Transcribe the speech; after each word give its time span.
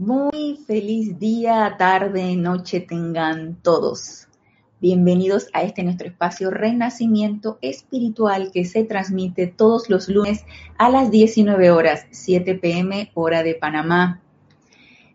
Muy 0.00 0.58
feliz 0.66 1.18
día, 1.18 1.74
tarde, 1.78 2.34
noche 2.34 2.80
tengan 2.80 3.56
todos. 3.56 4.28
Bienvenidos 4.80 5.48
a 5.52 5.62
este 5.62 5.82
nuestro 5.82 6.08
espacio 6.08 6.50
Renacimiento 6.50 7.58
Espiritual 7.60 8.50
que 8.50 8.64
se 8.64 8.84
transmite 8.84 9.46
todos 9.46 9.90
los 9.90 10.08
lunes 10.08 10.46
a 10.78 10.88
las 10.88 11.10
19 11.10 11.70
horas, 11.70 12.06
7 12.12 12.54
pm 12.54 13.10
hora 13.12 13.42
de 13.42 13.54
Panamá. 13.54 14.22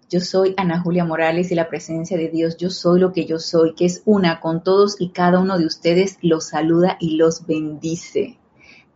Yo 0.08 0.20
soy 0.20 0.53
Ana 0.56 0.79
Julia 0.81 1.04
Morales 1.04 1.52
y 1.52 1.56
la 1.56 1.67
presencia 1.67 2.15
de 2.15 2.29
Dios, 2.29 2.56
yo 2.56 2.70
soy 2.70 2.99
lo 2.99 3.12
que 3.12 3.26
yo 3.26 3.40
soy, 3.40 3.74
que 3.74 3.86
es 3.86 4.04
una 4.06 4.40
con 4.40 4.63
todos 4.63 4.97
y 5.02 5.10
cada 5.10 5.40
uno 5.40 5.58
de 5.58 5.65
ustedes, 5.65 6.20
los 6.22 6.49
saluda 6.49 6.96
y 6.99 7.15
los 7.15 7.47
bendice. 7.47 8.38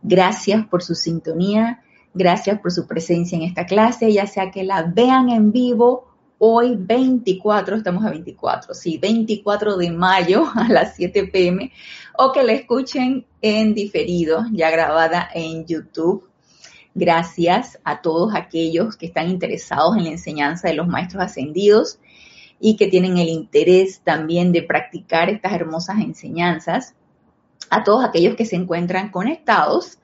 Gracias 0.04 0.64
por 0.68 0.84
su 0.84 0.94
sintonía, 0.94 1.82
gracias 2.14 2.60
por 2.60 2.72
su 2.72 2.86
presencia 2.86 3.36
en 3.36 3.44
esta 3.44 3.66
clase, 3.66 4.12
ya 4.12 4.26
sea 4.26 4.50
que 4.50 4.64
la 4.64 4.82
vean 4.82 5.28
en 5.28 5.52
vivo 5.52 6.08
hoy 6.38 6.76
24, 6.78 7.76
estamos 7.76 8.04
a 8.04 8.10
24, 8.10 8.74
sí, 8.74 8.98
24 8.98 9.76
de 9.76 9.90
mayo 9.90 10.44
a 10.54 10.68
las 10.68 10.96
7 10.96 11.28
pm, 11.28 11.72
o 12.16 12.32
que 12.32 12.42
la 12.42 12.52
escuchen 12.52 13.26
en 13.40 13.74
diferido, 13.74 14.44
ya 14.52 14.70
grabada 14.70 15.28
en 15.34 15.66
YouTube 15.66 16.30
Gracias 16.94 17.78
a 17.84 18.02
todos 18.02 18.34
aquellos 18.34 18.96
que 18.96 19.06
están 19.06 19.30
interesados 19.30 19.96
en 19.96 20.04
la 20.04 20.10
enseñanza 20.10 20.68
de 20.68 20.74
los 20.74 20.88
maestros 20.88 21.22
ascendidos 21.22 22.00
y 22.58 22.76
que 22.76 22.88
tienen 22.88 23.16
el 23.16 23.28
interés 23.28 24.00
también 24.02 24.50
de 24.50 24.62
practicar 24.62 25.30
estas 25.30 25.52
hermosas 25.52 26.00
enseñanzas. 26.00 26.94
A 27.70 27.84
todos 27.84 28.04
aquellos 28.04 28.34
que 28.34 28.44
se 28.44 28.56
encuentran 28.56 29.10
conectados, 29.10 29.98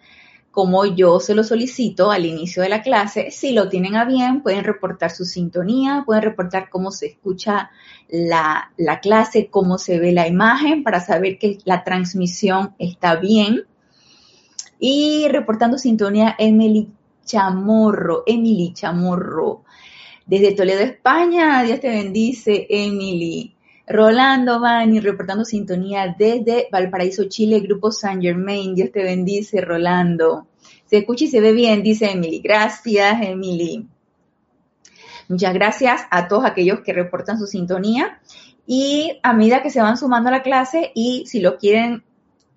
como 0.57 0.87
yo 0.87 1.21
se 1.21 1.35
lo 1.35 1.45
solicito 1.45 2.11
al 2.11 2.25
inicio 2.25 2.63
de 2.63 2.71
la 2.71 2.81
clase, 2.81 3.31
si 3.31 3.53
lo 3.53 3.69
tienen 3.69 3.95
a 3.95 4.07
bien, 4.07 4.41
pueden 4.41 4.65
reportar 4.65 5.11
su 5.11 5.27
sintonía, 5.27 6.05
pueden 6.07 6.23
reportar 6.23 6.71
cómo 6.71 6.91
se 6.93 7.09
escucha 7.09 7.71
la, 8.09 8.73
la 8.79 9.01
clase, 9.01 9.51
cómo 9.51 9.77
se 9.77 10.01
ve 10.01 10.13
la 10.13 10.27
imagen 10.27 10.83
para 10.83 11.01
saber 11.01 11.37
que 11.39 11.59
la 11.67 11.85
transmisión 11.85 12.75
está 12.79 13.17
bien 13.17 13.67
y 14.81 15.29
reportando 15.29 15.77
sintonía, 15.77 16.35
Emily 16.39 16.91
Chamorro, 17.27 18.23
Emily 18.27 18.73
Chamorro. 18.73 19.63
Desde 20.25 20.55
Toledo, 20.55 20.81
España, 20.81 21.63
Dios 21.65 21.81
te 21.81 21.91
bendice, 21.91 22.67
Emily. 22.71 23.56
Rolando 23.87 24.61
Bani, 24.61 24.99
reportando 25.01 25.45
sintonía 25.45 26.15
desde 26.19 26.69
Valparaíso, 26.73 27.25
Chile, 27.29 27.61
Grupo 27.61 27.93
San 27.93 28.21
Germain. 28.21 28.75
Dios 28.75 28.91
te 28.91 29.03
bendice, 29.05 29.61
Rolando. 29.61 30.49
Se 30.87 30.99
escucha 30.99 31.25
y 31.25 31.29
se 31.29 31.41
ve 31.41 31.53
bien, 31.53 31.83
dice 31.83 32.11
Emily. 32.11 32.41
Gracias, 32.41 33.23
Emily. 33.23 33.87
Muchas 35.29 35.55
gracias 35.55 36.03
a 36.11 36.29
todos 36.29 36.45
aquellos 36.45 36.81
que 36.81 36.93
reportan 36.93 37.39
su 37.39 37.47
sintonía. 37.47 38.21
Y 38.67 39.21
a 39.23 39.33
medida 39.33 39.63
que 39.63 39.71
se 39.71 39.81
van 39.81 39.97
sumando 39.97 40.29
a 40.29 40.33
la 40.33 40.43
clase 40.43 40.91
y 40.95 41.25
si 41.27 41.41
lo 41.41 41.57
quieren 41.57 42.03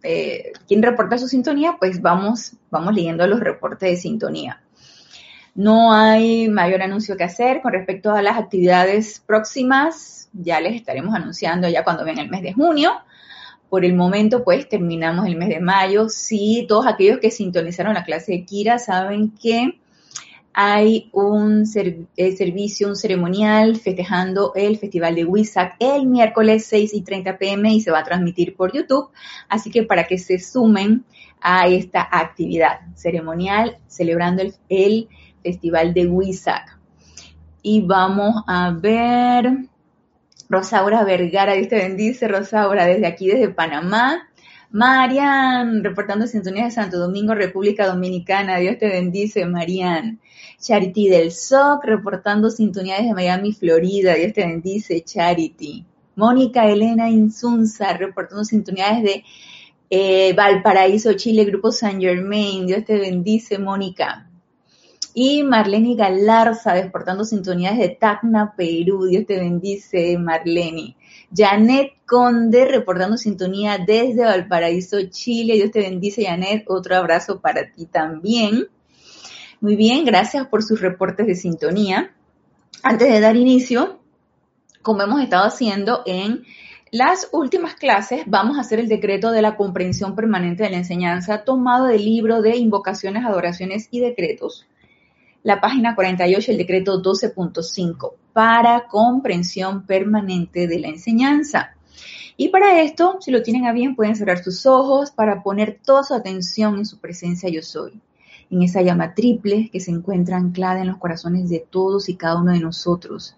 eh, 0.02 0.54
quien 0.68 0.82
reporta 0.82 1.18
su 1.18 1.28
sintonía, 1.28 1.78
pues 1.80 2.02
vamos, 2.02 2.54
vamos 2.72 2.96
leyendo 2.96 3.28
los 3.28 3.40
reportes 3.40 3.92
de 3.92 3.98
sintonía. 3.98 4.64
No 5.60 5.92
hay 5.92 6.48
mayor 6.48 6.82
anuncio 6.82 7.18
que 7.18 7.26
hacer 7.26 7.62
con 7.62 7.74
respecto 7.74 8.12
a 8.12 8.22
las 8.22 8.38
actividades 8.38 9.22
próximas. 9.28 10.30
Ya 10.32 10.62
les 10.62 10.74
estaremos 10.74 11.14
anunciando 11.14 11.68
ya 11.68 11.84
cuando 11.84 12.06
venga 12.06 12.22
el 12.22 12.30
mes 12.30 12.44
de 12.44 12.54
junio. 12.54 12.94
Por 13.70 13.84
el 13.84 13.94
momento, 13.94 14.46
pues 14.46 14.70
terminamos 14.70 15.28
el 15.28 15.36
mes 15.36 15.50
de 15.50 15.60
mayo. 15.60 16.08
Sí, 16.08 16.66
todos 16.70 16.88
aquellos 16.88 17.18
que 17.18 17.30
sintonizaron 17.30 17.94
la 17.94 18.06
clase 18.06 18.32
de 18.32 18.46
Kira 18.46 18.80
saben 18.80 19.32
que 19.32 19.82
hay 20.54 21.10
un 21.12 21.66
eh, 22.16 22.32
servicio, 22.38 22.88
un 22.88 22.96
ceremonial 22.96 23.76
festejando 23.76 24.54
el 24.56 24.78
Festival 24.78 25.14
de 25.16 25.26
Wisak 25.26 25.76
el 25.80 26.06
miércoles 26.06 26.68
6 26.68 26.94
y 26.94 27.02
30 27.02 27.38
pm 27.38 27.74
y 27.74 27.82
se 27.82 27.92
va 27.92 28.00
a 28.00 28.06
transmitir 28.06 28.56
por 28.56 28.72
YouTube. 28.72 29.10
Así 29.50 29.72
que 29.72 29.84
para 29.84 30.06
que 30.06 30.20
se 30.20 30.40
sumen 30.40 31.04
a 31.42 31.68
esta 31.68 32.08
actividad 32.10 32.80
ceremonial 32.96 33.78
celebrando 33.88 34.44
el, 34.70 35.10
Festival 35.44 35.94
de 35.94 36.08
Wisak. 36.08 36.80
Y 37.62 37.82
vamos 37.82 38.44
a 38.48 38.72
ver, 38.72 39.70
Rosaura 40.50 41.04
Vergara, 41.04 41.54
Dios 41.54 41.68
te 41.68 41.76
bendice, 41.76 42.28
Rosaura, 42.28 42.86
desde 42.86 43.08
aquí, 43.08 43.28
desde 43.28 43.50
Panamá. 43.50 44.30
Marian, 44.72 45.84
reportando 45.84 46.28
sintonía 46.28 46.66
de 46.66 46.72
Santo 46.72 47.00
Domingo, 47.00 47.34
República 47.34 47.88
Dominicana. 47.88 48.58
Dios 48.60 48.78
te 48.78 48.88
bendice, 48.88 49.46
Marian. 49.46 50.20
Charity 50.62 51.10
del 51.10 51.32
SOC, 51.32 51.84
reportando 51.86 52.52
sintonía 52.52 53.02
de 53.02 53.14
Miami, 53.14 53.54
Florida. 53.54 54.14
Dios 54.14 54.34
te 54.34 54.46
bendice, 54.46 55.02
Charity. 55.02 55.86
Mónica 56.16 56.68
Elena 56.68 57.10
Insunza, 57.10 57.94
reportando 57.94 58.44
sintonías 58.44 59.02
de 59.02 59.24
eh, 59.90 60.34
Valparaíso, 60.34 61.14
Chile, 61.14 61.46
Grupo 61.46 61.72
San 61.72 62.00
Germain. 62.00 62.68
Dios 62.68 62.86
te 62.86 63.00
bendice, 63.00 63.58
Mónica. 63.58 64.29
Y 65.14 65.44
Marlene 65.44 65.96
Galarza, 65.96 66.74
reportando 66.74 67.26
sintonías 67.26 67.78
de 67.78 67.90
Tacna, 67.90 68.54
Perú. 68.56 69.06
Dios 69.06 69.26
te 69.26 69.40
bendice, 69.40 70.18
Marlene. 70.18 70.96
Janet 71.36 71.94
Conde 72.06 72.66
reportando 72.66 73.18
sintonía 73.18 73.78
desde 73.78 74.24
Valparaíso, 74.24 74.98
Chile. 75.10 75.56
Dios 75.56 75.72
te 75.72 75.82
bendice, 75.82 76.26
Janet. 76.26 76.66
Otro 76.68 76.96
abrazo 76.96 77.40
para 77.40 77.72
ti 77.72 77.86
también. 77.86 78.68
Muy 79.62 79.76
bien, 79.76 80.06
gracias 80.06 80.48
por 80.48 80.64
sus 80.64 80.80
reportes 80.80 81.28
de 81.28 81.36
sintonía. 81.36 82.14
Antes 82.82 83.12
de 83.12 83.20
dar 83.20 83.36
inicio, 83.36 84.00
como 84.82 85.02
hemos 85.02 85.22
estado 85.22 85.46
haciendo 85.46 86.04
en 86.06 86.44
las 86.92 87.30
últimas 87.34 87.76
clases, 87.76 88.24
vamos 88.26 88.58
a 88.58 88.62
hacer 88.62 88.80
el 88.80 88.88
decreto 88.88 89.32
de 89.32 89.42
la 89.42 89.56
comprensión 89.56 90.16
permanente 90.16 90.64
de 90.64 90.70
la 90.70 90.78
enseñanza 90.78 91.44
tomado 91.44 91.86
del 91.86 92.06
libro 92.06 92.42
de 92.42 92.58
invocaciones, 92.58 93.26
adoraciones 93.26 93.90
y 93.92 94.00
decretos 94.00 94.66
la 95.44 95.62
página 95.62 95.96
48, 95.96 96.52
el 96.52 96.58
decreto 96.58 97.02
12.5, 97.02 98.14
para 98.34 98.88
comprensión 98.88 99.86
permanente 99.86 100.68
de 100.68 100.80
la 100.80 100.88
enseñanza. 100.88 101.76
Y 102.36 102.50
para 102.50 102.82
esto, 102.82 103.18
si 103.20 103.32
lo 103.32 103.42
tienen 103.42 103.66
a 103.66 103.74
bien, 103.74 103.96
pueden 103.96 104.16
cerrar 104.16 104.44
sus 104.44 104.66
ojos 104.66 105.12
para 105.12 105.44
poner 105.44 105.80
toda 105.84 106.04
su 106.04 106.14
atención 106.14 106.78
en 106.78 106.86
su 106.86 107.00
presencia 107.00 107.50
yo 107.50 107.62
soy, 107.62 108.00
en 108.50 108.64
esa 108.64 108.82
llama 108.82 109.14
triple 109.14 109.70
que 109.72 109.80
se 109.80 109.92
encuentra 109.92 110.38
anclada 110.38 110.82
en 110.82 110.88
los 110.88 110.98
corazones 110.98 111.50
de 111.50 111.60
todos 111.60 112.10
y 112.10 112.16
cada 112.16 112.42
uno 112.42 112.54
de 112.54 112.60
nosotros, 112.60 113.36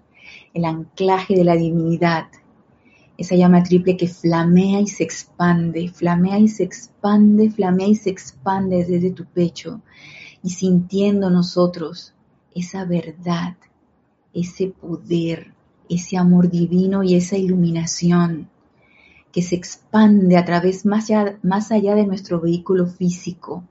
el 0.53 0.65
anclaje 0.65 1.35
de 1.35 1.43
la 1.43 1.55
divinidad, 1.55 2.25
esa 3.17 3.35
llama 3.35 3.63
triple 3.63 3.97
que 3.97 4.07
flamea 4.07 4.81
y 4.81 4.87
se 4.87 5.03
expande, 5.03 5.89
flamea 5.89 6.39
y 6.39 6.47
se 6.47 6.63
expande, 6.63 7.51
flamea 7.51 7.87
y 7.87 7.95
se 7.95 8.09
expande 8.09 8.85
desde 8.85 9.11
tu 9.11 9.25
pecho, 9.25 9.81
y 10.43 10.49
sintiendo 10.49 11.29
nosotros 11.29 12.13
esa 12.53 12.85
verdad, 12.85 13.55
ese 14.33 14.67
poder, 14.67 15.53
ese 15.89 16.17
amor 16.17 16.49
divino 16.49 17.03
y 17.03 17.15
esa 17.15 17.37
iluminación 17.37 18.49
que 19.31 19.41
se 19.41 19.55
expande 19.55 20.37
a 20.37 20.45
través 20.45 20.85
más 20.85 21.09
allá, 21.09 21.37
más 21.43 21.71
allá 21.71 21.95
de 21.95 22.05
nuestro 22.05 22.41
vehículo 22.41 22.87
físico, 22.87 23.63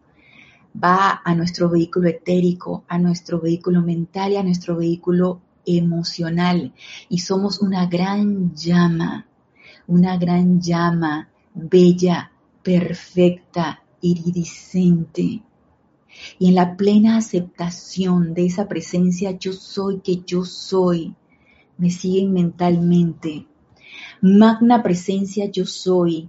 va 0.73 1.21
a 1.25 1.35
nuestro 1.35 1.69
vehículo 1.69 2.09
etérico, 2.09 2.85
a 2.89 2.99
nuestro 2.99 3.41
vehículo 3.41 3.83
mental 3.83 4.33
y 4.33 4.37
a 4.37 4.43
nuestro 4.43 4.77
vehículo 4.77 5.41
emocional. 5.67 6.73
Y 7.09 7.19
somos 7.19 7.61
una 7.61 7.87
gran 7.87 8.55
llama, 8.55 9.27
una 9.87 10.17
gran 10.17 10.61
llama 10.61 11.29
bella, 11.55 12.31
perfecta, 12.63 13.83
iridiscente, 14.01 15.43
y 16.39 16.49
en 16.49 16.55
la 16.55 16.77
plena 16.77 17.17
aceptación 17.17 18.35
de 18.35 18.47
esa 18.47 18.69
presencia 18.69 19.33
yo 19.33 19.53
soy 19.53 20.01
que 20.01 20.23
yo 20.27 20.45
soy, 20.45 21.15
me 21.79 21.91
siguen 21.91 22.33
mentalmente. 22.33 23.47
Magna 24.21 24.83
presencia 24.83 25.51
yo 25.51 25.67
soy, 25.67 26.29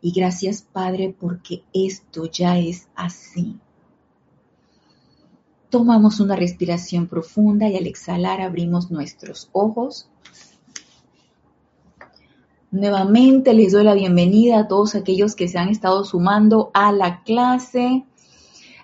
Y 0.00 0.12
gracias 0.12 0.62
Padre 0.62 1.14
porque 1.18 1.62
esto 1.72 2.26
ya 2.26 2.58
es 2.58 2.88
así. 2.94 3.58
Tomamos 5.70 6.20
una 6.20 6.34
respiración 6.34 7.08
profunda 7.08 7.68
y 7.68 7.76
al 7.76 7.86
exhalar 7.86 8.40
abrimos 8.40 8.90
nuestros 8.90 9.50
ojos. 9.52 10.08
Nuevamente 12.70 13.54
les 13.54 13.72
doy 13.72 13.84
la 13.84 13.94
bienvenida 13.94 14.60
a 14.60 14.68
todos 14.68 14.94
aquellos 14.94 15.34
que 15.34 15.48
se 15.48 15.58
han 15.58 15.68
estado 15.68 16.04
sumando 16.04 16.70
a 16.74 16.92
la 16.92 17.22
clase. 17.22 18.04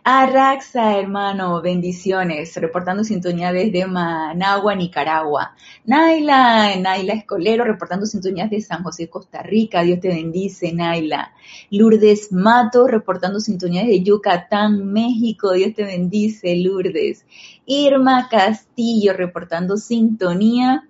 Arraxa, 0.06 0.99
hermano, 0.99 1.62
bendiciones, 1.62 2.55
reportando 2.56 3.05
sintonía 3.05 3.55
desde 3.55 3.87
Managua, 3.87 4.75
Nicaragua. 4.75 5.56
Naila, 5.87 6.77
Naila 6.77 7.15
Escolero, 7.15 7.65
reportando 7.65 8.05
sintonía 8.05 8.47
desde 8.47 8.67
San 8.67 8.83
José, 8.83 9.09
Costa 9.09 9.43
Rica. 9.43 9.83
Dios 9.83 10.01
te 10.01 10.09
bendice, 10.09 10.75
Naila. 10.75 11.33
Lourdes 11.71 12.31
Mato, 12.33 12.87
reportando 12.87 13.41
sintonía 13.41 13.81
desde 13.81 14.03
Yucatán, 14.03 14.93
México. 14.93 15.53
Dios 15.53 15.73
te 15.75 15.85
bendice, 15.85 16.55
Lourdes. 16.56 17.25
Irma 17.65 18.29
Castillo, 18.29 19.15
reportando 19.15 19.79
sintonía 19.79 20.87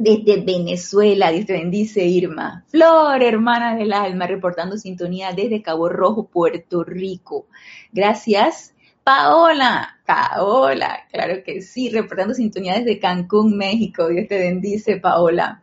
desde 0.00 0.40
Venezuela, 0.40 1.30
Dios 1.30 1.44
te 1.44 1.52
bendice 1.52 2.02
Irma. 2.06 2.64
Flor, 2.68 3.22
hermana 3.22 3.76
del 3.76 3.92
alma, 3.92 4.26
reportando 4.26 4.78
sintonía 4.78 5.32
desde 5.32 5.60
Cabo 5.60 5.90
Rojo, 5.90 6.26
Puerto 6.26 6.82
Rico. 6.84 7.48
Gracias. 7.92 8.74
Paola, 9.04 9.98
Paola, 10.06 11.00
claro 11.12 11.42
que 11.44 11.60
sí, 11.60 11.90
reportando 11.90 12.32
sintonía 12.32 12.78
desde 12.78 12.98
Cancún, 12.98 13.58
México. 13.58 14.08
Dios 14.08 14.26
te 14.26 14.38
bendice, 14.38 14.96
Paola. 14.96 15.62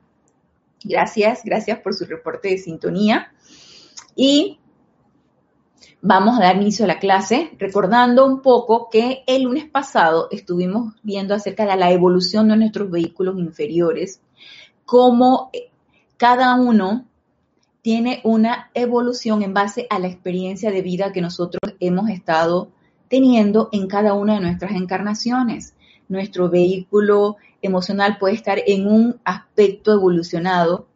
Gracias, 0.84 1.42
gracias 1.44 1.80
por 1.80 1.96
su 1.96 2.06
reporte 2.06 2.50
de 2.50 2.60
sintonía. 2.60 3.34
Y 4.16 4.60
vamos 6.00 6.38
a 6.38 6.44
dar 6.44 6.58
inicio 6.58 6.86
a 6.86 6.90
la 6.90 7.00
clase 7.00 7.50
recordando 7.58 8.24
un 8.28 8.44
poco 8.44 8.90
que 8.92 9.24
el 9.26 9.44
lunes 9.44 9.66
pasado 9.66 10.28
estuvimos 10.30 10.94
viendo 11.02 11.34
acerca 11.34 11.66
de 11.66 11.76
la 11.76 11.92
evolución 11.92 12.50
de 12.50 12.58
nuestros 12.58 12.92
vehículos 12.92 13.40
inferiores 13.40 14.22
cómo 14.88 15.50
eh, 15.52 15.70
cada 16.16 16.56
uno 16.56 17.06
tiene 17.82 18.22
una 18.24 18.72
evolución 18.74 19.44
en 19.44 19.54
base 19.54 19.86
a 19.90 20.00
la 20.00 20.08
experiencia 20.08 20.72
de 20.72 20.82
vida 20.82 21.12
que 21.12 21.22
nosotros 21.22 21.76
hemos 21.82 22.10
estado 22.10 22.70
teniendo 23.10 23.70
en 23.74 23.88
cada 23.88 24.14
una 24.14 24.36
de 24.36 24.40
nuestras 24.40 24.72
encarnaciones. 24.72 25.76
Nuestro 26.08 26.50
vehículo 26.50 27.36
emocional 27.62 28.18
puede 28.18 28.36
estar 28.36 28.60
en 28.66 28.88
un 28.88 29.20
aspecto 29.26 29.92
evolucionado 29.92 30.88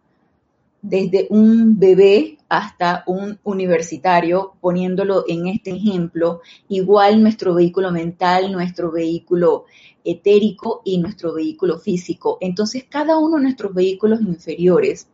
desde 0.82 1.28
un 1.30 1.78
bebé 1.78 2.38
hasta 2.48 3.04
un 3.06 3.40
universitario, 3.44 4.54
poniéndolo 4.62 5.26
en 5.28 5.48
este 5.48 5.72
ejemplo, 5.72 6.42
igual 6.70 7.22
nuestro 7.22 7.54
vehículo 7.54 7.92
mental, 7.92 8.52
nuestro 8.52 8.90
vehículo 8.90 9.66
etérico 10.03 10.81
y 10.83 10.98
nuestro 10.98 11.33
vehículo 11.33 11.77
físico. 11.77 12.38
Entonces, 12.42 12.86
cada 12.89 13.18
uno 13.18 13.38
de 13.38 13.44
nuestros 13.44 13.74
vehículos 13.74 14.21
inferiores 14.21 15.07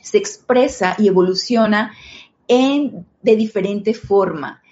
se 0.00 0.18
expresa 0.18 0.96
y 0.98 1.08
evoluciona 1.08 1.92
en, 2.48 3.06
de 3.22 3.36
diferente 3.36 3.94
forma. 3.94 4.62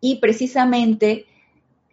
Y 0.00 0.16
precisamente 0.16 1.26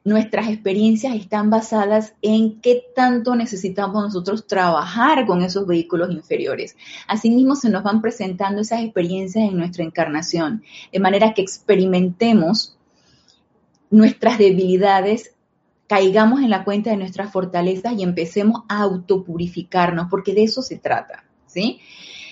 nuestras 0.05 0.49
experiencias 0.49 1.15
están 1.15 1.49
basadas 1.49 2.13
en 2.21 2.59
qué 2.59 2.83
tanto 2.95 3.35
necesitamos 3.35 4.03
nosotros 4.03 4.47
trabajar 4.47 5.25
con 5.25 5.41
esos 5.41 5.65
vehículos 5.65 6.11
inferiores. 6.11 6.75
Asimismo, 7.07 7.55
se 7.55 7.69
nos 7.69 7.83
van 7.83 8.01
presentando 8.01 8.61
esas 8.61 8.81
experiencias 8.81 9.49
en 9.49 9.57
nuestra 9.57 9.83
encarnación, 9.83 10.63
de 10.91 10.99
manera 10.99 11.33
que 11.33 11.41
experimentemos 11.41 12.77
nuestras 13.89 14.37
debilidades, 14.37 15.32
caigamos 15.93 16.41
en 16.41 16.49
la 16.49 16.63
cuenta 16.63 16.89
de 16.89 16.97
nuestras 16.97 17.31
fortalezas 17.31 17.93
y 17.95 18.01
empecemos 18.01 18.63
a 18.67 18.81
autopurificarnos, 18.81 20.07
porque 20.09 20.33
de 20.33 20.41
eso 20.41 20.63
se 20.63 20.79
trata, 20.79 21.23
¿sí? 21.45 21.81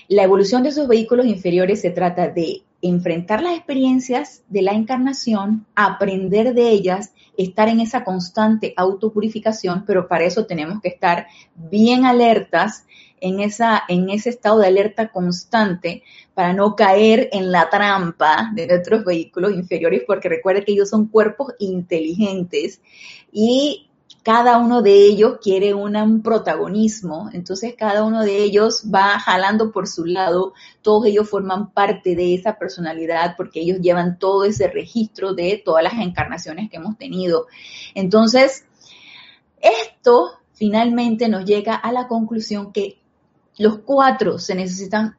La 0.08 0.24
evolución 0.24 0.64
de 0.64 0.70
esos 0.70 0.88
vehículos 0.88 1.28
inferiores 1.28 1.80
se 1.80 1.92
trata 1.92 2.28
de 2.28 2.64
enfrentar 2.82 3.44
las 3.44 3.56
experiencias 3.56 4.42
de 4.50 4.64
la 4.64 4.72
encarnación, 4.72 5.68
aprender 5.76 6.56
de 6.56 6.70
ellas, 6.70 7.14
estar 7.38 7.70
en 7.70 7.82
esa 7.82 8.04
constante 8.04 8.74
autopurificación, 8.78 9.86
pero 9.86 10.08
para 10.08 10.24
eso 10.24 10.48
tenemos 10.48 10.82
que 10.82 10.90
estar 10.90 11.28
bien 11.54 12.06
alertas 12.06 12.88
en, 13.22 13.40
esa, 13.40 13.84
en 13.88 14.10
ese 14.10 14.30
estado 14.30 14.60
de 14.60 14.68
alerta 14.68 15.10
constante 15.10 16.04
para 16.34 16.54
no 16.54 16.76
caer 16.76 17.30
en 17.32 17.52
la 17.52 17.70
trampa 17.70 18.52
de 18.54 18.68
nuestros 18.68 19.06
vehículos 19.06 19.54
inferiores, 19.54 20.04
porque 20.06 20.28
recuerde 20.28 20.66
que 20.66 20.74
ellos 20.74 20.90
son 20.90 21.08
cuerpos 21.08 21.54
inteligentes 21.60 22.82
y 23.32 23.88
cada 24.24 24.60
uno 24.60 24.82
de 24.82 24.94
ellos 24.94 25.38
quiere 25.42 25.74
un 25.74 26.22
protagonismo, 26.22 27.30
entonces 27.34 27.74
cada 27.76 28.04
uno 28.04 28.24
de 28.24 28.44
ellos 28.44 28.84
va 28.94 29.20
jalando 29.20 29.72
por 29.72 29.88
su 29.88 30.06
lado, 30.06 30.54
todos 30.82 31.08
ellos 31.08 31.28
forman 31.28 31.72
parte 31.72 32.16
de 32.16 32.36
esa 32.36 32.58
personalidad 32.60 33.36
porque 33.36 33.62
ellos 33.62 33.80
llevan 33.80 34.20
todo 34.20 34.44
ese 34.46 34.68
registro 34.68 35.34
de 35.34 35.62
todas 35.64 35.84
las 35.84 35.94
encarnaciones 35.94 36.70
que 36.70 36.78
hemos 36.78 36.98
tenido. 36.98 37.48
Entonces, 37.96 38.66
esto 39.60 40.34
finalmente 40.54 41.28
nos 41.28 41.46
llega 41.46 41.74
a 41.74 41.92
la 41.92 42.08
conclusión 42.08 42.72
que 42.72 43.01
los 43.58 43.80
cuatro 43.80 44.40
se 44.40 44.56
necesitan 44.56 45.18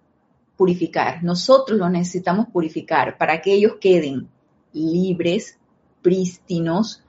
purificar, 0.57 1.23
nosotros 1.23 1.79
los 1.79 1.91
necesitamos 1.91 2.47
purificar 2.49 3.19
para 3.19 3.41
que 3.41 3.53
ellos 3.53 3.75
queden 3.81 4.29
libres, 4.73 5.59
prístinos, 6.03 7.03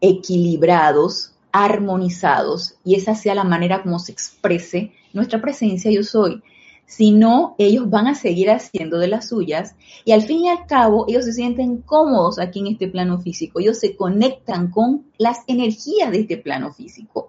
equilibrados, 0.00 1.34
armonizados, 1.52 2.76
y 2.84 2.94
esa 2.94 3.14
sea 3.14 3.34
la 3.34 3.44
manera 3.44 3.82
como 3.82 3.98
se 3.98 4.12
exprese 4.12 4.92
nuestra 5.12 5.40
presencia 5.40 5.90
yo 5.90 6.02
soy. 6.02 6.42
Si 6.86 7.12
no, 7.12 7.54
ellos 7.58 7.88
van 7.88 8.06
a 8.06 8.14
seguir 8.14 8.50
haciendo 8.50 8.98
de 8.98 9.08
las 9.08 9.28
suyas 9.28 9.76
y 10.04 10.12
al 10.12 10.22
fin 10.22 10.40
y 10.40 10.48
al 10.48 10.66
cabo 10.66 11.06
ellos 11.08 11.24
se 11.24 11.32
sienten 11.32 11.78
cómodos 11.78 12.38
aquí 12.38 12.60
en 12.60 12.66
este 12.66 12.88
plano 12.88 13.20
físico, 13.20 13.60
ellos 13.60 13.78
se 13.78 13.96
conectan 13.96 14.70
con 14.70 15.06
las 15.16 15.38
energías 15.46 16.10
de 16.10 16.20
este 16.20 16.36
plano 16.36 16.72
físico. 16.72 17.28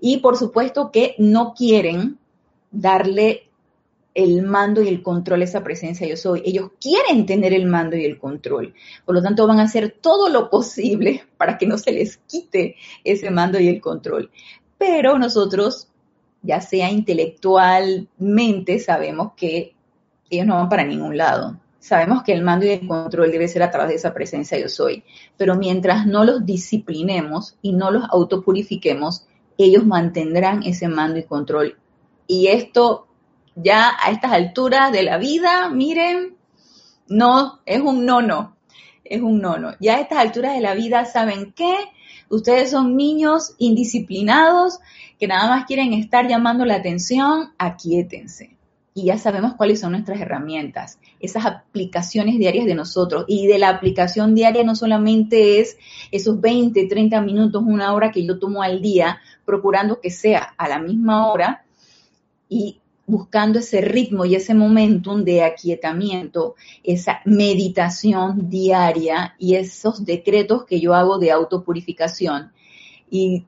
Y 0.00 0.18
por 0.18 0.36
supuesto 0.36 0.90
que 0.90 1.14
no 1.18 1.54
quieren 1.54 2.18
darle 2.76 3.48
el 4.14 4.42
mando 4.42 4.82
y 4.82 4.88
el 4.88 5.02
control, 5.02 5.42
esa 5.42 5.62
presencia 5.62 6.06
yo 6.06 6.16
soy. 6.16 6.42
Ellos 6.44 6.70
quieren 6.80 7.26
tener 7.26 7.52
el 7.52 7.66
mando 7.66 7.96
y 7.96 8.04
el 8.04 8.18
control. 8.18 8.74
Por 9.04 9.14
lo 9.14 9.22
tanto, 9.22 9.46
van 9.46 9.60
a 9.60 9.64
hacer 9.64 9.94
todo 10.00 10.28
lo 10.28 10.48
posible 10.48 11.24
para 11.36 11.58
que 11.58 11.66
no 11.66 11.76
se 11.76 11.92
les 11.92 12.16
quite 12.18 12.76
ese 13.04 13.30
mando 13.30 13.60
y 13.60 13.68
el 13.68 13.80
control. 13.80 14.30
Pero 14.78 15.18
nosotros, 15.18 15.88
ya 16.42 16.60
sea 16.60 16.90
intelectualmente, 16.90 18.78
sabemos 18.78 19.32
que 19.36 19.74
ellos 20.30 20.46
no 20.46 20.54
van 20.56 20.68
para 20.68 20.84
ningún 20.84 21.16
lado. 21.16 21.58
Sabemos 21.78 22.22
que 22.22 22.32
el 22.32 22.42
mando 22.42 22.66
y 22.66 22.70
el 22.70 22.86
control 22.86 23.30
debe 23.30 23.48
ser 23.48 23.62
a 23.62 23.70
través 23.70 23.90
de 23.90 23.96
esa 23.96 24.14
presencia 24.14 24.58
yo 24.58 24.68
soy. 24.68 25.04
Pero 25.36 25.56
mientras 25.56 26.06
no 26.06 26.24
los 26.24 26.44
disciplinemos 26.44 27.56
y 27.62 27.72
no 27.72 27.90
los 27.90 28.04
autopurifiquemos, 28.10 29.26
ellos 29.58 29.86
mantendrán 29.86 30.62
ese 30.62 30.88
mando 30.88 31.18
y 31.18 31.24
control. 31.24 31.76
Y 32.26 32.48
esto 32.48 33.06
ya 33.54 33.92
a 34.02 34.10
estas 34.10 34.32
alturas 34.32 34.92
de 34.92 35.02
la 35.02 35.18
vida, 35.18 35.70
miren, 35.70 36.36
no, 37.08 37.60
es 37.64 37.80
un 37.80 38.04
nono, 38.04 38.56
es 39.04 39.22
un 39.22 39.40
nono. 39.40 39.72
Ya 39.80 39.96
a 39.96 40.00
estas 40.00 40.18
alturas 40.18 40.54
de 40.54 40.60
la 40.60 40.74
vida, 40.74 41.04
¿saben 41.04 41.52
qué? 41.52 41.74
Ustedes 42.28 42.70
son 42.70 42.96
niños 42.96 43.54
indisciplinados 43.58 44.80
que 45.18 45.28
nada 45.28 45.48
más 45.48 45.66
quieren 45.66 45.92
estar 45.92 46.28
llamando 46.28 46.64
la 46.64 46.76
atención, 46.76 47.52
aquíétense. 47.58 48.56
Y 48.92 49.04
ya 49.04 49.18
sabemos 49.18 49.54
cuáles 49.54 49.80
son 49.80 49.92
nuestras 49.92 50.20
herramientas, 50.20 50.98
esas 51.20 51.44
aplicaciones 51.44 52.38
diarias 52.38 52.64
de 52.64 52.74
nosotros. 52.74 53.26
Y 53.28 53.46
de 53.46 53.58
la 53.58 53.68
aplicación 53.68 54.34
diaria 54.34 54.64
no 54.64 54.74
solamente 54.74 55.60
es 55.60 55.76
esos 56.10 56.40
20, 56.40 56.86
30 56.86 57.20
minutos, 57.20 57.62
una 57.64 57.92
hora 57.92 58.10
que 58.10 58.24
yo 58.24 58.38
tomo 58.38 58.62
al 58.62 58.80
día, 58.80 59.20
procurando 59.44 60.00
que 60.00 60.10
sea 60.10 60.54
a 60.56 60.68
la 60.68 60.78
misma 60.78 61.28
hora 61.28 61.65
y 62.48 62.80
buscando 63.06 63.60
ese 63.60 63.80
ritmo 63.80 64.24
y 64.24 64.34
ese 64.34 64.54
momentum 64.54 65.22
de 65.22 65.42
aquietamiento, 65.42 66.56
esa 66.82 67.20
meditación 67.24 68.50
diaria 68.50 69.36
y 69.38 69.54
esos 69.54 70.04
decretos 70.04 70.64
que 70.64 70.80
yo 70.80 70.94
hago 70.94 71.18
de 71.18 71.30
autopurificación. 71.30 72.50
Y 73.10 73.44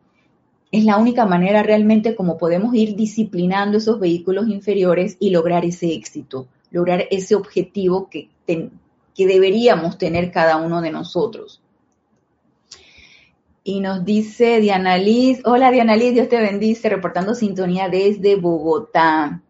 es 0.71 0.85
la 0.85 0.97
única 0.97 1.27
manera 1.27 1.63
realmente 1.63 2.15
como 2.15 2.39
podemos 2.39 2.75
ir 2.75 2.95
disciplinando 2.95 3.79
esos 3.79 3.99
vehículos 3.99 4.49
inferiores 4.49 5.17
y 5.19 5.31
lograr 5.31 5.65
ese 5.65 5.93
éxito, 5.93 6.47
lograr 6.71 7.07
ese 7.11 7.35
objetivo 7.35 8.09
que, 8.09 8.29
que 8.47 9.27
deberíamos 9.27 9.99
tener 9.99 10.31
cada 10.31 10.57
uno 10.59 10.81
de 10.81 10.93
nosotros. 10.93 11.61
Y 13.69 13.81
nos 13.81 14.03
dice 14.03 14.61
Diana 14.61 14.97
Liz, 14.97 15.43
hola 15.45 15.71
Diana 15.71 15.95
Liz, 15.95 16.15
Dios 16.15 16.31
te 16.31 16.41
bendice, 16.41 16.89
reportando 16.89 17.35
sintonía 17.35 17.91
desde 17.91 18.37
Bogotá. 18.37 19.43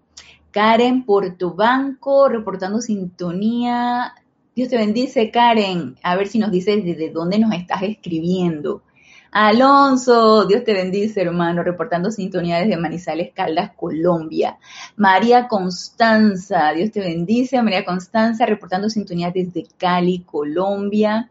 Karen 0.50 1.04
Portobanco, 1.04 2.28
reportando 2.28 2.80
sintonía. 2.80 4.14
Dios 4.56 4.70
te 4.70 4.76
bendice, 4.76 5.30
Karen. 5.30 5.94
A 6.02 6.16
ver 6.16 6.26
si 6.26 6.40
nos 6.40 6.50
dices 6.50 6.84
desde 6.84 7.10
dónde 7.10 7.38
nos 7.38 7.52
estás 7.54 7.84
escribiendo. 7.84 8.82
Alonso, 9.30 10.46
Dios 10.46 10.64
te 10.64 10.72
bendice, 10.72 11.22
hermano, 11.22 11.62
reportando 11.62 12.10
sintonía 12.10 12.58
desde 12.58 12.76
Manizales, 12.76 13.30
Caldas, 13.32 13.70
Colombia. 13.76 14.58
María 14.96 15.46
Constanza, 15.46 16.72
Dios 16.72 16.90
te 16.90 16.98
bendice. 16.98 17.62
María 17.62 17.84
Constanza, 17.84 18.46
reportando 18.46 18.90
sintonía 18.90 19.30
desde 19.30 19.64
Cali, 19.78 20.24
Colombia. 20.26 21.30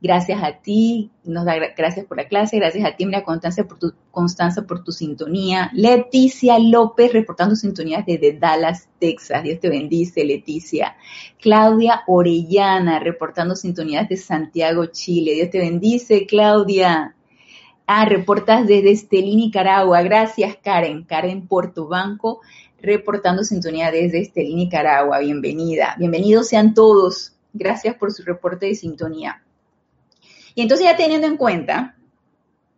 Gracias 0.00 0.40
a 0.44 0.52
ti, 0.52 1.10
nos 1.24 1.44
da 1.44 1.56
gracias 1.76 2.06
por 2.06 2.18
la 2.18 2.28
clase, 2.28 2.56
gracias 2.56 2.86
a 2.86 2.94
ti, 2.94 3.04
María 3.04 3.24
Constanza, 3.24 3.64
por 3.64 3.80
tu, 3.80 3.92
Constanza, 4.12 4.62
por 4.64 4.84
tu 4.84 4.92
sintonía. 4.92 5.70
Leticia 5.74 6.56
López, 6.60 7.12
reportando 7.12 7.56
sintonía 7.56 8.04
desde 8.06 8.38
Dallas, 8.38 8.88
Texas. 9.00 9.42
Dios 9.42 9.58
te 9.58 9.68
bendice, 9.68 10.24
Leticia. 10.24 10.96
Claudia 11.40 12.02
Orellana, 12.06 13.00
reportando 13.00 13.56
sintonías 13.56 14.08
de 14.08 14.16
Santiago, 14.16 14.86
Chile. 14.86 15.32
Dios 15.32 15.50
te 15.50 15.58
bendice, 15.58 16.26
Claudia. 16.26 17.16
Ah, 17.88 18.04
reportas 18.04 18.68
desde 18.68 18.92
Estelí, 18.92 19.34
Nicaragua. 19.34 20.02
Gracias, 20.02 20.56
Karen. 20.62 21.02
Karen 21.02 21.48
Banco, 21.48 22.40
reportando 22.80 23.42
sintonía 23.42 23.90
desde 23.90 24.20
Estelí, 24.20 24.54
Nicaragua. 24.54 25.18
Bienvenida. 25.18 25.96
Bienvenidos 25.98 26.46
sean 26.46 26.72
todos. 26.72 27.32
Gracias 27.52 27.96
por 27.96 28.12
su 28.12 28.22
reporte 28.22 28.66
de 28.66 28.76
sintonía. 28.76 29.42
Y 30.58 30.62
entonces 30.62 30.88
ya 30.88 30.96
teniendo 30.96 31.28
en 31.28 31.36
cuenta 31.36 31.94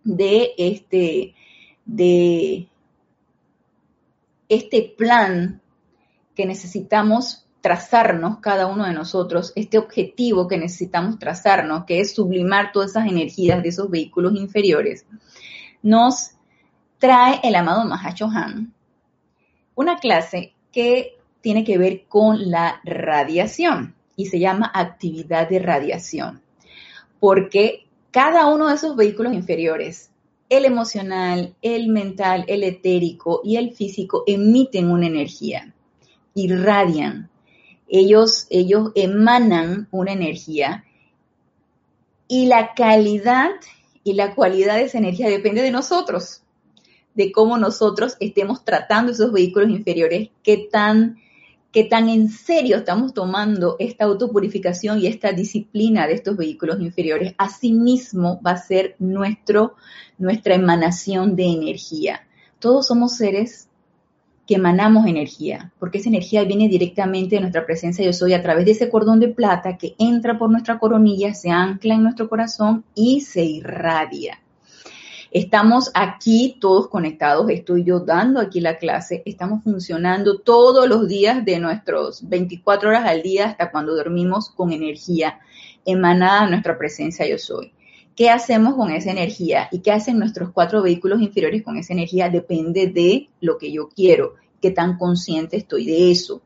de 0.05 0.51
este, 0.59 1.35
de 1.87 2.69
este 4.51 4.95
plan 4.99 5.63
que 6.35 6.45
necesitamos 6.45 7.47
trazarnos 7.63 8.41
cada 8.41 8.67
uno 8.67 8.85
de 8.85 8.93
nosotros, 8.93 9.55
este 9.57 9.79
objetivo 9.79 10.47
que 10.47 10.59
necesitamos 10.59 11.19
trazarnos, 11.19 11.87
que 11.87 12.01
es 12.01 12.15
sublimar 12.15 12.71
todas 12.71 12.91
esas 12.91 13.09
energías 13.09 13.63
de 13.63 13.71
esos 13.71 13.89
vehículos 13.89 14.35
inferiores, 14.37 15.07
nos 15.83 16.33
trae 16.99 17.41
el 17.43 17.55
amado 17.55 17.87
Mahachohan 17.87 18.75
una 19.75 19.97
clase 19.97 20.53
que 20.71 21.17
tiene 21.41 21.65
que 21.65 21.79
ver 21.79 22.05
con 22.09 22.51
la 22.51 22.83
radiación 22.85 23.95
y 24.17 24.27
se 24.27 24.39
llama 24.39 24.71
actividad 24.75 25.49
de 25.49 25.61
radiación 25.61 26.43
porque 27.21 27.87
cada 28.11 28.47
uno 28.47 28.69
de 28.69 28.75
esos 28.75 28.97
vehículos 28.97 29.35
inferiores, 29.35 30.11
el 30.49 30.65
emocional, 30.65 31.55
el 31.63 31.89
mental, 31.89 32.45
el 32.49 32.65
etérico 32.65 33.41
y 33.45 33.57
el 33.57 33.73
físico, 33.73 34.25
emiten 34.27 34.91
una 34.91 35.07
energía, 35.07 35.73
irradian. 36.35 37.31
Ellos, 37.89 38.47
ellos 38.51 38.91
emanan 38.95 39.87
una 39.93 40.13
energía 40.13 40.85
y 42.27 42.47
la 42.47 42.75
calidad 42.75 43.51
y 44.03 44.15
la 44.15 44.35
cualidad 44.35 44.77
de 44.77 44.85
esa 44.85 44.99
energía 44.99 45.29
depende 45.29 45.63
de 45.63 45.71
nosotros, 45.71 46.43
de 47.15 47.33
cómo 47.33 47.59
nosotros 47.59 48.17
estemos 48.19 48.65
tratando 48.65 49.13
esos 49.13 49.33
vehículos 49.33 49.71
inferiores, 49.71 50.31
qué 50.43 50.69
tan 50.71 51.19
qué 51.73 51.85
tan 51.85 52.09
en 52.09 52.29
serio 52.29 52.79
estamos 52.79 53.15
tomando 53.15 53.77
esta 53.79 54.05
autopurificación 54.05 54.99
y 54.99 55.07
esta 55.07 55.33
disciplina 55.33 56.07
de 56.07 56.15
estos 56.15 56.37
vehículos 56.37 56.81
inferiores, 56.81 57.35
asimismo 57.39 58.41
va 58.45 58.53
a 58.53 58.57
ser 58.57 58.97
nuestro, 58.99 59.77
nuestra 60.19 60.55
emanación 60.55 61.37
de 61.37 61.47
energía. 61.47 62.27
Todos 62.59 62.89
somos 62.89 63.17
seres 63.17 63.69
que 64.47 64.57
emanamos 64.57 65.07
energía, 65.07 65.73
porque 65.79 65.99
esa 65.99 66.09
energía 66.09 66.43
viene 66.43 66.69
directamente 66.69 67.37
de 67.37 67.43
nuestra 67.43 67.65
presencia 67.65 68.05
yo 68.05 68.13
soy 68.13 68.35
a 68.35 68.43
través 68.43 68.65
de 68.65 68.73
ese 68.73 68.91
cordón 68.91 69.21
de 69.21 69.29
plata 69.29 69.79
que 69.79 69.95
entra 69.97 70.39
por 70.39 70.51
nuestra 70.51 70.81
coronilla, 70.81 71.35
se 71.35 71.51
ancla 71.51 71.95
en 71.95 72.03
nuestro 72.03 72.29
corazón 72.29 72.85
y 72.97 73.21
se 73.21 73.45
irradia. 73.45 74.41
Estamos 75.33 75.93
aquí 75.95 76.57
todos 76.61 76.89
conectados, 76.89 77.49
estoy 77.51 77.85
yo 77.85 78.01
dando 78.01 78.41
aquí 78.41 78.61
la 78.61 78.79
clase, 78.79 79.23
estamos 79.25 79.63
funcionando 79.63 80.41
todos 80.41 80.89
los 80.89 81.07
días 81.07 81.45
de 81.45 81.61
nuestros 81.61 82.29
24 82.29 82.89
horas 82.89 83.07
al 83.07 83.23
día 83.23 83.47
hasta 83.47 83.71
cuando 83.71 83.95
dormimos 83.95 84.51
con 84.51 84.73
energía 84.73 85.39
emanada 85.85 86.47
de 86.47 86.51
nuestra 86.51 86.77
presencia 86.77 87.29
yo 87.29 87.39
soy. 87.39 87.73
¿Qué 88.17 88.29
hacemos 88.29 88.75
con 88.75 88.91
esa 88.91 89.13
energía 89.13 89.69
y 89.71 89.79
qué 89.79 89.93
hacen 89.93 90.19
nuestros 90.19 90.51
cuatro 90.51 90.83
vehículos 90.83 91.21
inferiores 91.21 91.63
con 91.63 91.77
esa 91.77 91.93
energía? 91.93 92.29
Depende 92.29 92.89
de 92.89 93.29
lo 93.41 93.57
que 93.57 93.71
yo 93.71 93.89
quiero, 93.89 94.35
qué 94.61 94.73
tan 94.73 94.99
consciente 94.99 95.57
estoy 95.57 95.87
de 95.87 96.11
eso. 96.11 96.43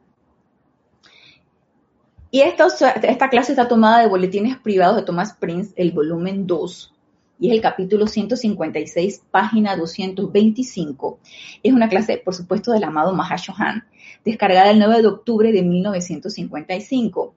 Y 2.31 2.43
esta, 2.43 2.67
esta 2.91 3.31
clase 3.31 3.53
está 3.53 3.67
tomada 3.67 4.01
de 4.01 4.09
Boletines 4.09 4.59
Privados 4.59 4.97
de 4.97 5.05
Thomas 5.05 5.33
Prince, 5.41 5.73
el 5.77 5.93
volumen 5.93 6.47
2, 6.47 6.94
y 7.39 7.49
es 7.49 7.55
el 7.55 7.61
capítulo 7.61 8.07
156, 8.07 9.23
página 9.31 9.77
225. 9.77 11.19
Es 11.63 11.73
una 11.73 11.89
clase, 11.89 12.19
por 12.19 12.35
supuesto, 12.35 12.73
del 12.73 12.85
amado 12.85 13.13
Mahashohan, 13.13 13.85
descargada 14.25 14.71
el 14.71 14.79
9 14.79 15.03
de 15.03 15.09
octubre 15.09 15.53
de 15.53 15.63
1955. 15.63 17.35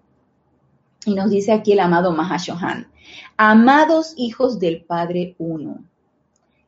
Y 1.06 1.16
nos 1.16 1.30
dice 1.30 1.52
aquí 1.52 1.74
el 1.74 1.80
amado 1.80 2.12
Mahashohan, 2.12 2.88
amados 3.38 4.14
hijos 4.18 4.60
del 4.60 4.82
Padre 4.82 5.36
Uno, 5.38 5.84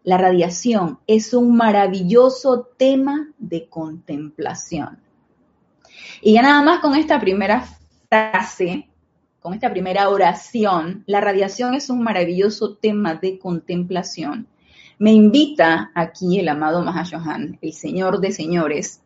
la 0.04 0.18
radiación 0.18 1.00
es 1.08 1.34
un 1.34 1.56
maravilloso 1.56 2.68
tema 2.78 3.30
de 3.38 3.68
contemplación. 3.68 5.00
Y 6.22 6.34
ya 6.34 6.42
nada 6.42 6.62
más 6.62 6.80
con 6.80 6.96
esta 6.96 7.20
primera 7.20 7.66
frase, 8.10 8.89
con 9.40 9.54
esta 9.54 9.72
primera 9.72 10.10
oración, 10.10 11.04
la 11.08 11.22
radiación 11.22 11.74
es 11.74 11.90
un 11.90 12.04
maravilloso 12.04 12.76
tema 12.76 13.16
de 13.16 13.40
contemplación. 13.40 14.48
Me 14.98 15.14
invita 15.14 15.92
aquí 15.96 16.40
el 16.40 16.50
amado 16.50 16.84
Mahashohan, 16.84 17.58
el 17.62 17.74
señor 17.74 18.20
de 18.20 18.32
señores, 18.32 19.02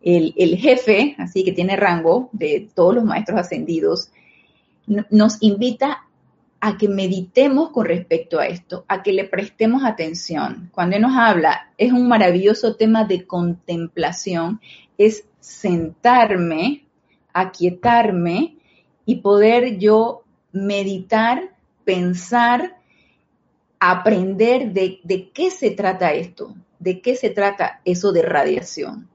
el, 0.00 0.56
jefe, 0.56 1.14
así 1.18 1.44
que 1.44 1.52
tiene 1.52 1.76
rango 1.76 2.30
de 2.32 2.68
todos 2.74 2.94
los 2.94 3.04
maestros 3.04 3.38
ascendidos, 3.38 4.10
nos 4.86 5.40
invita 5.42 6.06
a 6.60 6.76
que 6.76 6.88
meditemos 6.88 7.70
con 7.70 7.86
respecto 7.86 8.40
a 8.40 8.46
esto, 8.46 8.84
a 8.88 9.02
que 9.02 9.12
le 9.12 9.24
prestemos 9.24 9.84
atención. 9.84 10.70
Cuando 10.72 10.96
él 10.96 11.02
nos 11.02 11.16
habla, 11.16 11.72
es 11.76 11.92
un 11.92 12.08
maravilloso 12.08 12.76
tema 12.76 13.04
de 13.04 13.26
contemplación, 13.26 14.60
es 14.96 15.24
sentarme, 15.40 16.86
aquietarme 17.32 18.56
y 19.04 19.16
poder 19.16 19.78
yo 19.78 20.22
meditar, 20.52 21.54
pensar, 21.84 22.78
aprender 23.80 24.72
de, 24.72 25.00
de, 25.02 25.30
qué 25.30 25.50
se 25.50 25.70
trata 25.70 26.12
esto, 26.12 26.54
de 26.78 27.00
qué 27.00 27.16
se 27.16 27.30
trata 27.30 27.80
eso 27.84 28.12
de 28.12 28.22
radiación, 28.22 29.08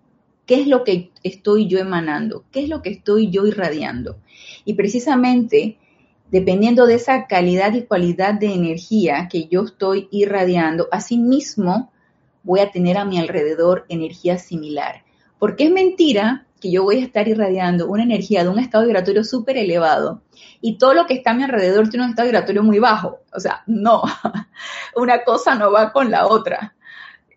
qué 0.46 0.62
es 0.62 0.67
lo 0.67 0.84
que 0.84 1.12
estoy 1.24 1.67
yo 1.67 1.79
emanando, 1.79 2.44
qué 2.51 2.63
es 2.63 2.70
lo 2.70 2.82
que 2.82 2.89
estoy 2.89 3.29
yo 3.29 3.46
irradiando. 3.46 4.17
Y 4.65 4.74
precisamente, 4.74 5.77
dependiendo 6.32 6.86
de 6.86 6.96
esa 6.96 7.27
calidad 7.27 7.74
y 7.74 7.84
cualidad 7.84 8.34
de 8.34 8.53
energía 8.53 9.27
que 9.32 9.48
yo 9.48 9.63
estoy 9.63 10.08
irradiando, 10.12 10.88
asimismo 10.91 11.91
voy 12.44 12.62
a 12.62 12.72
tener 12.72 12.98
a 12.98 13.06
mi 13.06 13.20
alrededor 13.20 13.86
energía 13.89 14.38
similar. 14.38 15.03
Porque 15.38 15.65
es 15.65 15.72
mentira 15.72 16.46
que 16.59 16.71
yo 16.71 16.83
voy 16.83 16.97
a 16.97 17.05
estar 17.05 17.27
irradiando 17.27 17.87
una 17.87 18.03
energía 18.03 18.43
de 18.43 18.49
un 18.49 18.59
estado 18.59 18.85
vibratorio 18.85 19.23
súper 19.23 19.57
elevado 19.57 20.21
y 20.61 20.77
todo 20.77 20.93
lo 20.93 21.05
que 21.05 21.15
está 21.15 21.31
a 21.31 21.33
mi 21.33 21.43
alrededor 21.43 21.89
tiene 21.89 22.05
un 22.05 22.11
estado 22.11 22.27
vibratorio 22.27 22.63
muy 22.63 22.79
bajo. 22.79 23.19
O 23.33 23.39
sea, 23.39 23.63
no, 23.67 24.01
una 24.95 25.23
cosa 25.23 25.55
no 25.55 25.71
va 25.71 25.91
con 25.91 26.09
la 26.11 26.27
otra. 26.27 26.75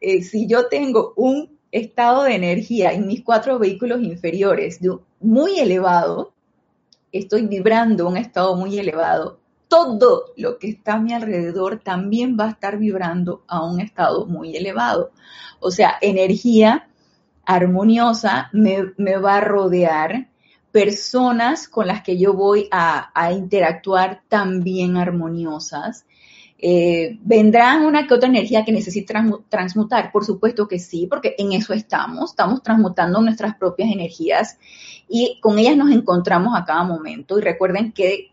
Eh, 0.00 0.22
si 0.22 0.46
yo 0.46 0.68
tengo 0.68 1.12
un 1.16 1.58
estado 1.70 2.24
de 2.24 2.34
energía 2.34 2.92
en 2.92 3.06
mis 3.06 3.22
cuatro 3.22 3.58
vehículos 3.58 4.00
inferiores 4.00 4.80
muy 5.20 5.58
elevado, 5.58 6.32
estoy 7.12 7.46
vibrando 7.46 8.08
un 8.08 8.16
estado 8.16 8.56
muy 8.56 8.78
elevado, 8.78 9.40
todo 9.68 10.32
lo 10.36 10.58
que 10.58 10.68
está 10.68 10.94
a 10.94 11.00
mi 11.00 11.12
alrededor 11.12 11.78
también 11.78 12.36
va 12.38 12.46
a 12.46 12.50
estar 12.50 12.76
vibrando 12.78 13.44
a 13.46 13.64
un 13.64 13.80
estado 13.80 14.26
muy 14.26 14.56
elevado. 14.56 15.12
O 15.60 15.70
sea, 15.70 15.96
energía 16.00 16.89
armoniosa 17.44 18.48
me, 18.52 18.92
me 18.96 19.16
va 19.16 19.36
a 19.36 19.40
rodear 19.40 20.30
personas 20.72 21.68
con 21.68 21.86
las 21.86 22.02
que 22.02 22.18
yo 22.18 22.34
voy 22.34 22.68
a, 22.70 23.32
interactuar 23.32 24.22
también 24.28 24.96
armoniosas. 24.96 26.04
Eh, 26.62 27.18
¿Vendrán 27.22 27.86
una 27.86 28.06
que 28.06 28.14
otra 28.14 28.28
energía 28.28 28.64
que 28.64 28.72
necesite 28.72 29.14
transmutar? 29.48 30.12
Por 30.12 30.24
supuesto 30.24 30.68
que 30.68 30.78
sí, 30.78 31.06
porque 31.06 31.34
en 31.38 31.52
eso 31.52 31.72
estamos, 31.72 32.30
estamos 32.30 32.62
transmutando 32.62 33.20
nuestras 33.20 33.56
propias 33.56 33.90
energías 33.90 34.58
y 35.08 35.38
con 35.40 35.58
ellas 35.58 35.76
nos 35.76 35.90
encontramos 35.90 36.54
a 36.56 36.64
cada 36.64 36.84
momento. 36.84 37.38
Y 37.38 37.42
recuerden 37.42 37.92
que 37.92 38.29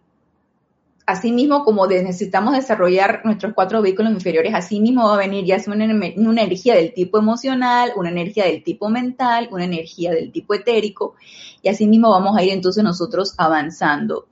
Asimismo, 1.08 1.64
como 1.64 1.88
necesitamos 1.88 2.54
desarrollar 2.54 3.22
nuestros 3.24 3.54
cuatro 3.54 3.82
vehículos 3.82 4.12
inferiores, 4.12 4.54
asimismo 4.54 5.08
va 5.08 5.14
a 5.14 5.18
venir 5.18 5.46
ya 5.46 5.58
una, 5.66 5.86
energía 5.86 6.76
del 6.76 6.94
tipo 6.94 7.18
emocional, 7.18 7.94
una 7.96 8.10
energía 8.10 8.44
del 8.44 8.62
tipo 8.62 8.90
mental, 8.90 9.48
una 9.50 9.64
energía 9.64 10.12
del 10.12 10.34
tipo 10.34 10.54
etérico, 10.54 11.16
y 11.62 11.70
asimismo 11.70 12.12
vamos 12.12 12.36
a 12.36 12.44
ir 12.44 12.52
entonces 12.52 12.84
nosotros 12.84 13.36
avanzando. 13.38 14.28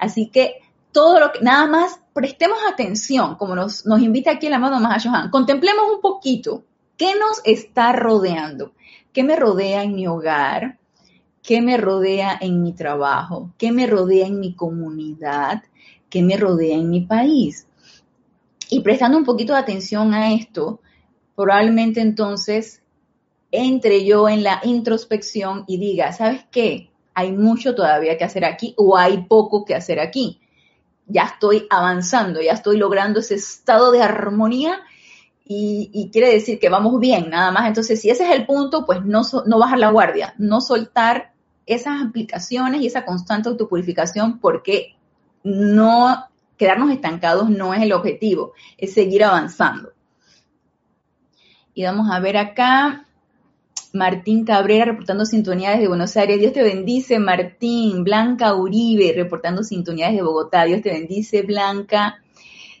Así 0.00 0.26
que 0.26 0.56
todo 0.90 1.20
lo 1.20 1.30
que, 1.30 1.42
nada 1.42 1.68
más 1.68 2.00
prestemos 2.12 2.58
atención, 2.68 3.36
como 3.36 3.54
nos, 3.54 3.86
nos 3.86 4.02
invita 4.02 4.32
aquí 4.32 4.48
el 4.48 4.54
amado 4.54 4.80
Mahashohan, 4.80 5.30
contemplemos 5.30 5.84
un 5.94 6.00
poquito 6.00 6.64
qué 6.96 7.12
nos 7.14 7.40
está 7.44 7.92
rodeando, 7.92 8.72
qué 9.12 9.22
me 9.22 9.36
rodea 9.36 9.84
en 9.84 9.94
mi 9.94 10.08
hogar, 10.08 10.80
qué 11.40 11.62
me 11.62 11.76
rodea 11.76 12.36
en 12.40 12.64
mi 12.64 12.72
trabajo, 12.72 13.52
qué 13.58 13.70
me 13.70 13.86
rodea 13.86 14.26
en 14.26 14.40
mi 14.40 14.56
comunidad, 14.56 15.62
que 16.16 16.22
me 16.22 16.38
rodea 16.38 16.78
en 16.78 16.88
mi 16.88 17.02
país. 17.02 17.66
Y 18.70 18.80
prestando 18.80 19.18
un 19.18 19.24
poquito 19.26 19.52
de 19.52 19.58
atención 19.58 20.14
a 20.14 20.32
esto, 20.32 20.80
probablemente 21.34 22.00
entonces 22.00 22.82
entre 23.52 24.06
yo 24.06 24.26
en 24.30 24.42
la 24.42 24.62
introspección 24.64 25.64
y 25.66 25.76
diga, 25.76 26.14
¿sabes 26.14 26.46
qué? 26.50 26.90
Hay 27.12 27.32
mucho 27.32 27.74
todavía 27.74 28.16
que 28.16 28.24
hacer 28.24 28.46
aquí 28.46 28.72
o 28.78 28.96
hay 28.96 29.24
poco 29.24 29.66
que 29.66 29.74
hacer 29.74 30.00
aquí. 30.00 30.40
Ya 31.06 31.24
estoy 31.24 31.66
avanzando, 31.68 32.40
ya 32.40 32.52
estoy 32.52 32.78
logrando 32.78 33.20
ese 33.20 33.34
estado 33.34 33.92
de 33.92 34.00
armonía 34.00 34.80
y, 35.44 36.08
quiere 36.14 36.32
decir 36.32 36.58
que 36.58 36.70
vamos 36.70 36.98
bien, 36.98 37.28
nada 37.28 37.52
más. 37.52 37.68
Entonces, 37.68 38.00
si 38.00 38.08
ese 38.08 38.24
es 38.24 38.34
el 38.34 38.46
punto, 38.46 38.86
pues 38.86 39.04
no, 39.04 39.20
no 39.44 39.58
bajar 39.58 39.78
la 39.78 39.90
guardia, 39.90 40.34
no 40.38 40.62
soltar 40.62 41.34
esas 41.66 42.00
aplicaciones 42.00 42.80
y 42.80 42.86
esa 42.86 43.04
constante 43.04 43.50
autopurificación 43.50 44.40
porque 44.40 44.95
no 45.46 46.26
quedarnos 46.56 46.90
estancados 46.90 47.48
no 47.48 47.72
es 47.72 47.80
el 47.80 47.92
objetivo, 47.92 48.52
es 48.76 48.92
seguir 48.92 49.22
avanzando. 49.22 49.92
Y 51.72 51.84
vamos 51.84 52.10
a 52.10 52.18
ver 52.18 52.36
acá, 52.36 53.06
Martín 53.92 54.44
Cabrera 54.44 54.86
reportando 54.86 55.24
sintonía 55.24 55.70
desde 55.70 55.86
Buenos 55.86 56.16
Aires. 56.16 56.40
Dios 56.40 56.52
te 56.52 56.64
bendice, 56.64 57.20
Martín. 57.20 58.02
Blanca 58.02 58.54
Uribe 58.54 59.12
reportando 59.14 59.62
sintonía 59.62 60.08
desde 60.08 60.22
Bogotá. 60.22 60.64
Dios 60.64 60.82
te 60.82 60.90
bendice, 60.90 61.42
Blanca. 61.42 62.20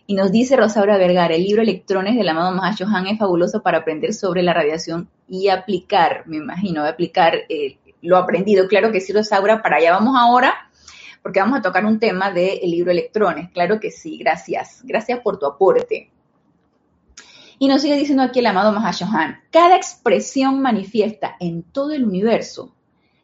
Y 0.08 0.14
nos 0.14 0.32
dice 0.32 0.56
Rosaura 0.56 0.98
Vergara, 0.98 1.36
el 1.36 1.44
libro 1.44 1.62
Electrones 1.62 2.16
del 2.16 2.28
amado 2.28 2.52
Mahashohan 2.52 3.06
es 3.06 3.18
fabuloso 3.18 3.62
para 3.62 3.78
aprender 3.78 4.12
sobre 4.12 4.42
la 4.42 4.54
radiación 4.54 5.08
y 5.28 5.48
aplicar, 5.48 6.24
me 6.26 6.38
imagino, 6.38 6.84
aplicar 6.84 7.34
eh, 7.48 7.78
lo 8.02 8.16
aprendido. 8.16 8.66
Claro 8.66 8.90
que 8.90 9.00
sí, 9.00 9.12
Rosaura, 9.12 9.62
para 9.62 9.76
allá 9.76 9.92
vamos 9.92 10.16
ahora 10.18 10.65
porque 11.26 11.40
vamos 11.40 11.58
a 11.58 11.62
tocar 11.62 11.84
un 11.84 11.98
tema 11.98 12.30
del 12.30 12.70
libro 12.70 12.92
Electrones. 12.92 13.50
Claro 13.50 13.80
que 13.80 13.90
sí, 13.90 14.16
gracias. 14.16 14.80
Gracias 14.84 15.18
por 15.18 15.40
tu 15.40 15.46
aporte. 15.46 16.08
Y 17.58 17.66
nos 17.66 17.82
sigue 17.82 17.96
diciendo 17.96 18.22
aquí 18.22 18.38
el 18.38 18.46
amado 18.46 18.70
Mahashohan, 18.70 19.40
cada 19.50 19.74
expresión 19.74 20.62
manifiesta 20.62 21.34
en 21.40 21.64
todo 21.64 21.90
el 21.90 22.04
universo, 22.04 22.76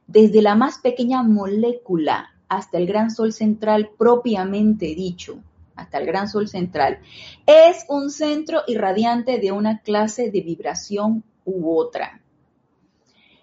desde 0.09 0.43
la 0.43 0.57
más 0.57 0.79
pequeña 0.79 1.23
molécula 1.23 2.31
hasta 2.49 2.77
el 2.77 2.89
gran 2.89 3.13
sol 3.13 3.33
central 3.33 3.91
propiamente 3.97 4.87
dicho, 4.97 5.39
hasta 5.77 5.99
el 5.99 6.07
gran 6.07 6.29
sol 6.29 6.49
central, 6.49 6.99
es 7.47 7.85
un 7.89 8.11
centro 8.11 8.63
irradiante 8.67 9.39
de 9.39 9.53
una 9.53 9.79
clase 9.79 10.33
de 10.33 10.41
vibración 10.41 11.23
u 11.45 11.79
otra. 11.79 12.21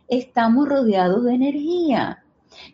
Estamos 0.09 0.67
rodeados 0.67 1.23
de 1.23 1.33
energía. 1.33 2.18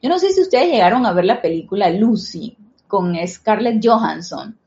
Yo 0.02 0.10
no 0.10 0.20
sé 0.20 0.32
si 0.32 0.42
ustedes 0.42 0.72
llegaron 0.72 1.06
a 1.06 1.14
ver 1.14 1.26
la 1.26 1.42
película 1.42 1.90
Lucy 1.90 2.58
con 2.88 3.16
Scarlett 3.28 3.86
Johansson. 3.86 4.58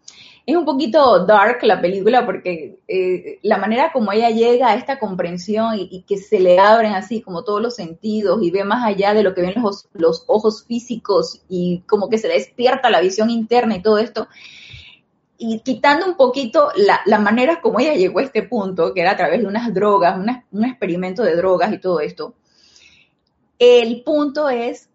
Es 0.47 0.57
un 0.57 0.65
poquito 0.65 1.27
dark 1.27 1.59
la 1.63 1.79
película 1.79 2.25
porque 2.25 2.79
eh, 2.89 3.39
la 3.43 3.59
manera 3.59 3.93
como 3.93 4.13
ella 4.13 4.31
llega 4.31 4.69
a 4.69 4.77
esta 4.77 4.99
comprensión 4.99 5.75
y, 5.79 6.03
que 6.09 6.17
se 6.17 6.41
le 6.41 6.59
abren 6.59 6.95
así 6.95 7.21
como 7.21 7.45
todos 7.45 7.61
los 7.61 7.75
sentidos 7.75 8.43
y 8.43 8.51
ve 8.51 8.65
más 8.65 8.83
allá 8.83 9.13
de 9.13 9.23
lo 9.23 9.35
que 9.35 9.43
ven 9.43 9.63
los, 9.63 9.89
los 9.93 10.25
ojos 10.27 10.65
físicos 10.65 11.43
y 11.51 11.83
como 11.87 12.09
que 12.09 12.17
se 12.17 12.29
despierta 12.29 12.89
la 12.89 13.03
visión 13.03 13.29
interna 13.29 13.77
y 13.77 13.83
todo 13.83 13.99
esto 13.99 14.27
y 15.39 15.61
quitando 15.61 16.07
un 16.07 16.17
poquito 16.17 16.71
la, 16.77 17.01
la, 17.07 17.19
manera 17.21 17.61
como 17.61 17.79
ella 17.79 17.95
llegó 17.95 18.19
a 18.19 18.25
este 18.25 18.43
punto, 18.43 18.93
que 18.93 19.01
era 19.01 19.13
a 19.13 19.17
través 19.17 19.41
de 19.41 19.47
unas 19.47 19.73
drogas, 19.73 20.19
un 20.51 20.65
experimento 20.65 21.23
de 21.23 21.37
drogas 21.37 21.73
y 21.73 21.79
todo 21.79 22.01
esto, 22.01 22.35
el 23.59 24.03
punto 24.03 24.49
es 24.49 24.91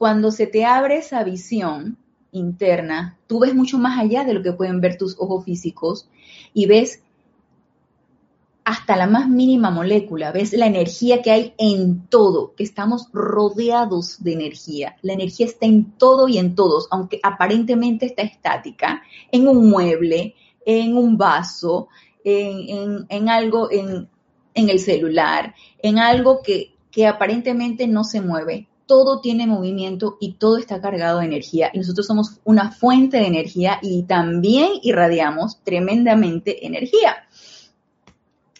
cuando 0.00 0.30
se 0.30 0.46
te 0.46 0.64
abre 0.64 0.96
esa 0.96 1.22
visión 1.24 1.98
interna, 2.32 3.18
tú 3.26 3.40
ves 3.40 3.54
mucho 3.54 3.76
más 3.76 4.00
allá 4.00 4.24
de 4.24 4.32
lo 4.32 4.42
que 4.42 4.54
pueden 4.54 4.80
ver 4.80 4.96
tus 4.96 5.14
ojos 5.18 5.44
físicos 5.44 6.08
y 6.54 6.64
ves 6.64 7.02
hasta 8.64 8.96
la 8.96 9.06
más 9.06 9.28
mínima 9.28 9.70
molécula, 9.70 10.32
ves 10.32 10.54
la 10.54 10.64
energía 10.64 11.20
que 11.20 11.30
hay 11.30 11.54
en 11.58 12.06
todo, 12.06 12.54
que 12.54 12.62
estamos 12.62 13.08
rodeados 13.12 14.24
de 14.24 14.32
energía. 14.32 14.96
La 15.02 15.12
energía 15.12 15.44
está 15.44 15.66
en 15.66 15.92
todo 15.98 16.28
y 16.28 16.38
en 16.38 16.54
todos, 16.54 16.88
aunque 16.90 17.20
aparentemente 17.22 18.06
está 18.06 18.22
estática, 18.22 19.02
en 19.30 19.48
un 19.48 19.68
mueble, 19.68 20.34
en 20.64 20.96
un 20.96 21.18
vaso, 21.18 21.88
en, 22.24 23.28
algo, 23.28 23.70
en, 23.70 24.08
el 24.54 24.78
celular, 24.78 25.54
en 25.82 25.98
algo 25.98 26.40
que, 26.40 26.72
que 26.90 27.06
aparentemente 27.06 27.86
no 27.86 28.02
se 28.02 28.22
mueve 28.22 28.69
todo 28.90 29.20
tiene 29.20 29.46
movimiento 29.46 30.16
y 30.18 30.32
todo 30.32 30.56
está 30.56 30.80
cargado 30.80 31.20
de 31.20 31.26
energía. 31.26 31.70
Y 31.72 31.78
nosotros 31.78 32.08
somos 32.08 32.40
una 32.42 32.72
fuente 32.72 33.18
de 33.18 33.28
energía 33.28 33.78
y 33.80 34.02
también 34.02 34.72
irradiamos 34.82 35.62
tremendamente 35.62 36.66
energía. 36.66 37.14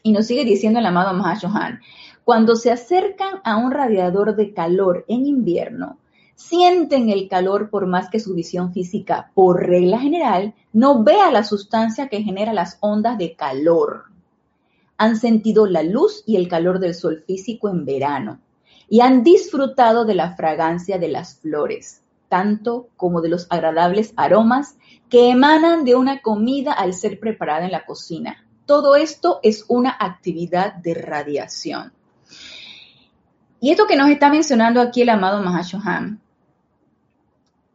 Y 0.04 0.12
nos 0.12 0.28
sigue 0.28 0.44
diciendo 0.44 0.78
el 0.78 0.86
amado 0.86 1.14
Mahashohan, 1.14 1.80
cuando 2.22 2.54
se 2.54 2.70
acercan 2.70 3.40
a 3.42 3.56
un 3.56 3.72
radiador 3.72 4.36
de 4.36 4.54
calor 4.54 5.04
en 5.08 5.26
invierno, 5.26 5.98
sienten 6.36 7.10
el 7.10 7.26
calor 7.26 7.68
por 7.68 7.88
más 7.88 8.08
que 8.08 8.20
su 8.20 8.32
visión 8.32 8.72
física, 8.72 9.32
por 9.34 9.66
regla 9.66 9.98
general, 9.98 10.54
no 10.72 11.02
vea 11.02 11.32
la 11.32 11.42
sustancia 11.42 12.06
que 12.06 12.22
genera 12.22 12.52
las 12.52 12.78
ondas 12.78 13.18
de 13.18 13.34
calor. 13.34 14.04
Han 14.96 15.16
sentido 15.16 15.66
la 15.66 15.82
luz 15.82 16.22
y 16.24 16.36
el 16.36 16.46
calor 16.46 16.78
del 16.78 16.94
sol 16.94 17.24
físico 17.26 17.68
en 17.68 17.84
verano 17.84 18.38
y 18.90 19.00
han 19.00 19.22
disfrutado 19.22 20.04
de 20.04 20.16
la 20.16 20.34
fragancia 20.34 20.98
de 20.98 21.08
las 21.08 21.36
flores, 21.36 22.02
tanto 22.28 22.88
como 22.96 23.22
de 23.22 23.28
los 23.28 23.46
agradables 23.48 24.12
aromas 24.16 24.76
que 25.08 25.30
emanan 25.30 25.84
de 25.84 25.94
una 25.94 26.20
comida 26.20 26.72
al 26.72 26.92
ser 26.92 27.20
preparada 27.20 27.64
en 27.64 27.70
la 27.70 27.86
cocina. 27.86 28.44
Todo 28.66 28.96
esto 28.96 29.38
es 29.44 29.64
una 29.68 29.96
actividad 29.98 30.74
de 30.74 30.94
radiación. 30.94 31.92
Y 33.60 33.70
esto 33.70 33.86
que 33.86 33.96
nos 33.96 34.10
está 34.10 34.28
mencionando 34.28 34.80
aquí 34.80 35.02
el 35.02 35.08
amado 35.08 35.40
Mahashohan, 35.40 36.20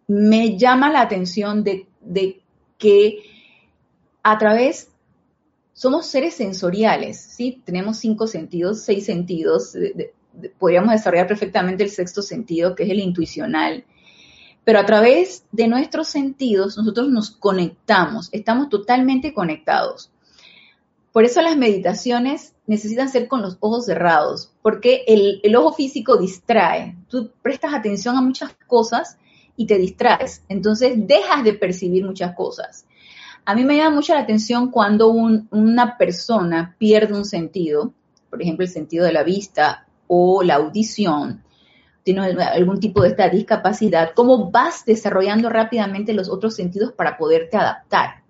me 0.07 0.57
llama 0.57 0.91
la 0.91 1.01
atención 1.01 1.63
de, 1.63 1.87
que 2.77 3.19
a 4.21 4.37
través 4.37 4.91
somos 5.71 6.07
seres 6.07 6.35
sensoriales, 6.35 7.21
¿sí? 7.21 7.61
Tenemos 7.63 7.97
cinco 7.97 8.27
sentidos, 8.27 8.81
seis 8.83 9.05
sentidos, 9.05 9.75
podríamos 10.57 10.91
desarrollar 10.91 11.27
perfectamente 11.27 11.83
el 11.83 11.89
sexto 11.89 12.21
sentido, 12.21 12.75
que 12.75 12.83
es 12.83 12.89
el 12.89 12.99
intuicional. 12.99 13.85
Pero 14.63 14.79
a 14.79 14.85
través 14.85 15.45
de 15.51 15.67
nuestros 15.67 16.07
sentidos 16.07 16.77
nosotros 16.77 17.09
nos 17.09 17.31
conectamos, 17.31 18.29
estamos 18.31 18.69
totalmente 18.69 19.33
conectados. 19.33 20.11
Por 21.11 21.23
eso 21.23 21.41
las 21.41 21.55
meditaciones 21.55 22.55
necesitan 22.67 23.07
ser 23.07 23.27
con 23.27 23.41
los 23.41 23.57
ojos 23.61 23.85
cerrados, 23.85 24.51
porque 24.61 25.05
el, 25.07 25.55
ojo 25.55 25.73
físico 25.73 26.17
distrae. 26.17 26.97
Tú 27.07 27.31
prestas 27.41 27.73
atención 27.73 28.17
a 28.17 28.21
muchas 28.21 28.53
cosas 28.67 29.17
y 29.55 29.65
te 29.65 29.77
distraes. 29.77 30.43
Entonces 30.49 30.93
dejas 30.97 31.43
de 31.43 31.53
percibir 31.53 32.03
muchas 32.03 32.35
cosas. 32.35 32.85
A 33.45 33.55
mí 33.55 33.63
me 33.63 33.77
llama 33.77 33.97
mucho 33.97 34.13
la 34.13 34.21
atención 34.21 34.71
cuando 34.71 35.09
una 35.09 35.97
persona 35.97 36.75
pierde 36.77 37.13
un 37.13 37.25
sentido, 37.25 37.93
por 38.29 38.41
ejemplo 38.41 38.65
el 38.65 38.71
sentido 38.71 39.05
de 39.05 39.13
la 39.13 39.23
vista 39.23 39.85
o 40.07 40.43
la 40.43 40.55
audición, 40.55 41.43
tienes 42.05 42.37
algún 42.37 42.79
tipo 42.79 43.01
de 43.01 43.09
esta 43.09 43.29
discapacidad, 43.29 44.11
cómo 44.15 44.51
vas 44.51 44.85
desarrollando 44.85 45.49
rápidamente 45.49 46.13
los 46.13 46.29
otros 46.29 46.55
sentidos 46.55 46.93
para 46.93 47.17
poderte 47.17 47.57
adaptar, 47.57 48.21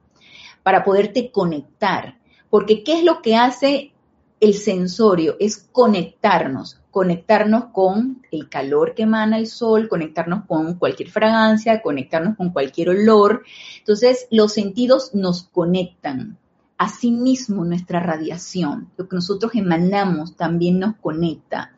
para 0.63 0.83
poderte 0.83 1.29
conectar. 1.29 2.17
Porque 2.49 2.83
¿qué 2.83 2.99
es 2.99 3.03
lo 3.03 3.21
que 3.21 3.35
hace 3.35 3.91
el 4.39 4.53
sensorio? 4.53 5.35
Es 5.41 5.57
conectarnos, 5.57 6.79
conectarnos 6.89 7.65
con 7.73 8.25
el 8.31 8.47
calor 8.47 8.95
que 8.95 9.03
emana 9.03 9.37
el 9.37 9.47
sol, 9.47 9.89
conectarnos 9.89 10.45
con 10.45 10.75
cualquier 10.75 11.09
fragancia, 11.09 11.81
conectarnos 11.81 12.37
con 12.37 12.51
cualquier 12.51 12.89
olor. 12.91 13.43
Entonces, 13.79 14.27
los 14.31 14.53
sentidos 14.53 15.13
nos 15.13 15.43
conectan. 15.43 16.37
Asimismo, 16.77 17.63
nuestra 17.63 17.99
radiación, 17.99 18.91
lo 18.97 19.07
que 19.07 19.15
nosotros 19.15 19.53
emanamos, 19.55 20.35
también 20.35 20.79
nos 20.79 20.95
conecta. 20.97 21.71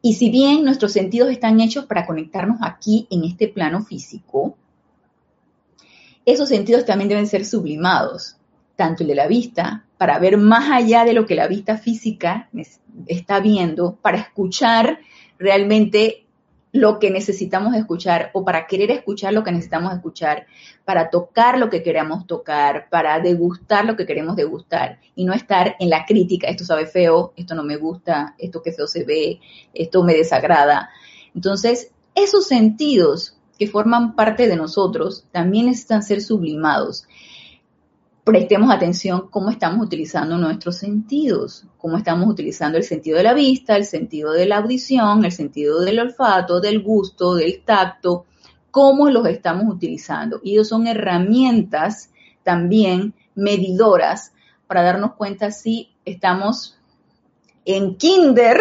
Y 0.00 0.14
si 0.14 0.30
bien 0.30 0.64
nuestros 0.64 0.92
sentidos 0.92 1.30
están 1.30 1.60
hechos 1.60 1.86
para 1.86 2.06
conectarnos 2.06 2.58
aquí 2.60 3.06
en 3.10 3.24
este 3.24 3.48
plano 3.48 3.84
físico, 3.84 4.56
esos 6.24 6.48
sentidos 6.48 6.84
también 6.84 7.08
deben 7.08 7.26
ser 7.26 7.44
sublimados, 7.44 8.36
tanto 8.76 9.02
el 9.02 9.08
de 9.08 9.14
la 9.14 9.26
vista, 9.26 9.84
para 9.98 10.18
ver 10.18 10.38
más 10.38 10.70
allá 10.70 11.04
de 11.04 11.14
lo 11.14 11.26
que 11.26 11.34
la 11.34 11.48
vista 11.48 11.78
física 11.78 12.48
está 13.06 13.40
viendo, 13.40 13.96
para 14.02 14.18
escuchar 14.18 15.00
realmente 15.38 16.26
lo 16.72 16.98
que 16.98 17.10
necesitamos 17.10 17.74
escuchar 17.74 18.30
o 18.32 18.44
para 18.44 18.66
querer 18.66 18.90
escuchar 18.90 19.34
lo 19.34 19.44
que 19.44 19.52
necesitamos 19.52 19.92
escuchar, 19.92 20.46
para 20.86 21.10
tocar 21.10 21.58
lo 21.58 21.68
que 21.68 21.82
queremos 21.82 22.26
tocar, 22.26 22.88
para 22.88 23.20
degustar 23.20 23.84
lo 23.84 23.94
que 23.94 24.06
queremos 24.06 24.36
degustar 24.36 24.98
y 25.14 25.26
no 25.26 25.34
estar 25.34 25.76
en 25.78 25.90
la 25.90 26.06
crítica, 26.06 26.48
esto 26.48 26.64
sabe 26.64 26.86
feo, 26.86 27.34
esto 27.36 27.54
no 27.54 27.62
me 27.62 27.76
gusta, 27.76 28.34
esto 28.38 28.62
que 28.62 28.72
feo 28.72 28.86
se 28.86 29.04
ve, 29.04 29.38
esto 29.74 30.02
me 30.02 30.14
desagrada. 30.14 30.88
Entonces, 31.34 31.90
esos 32.14 32.46
sentidos 32.46 33.36
que 33.58 33.66
forman 33.66 34.16
parte 34.16 34.48
de 34.48 34.56
nosotros 34.56 35.26
también 35.30 35.66
necesitan 35.66 36.02
ser 36.02 36.22
sublimados 36.22 37.04
prestemos 38.24 38.70
atención 38.72 39.28
cómo 39.30 39.50
estamos 39.50 39.84
utilizando 39.84 40.38
nuestros 40.38 40.76
sentidos, 40.78 41.66
cómo 41.76 41.96
estamos 41.96 42.28
utilizando 42.28 42.78
el 42.78 42.84
sentido 42.84 43.18
de 43.18 43.24
la 43.24 43.34
vista, 43.34 43.76
el 43.76 43.84
sentido 43.84 44.32
de 44.32 44.46
la 44.46 44.58
audición, 44.58 45.24
el 45.24 45.32
sentido 45.32 45.80
del 45.80 45.98
olfato, 45.98 46.60
del 46.60 46.82
gusto, 46.82 47.34
del 47.34 47.62
tacto, 47.64 48.26
cómo 48.70 49.10
los 49.10 49.26
estamos 49.26 49.72
utilizando. 49.72 50.40
Y 50.42 50.52
ellos 50.52 50.68
son 50.68 50.86
herramientas 50.86 52.10
también 52.44 53.14
medidoras 53.34 54.32
para 54.66 54.82
darnos 54.82 55.14
cuenta 55.14 55.50
si 55.50 55.90
estamos 56.04 56.78
en 57.64 57.96
kinder 57.96 58.60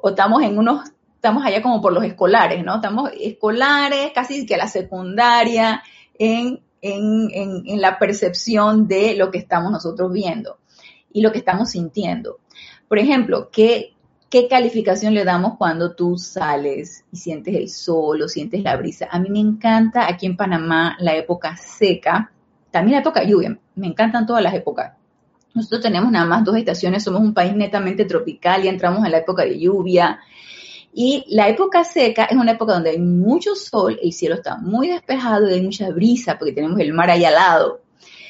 o 0.00 0.10
estamos 0.10 0.42
en 0.42 0.58
unos, 0.58 0.90
estamos 1.14 1.44
allá 1.44 1.60
como 1.60 1.82
por 1.82 1.92
los 1.92 2.04
escolares, 2.04 2.64
¿no? 2.64 2.76
Estamos 2.76 3.10
escolares, 3.20 4.12
casi 4.14 4.46
que 4.46 4.56
la 4.56 4.68
secundaria, 4.68 5.82
en 6.18 6.60
en, 6.82 7.80
la 7.80 7.98
percepción 7.98 8.88
de 8.88 9.14
lo 9.16 9.30
que 9.30 9.38
estamos 9.38 9.70
nosotros 9.72 10.12
viendo 10.12 10.58
y 11.12 11.20
lo 11.20 11.32
que 11.32 11.38
estamos 11.38 11.70
sintiendo. 11.70 12.38
Por 12.88 12.98
ejemplo, 12.98 13.50
¿qué, 13.52 13.94
¿qué 14.30 14.48
calificación 14.48 15.14
le 15.14 15.24
damos 15.24 15.56
cuando 15.58 15.94
tú 15.94 16.16
sales 16.18 17.04
y 17.12 17.16
sientes 17.16 17.54
el 17.54 17.68
sol 17.68 18.22
o 18.22 18.28
sientes 18.28 18.62
la 18.62 18.76
brisa? 18.76 19.08
A 19.10 19.18
mí 19.18 19.30
me 19.30 19.40
encanta 19.40 20.08
aquí 20.08 20.26
en 20.26 20.36
Panamá 20.36 20.96
la 21.00 21.16
época 21.16 21.56
seca, 21.56 22.32
también 22.70 22.96
la 22.96 23.00
época 23.00 23.24
lluvia, 23.24 23.58
me 23.74 23.86
encantan 23.86 24.26
todas 24.26 24.42
las 24.42 24.54
épocas. 24.54 24.92
Nosotros 25.54 25.80
tenemos 25.80 26.12
nada 26.12 26.26
más 26.26 26.44
dos 26.44 26.56
estaciones, 26.56 27.02
somos 27.02 27.22
un 27.22 27.34
país 27.34 27.54
netamente 27.54 28.04
tropical 28.04 28.64
y 28.64 28.68
entramos 28.68 29.04
en 29.04 29.10
la 29.10 29.18
época 29.18 29.44
de 29.44 29.58
lluvia 29.58 30.20
y 30.92 31.24
la 31.28 31.48
época 31.48 31.84
seca 31.84 32.24
es 32.24 32.36
una 32.36 32.52
época 32.52 32.72
donde 32.72 32.90
hay 32.90 32.98
mucho 32.98 33.54
sol, 33.54 33.98
el 34.02 34.12
cielo 34.12 34.36
está 34.36 34.56
muy 34.56 34.88
despejado 34.88 35.48
y 35.48 35.54
hay 35.54 35.62
mucha 35.62 35.90
brisa 35.90 36.38
porque 36.38 36.52
tenemos 36.52 36.80
el 36.80 36.92
mar 36.92 37.10
ahí 37.10 37.24
al 37.24 37.34
lado. 37.34 37.82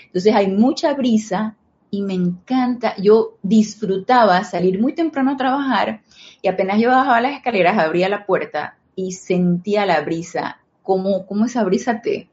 Entonces 0.06 0.34
hay 0.34 0.48
mucha 0.48 0.92
brisa 0.94 1.56
y 1.90 2.02
me 2.02 2.14
encanta, 2.14 2.94
yo 2.98 3.38
disfrutaba 3.42 4.44
salir 4.44 4.80
muy 4.80 4.94
temprano 4.94 5.32
a 5.32 5.36
trabajar 5.36 6.02
y 6.42 6.48
apenas 6.48 6.80
yo 6.80 6.90
bajaba 6.90 7.20
las 7.20 7.32
escaleras, 7.32 7.78
abría 7.78 8.08
la 8.08 8.26
puerta 8.26 8.76
y 8.94 9.12
sentía 9.12 9.86
la 9.86 10.00
brisa, 10.00 10.60
como, 10.82 11.26
como 11.26 11.46
esa 11.46 11.64
brisa 11.64 12.02
te, 12.02 12.28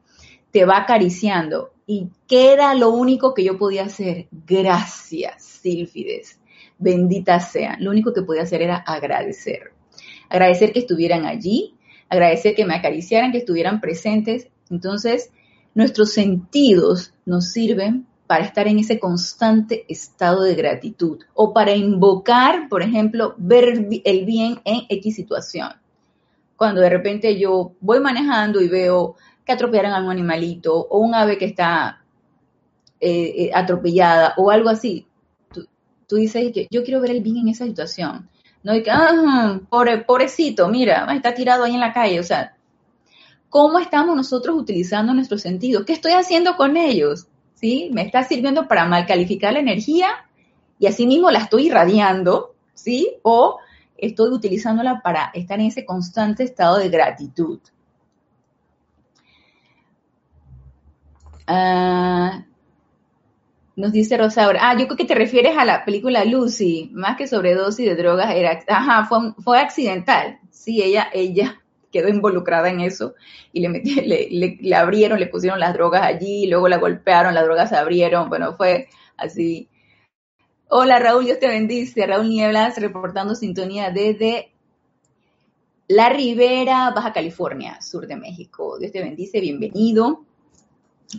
te 0.50 0.64
va 0.64 0.78
acariciando. 0.78 1.70
¿Y 1.86 2.08
qué 2.26 2.52
era 2.52 2.74
lo 2.74 2.90
único 2.90 3.32
que 3.32 3.44
yo 3.44 3.56
podía 3.56 3.84
hacer? 3.84 4.26
Gracias, 4.32 5.42
Silfides. 5.44 6.40
Bendita 6.78 7.38
sea. 7.38 7.76
Lo 7.78 7.90
único 7.90 8.12
que 8.12 8.22
podía 8.22 8.42
hacer 8.42 8.62
era 8.62 8.76
agradecer 8.76 9.75
agradecer 10.28 10.72
que 10.72 10.80
estuvieran 10.80 11.26
allí, 11.26 11.74
agradecer 12.08 12.54
que 12.54 12.64
me 12.64 12.74
acariciaran, 12.74 13.32
que 13.32 13.38
estuvieran 13.38 13.80
presentes. 13.80 14.48
Entonces, 14.70 15.30
nuestros 15.74 16.12
sentidos 16.12 17.12
nos 17.24 17.52
sirven 17.52 18.06
para 18.26 18.44
estar 18.44 18.66
en 18.66 18.78
ese 18.78 18.98
constante 18.98 19.84
estado 19.88 20.42
de 20.42 20.54
gratitud 20.54 21.20
o 21.34 21.52
para 21.52 21.74
invocar, 21.74 22.68
por 22.68 22.82
ejemplo, 22.82 23.34
ver 23.38 23.86
el 24.04 24.24
bien 24.24 24.60
en 24.64 24.80
X 24.88 25.14
situación. 25.14 25.68
Cuando 26.56 26.80
de 26.80 26.90
repente 26.90 27.38
yo 27.38 27.72
voy 27.80 28.00
manejando 28.00 28.60
y 28.60 28.68
veo 28.68 29.16
que 29.44 29.52
atropellaron 29.52 29.92
a 29.92 30.02
un 30.02 30.10
animalito 30.10 30.74
o 30.74 30.98
un 30.98 31.14
ave 31.14 31.38
que 31.38 31.44
está 31.44 32.02
eh, 32.98 33.34
eh, 33.36 33.50
atropellada 33.54 34.34
o 34.38 34.50
algo 34.50 34.70
así, 34.70 35.06
tú, 35.52 35.66
tú 36.08 36.16
dices 36.16 36.50
que 36.52 36.66
yo 36.70 36.82
quiero 36.82 37.00
ver 37.00 37.12
el 37.12 37.20
bien 37.20 37.36
en 37.36 37.48
esa 37.48 37.64
situación. 37.64 38.28
No 38.66 38.72
hay 38.72 38.82
que, 38.82 38.90
ah, 38.90 39.60
pobre, 39.70 39.98
pobrecito, 39.98 40.66
mira, 40.68 41.06
está 41.14 41.32
tirado 41.32 41.62
ahí 41.62 41.74
en 41.74 41.78
la 41.78 41.92
calle. 41.92 42.18
O 42.18 42.24
sea, 42.24 42.56
¿cómo 43.48 43.78
estamos 43.78 44.16
nosotros 44.16 44.56
utilizando 44.58 45.14
nuestros 45.14 45.42
sentidos? 45.42 45.84
¿Qué 45.84 45.92
estoy 45.92 46.14
haciendo 46.14 46.56
con 46.56 46.76
ellos? 46.76 47.28
¿Sí? 47.54 47.90
¿Me 47.92 48.02
está 48.02 48.24
sirviendo 48.24 48.66
para 48.66 48.84
mal 48.84 49.06
calificar 49.06 49.52
la 49.52 49.60
energía 49.60 50.08
y 50.80 50.88
asimismo 50.88 51.30
la 51.30 51.38
estoy 51.38 51.68
irradiando? 51.68 52.56
¿Sí? 52.74 53.18
O 53.22 53.60
estoy 53.96 54.30
utilizándola 54.30 55.00
para 55.00 55.30
estar 55.32 55.60
en 55.60 55.66
ese 55.66 55.86
constante 55.86 56.42
estado 56.42 56.78
de 56.78 56.88
gratitud. 56.88 57.60
Ah, 61.46 62.45
nos 63.76 63.92
dice 63.92 64.16
Rosaura, 64.16 64.60
ah, 64.62 64.76
yo 64.76 64.86
creo 64.86 64.96
que 64.96 65.04
te 65.04 65.14
refieres 65.14 65.56
a 65.56 65.66
la 65.66 65.84
película 65.84 66.24
Lucy, 66.24 66.90
más 66.94 67.16
que 67.18 67.26
sobredosis 67.26 67.86
de 67.86 67.94
drogas, 67.94 68.34
era, 68.34 68.58
ajá, 68.66 69.04
fue, 69.04 69.34
fue 69.44 69.60
accidental. 69.60 70.40
Sí, 70.50 70.82
ella, 70.82 71.08
ella 71.12 71.62
quedó 71.92 72.08
involucrada 72.08 72.70
en 72.70 72.80
eso 72.80 73.14
y 73.52 73.60
le, 73.60 73.68
metí, 73.68 73.94
le, 74.00 74.58
le, 74.60 74.74
abrieron, 74.74 75.20
le 75.20 75.26
pusieron 75.26 75.60
las 75.60 75.74
drogas 75.74 76.02
allí, 76.02 76.46
luego 76.46 76.68
la 76.68 76.78
golpearon, 76.78 77.34
las 77.34 77.44
drogas 77.44 77.68
se 77.68 77.76
abrieron, 77.76 78.30
bueno, 78.30 78.56
fue 78.56 78.88
así. 79.18 79.68
Hola 80.68 80.98
Raúl, 80.98 81.26
Dios 81.26 81.38
te 81.38 81.46
bendice. 81.46 82.06
Raúl 82.06 82.28
Nieblas 82.28 82.80
reportando 82.80 83.34
sintonía 83.34 83.90
desde 83.90 84.52
La 85.86 86.08
Ribera, 86.08 86.90
Baja 86.90 87.12
California, 87.12 87.80
sur 87.82 88.06
de 88.06 88.16
México. 88.16 88.78
Dios 88.78 88.90
te 88.90 89.02
bendice, 89.02 89.38
bienvenido. 89.40 90.24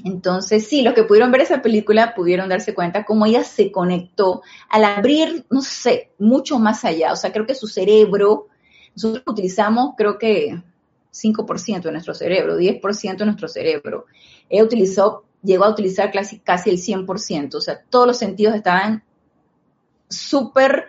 Entonces, 0.04 0.68
sí, 0.68 0.82
los 0.82 0.94
que 0.94 1.04
pudieron 1.04 1.32
ver 1.32 1.42
esa 1.42 1.62
película 1.62 2.14
pudieron 2.14 2.50
darse 2.50 2.74
cuenta 2.74 3.06
cómo 3.06 3.26
ella 3.26 3.44
se 3.44 3.72
conectó 3.72 4.42
al 4.70 4.84
abrir, 4.84 5.46
no 5.50 5.62
sé, 5.62 6.12
mucho 6.20 6.60
más 6.60 6.84
allá. 6.84 7.14
O 7.14 7.16
sea, 7.16 7.32
creo 7.32 7.46
que 7.46 7.56
su 7.56 7.68
cerebro, 7.68 8.48
nosotros 8.96 9.24
utilizamos, 9.26 9.94
creo 9.98 10.18
que 10.18 10.62
5% 11.14 11.82
de 11.82 11.92
nuestro 11.92 12.14
cerebro, 12.14 12.58
10% 12.58 13.18
de 13.18 13.26
nuestro 13.26 13.48
cerebro. 13.48 14.06
Ella 14.50 14.64
utilizó, 14.64 15.24
llegó 15.42 15.64
a 15.66 15.70
utilizar 15.70 16.12
casi, 16.12 16.40
casi 16.40 16.70
el 16.70 16.78
100%. 16.78 17.56
O 17.56 17.62
sea, 17.62 17.82
todos 17.90 18.08
los 18.08 18.18
sentidos 18.18 18.56
estaban 18.56 19.04
súper 20.10 20.88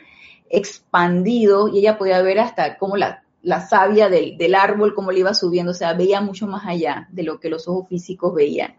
expandidos 0.51 1.71
y 1.73 1.81
ella 1.81 1.99
podía 1.99 2.21
ver 2.23 2.41
hasta 2.41 2.79
cómo 2.79 2.97
la, 2.97 3.23
la 3.43 3.67
savia 3.67 4.09
del, 4.09 4.37
del, 4.37 4.55
árbol, 4.55 4.95
cómo 4.95 5.13
le 5.13 5.21
iba 5.21 5.35
subiendo, 5.35 5.73
o 5.73 5.75
sea, 5.75 5.95
veía 5.95 6.21
mucho 6.21 6.47
más 6.47 6.67
allá 6.67 7.09
de 7.11 7.23
lo 7.23 7.39
que 7.39 7.49
los 7.49 7.69
ojos 7.69 7.89
físicos 7.89 8.35
veían. 8.35 8.75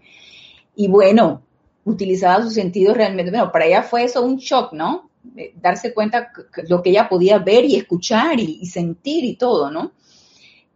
Y 0.76 0.88
bueno, 0.88 1.44
utilizaba 1.86 2.44
sus 2.44 2.54
sentidos 2.54 2.96
realmente, 2.96 3.32
bueno, 3.32 3.52
para 3.52 3.66
ella 3.66 3.84
fue 3.84 4.04
eso 4.04 4.22
un 4.22 4.38
shock, 4.38 4.74
¿no? 4.74 5.10
darse 5.56 5.94
cuenta 5.94 6.32
lo 6.68 6.82
que 6.82 6.92
ella 6.92 7.10
podía 7.10 7.40
ver 7.40 7.66
y 7.66 7.76
escuchar 7.76 8.40
y, 8.40 8.66
sentir 8.66 9.26
y 9.26 9.36
todo, 9.36 9.70
¿no? 9.70 9.92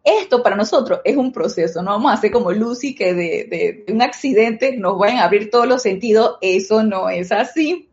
Esto 0.04 0.44
para 0.44 0.58
nosotros 0.58 1.00
es 1.06 1.16
un 1.16 1.32
proceso, 1.32 1.82
no 1.82 1.92
vamos 1.92 2.12
a 2.12 2.16
hacer 2.16 2.30
como 2.30 2.52
Lucy 2.52 2.94
que 2.94 3.14
de, 3.14 3.48
de, 3.50 3.84
de 3.88 3.94
un 3.94 4.02
accidente 4.02 4.76
nos 4.76 4.98
vayan 4.98 5.20
a 5.20 5.24
abrir 5.24 5.50
todos 5.50 5.66
los 5.66 5.82
sentidos, 5.82 6.38
eso 6.42 6.84
no 6.84 7.10
es 7.10 7.32
así, 7.32 7.88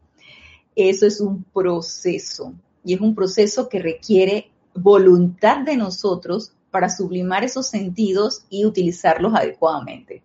eso 0.74 1.06
es 1.06 1.20
un 1.20 1.44
proceso 1.44 2.52
y 2.84 2.94
es 2.94 3.00
un 3.00 3.14
proceso 3.14 3.68
que 3.68 3.78
requiere 3.78 4.49
voluntad 4.74 5.58
de 5.58 5.76
nosotros 5.76 6.52
para 6.70 6.88
sublimar 6.88 7.44
esos 7.44 7.66
sentidos 7.68 8.44
y 8.48 8.64
utilizarlos 8.64 9.34
adecuadamente. 9.34 10.22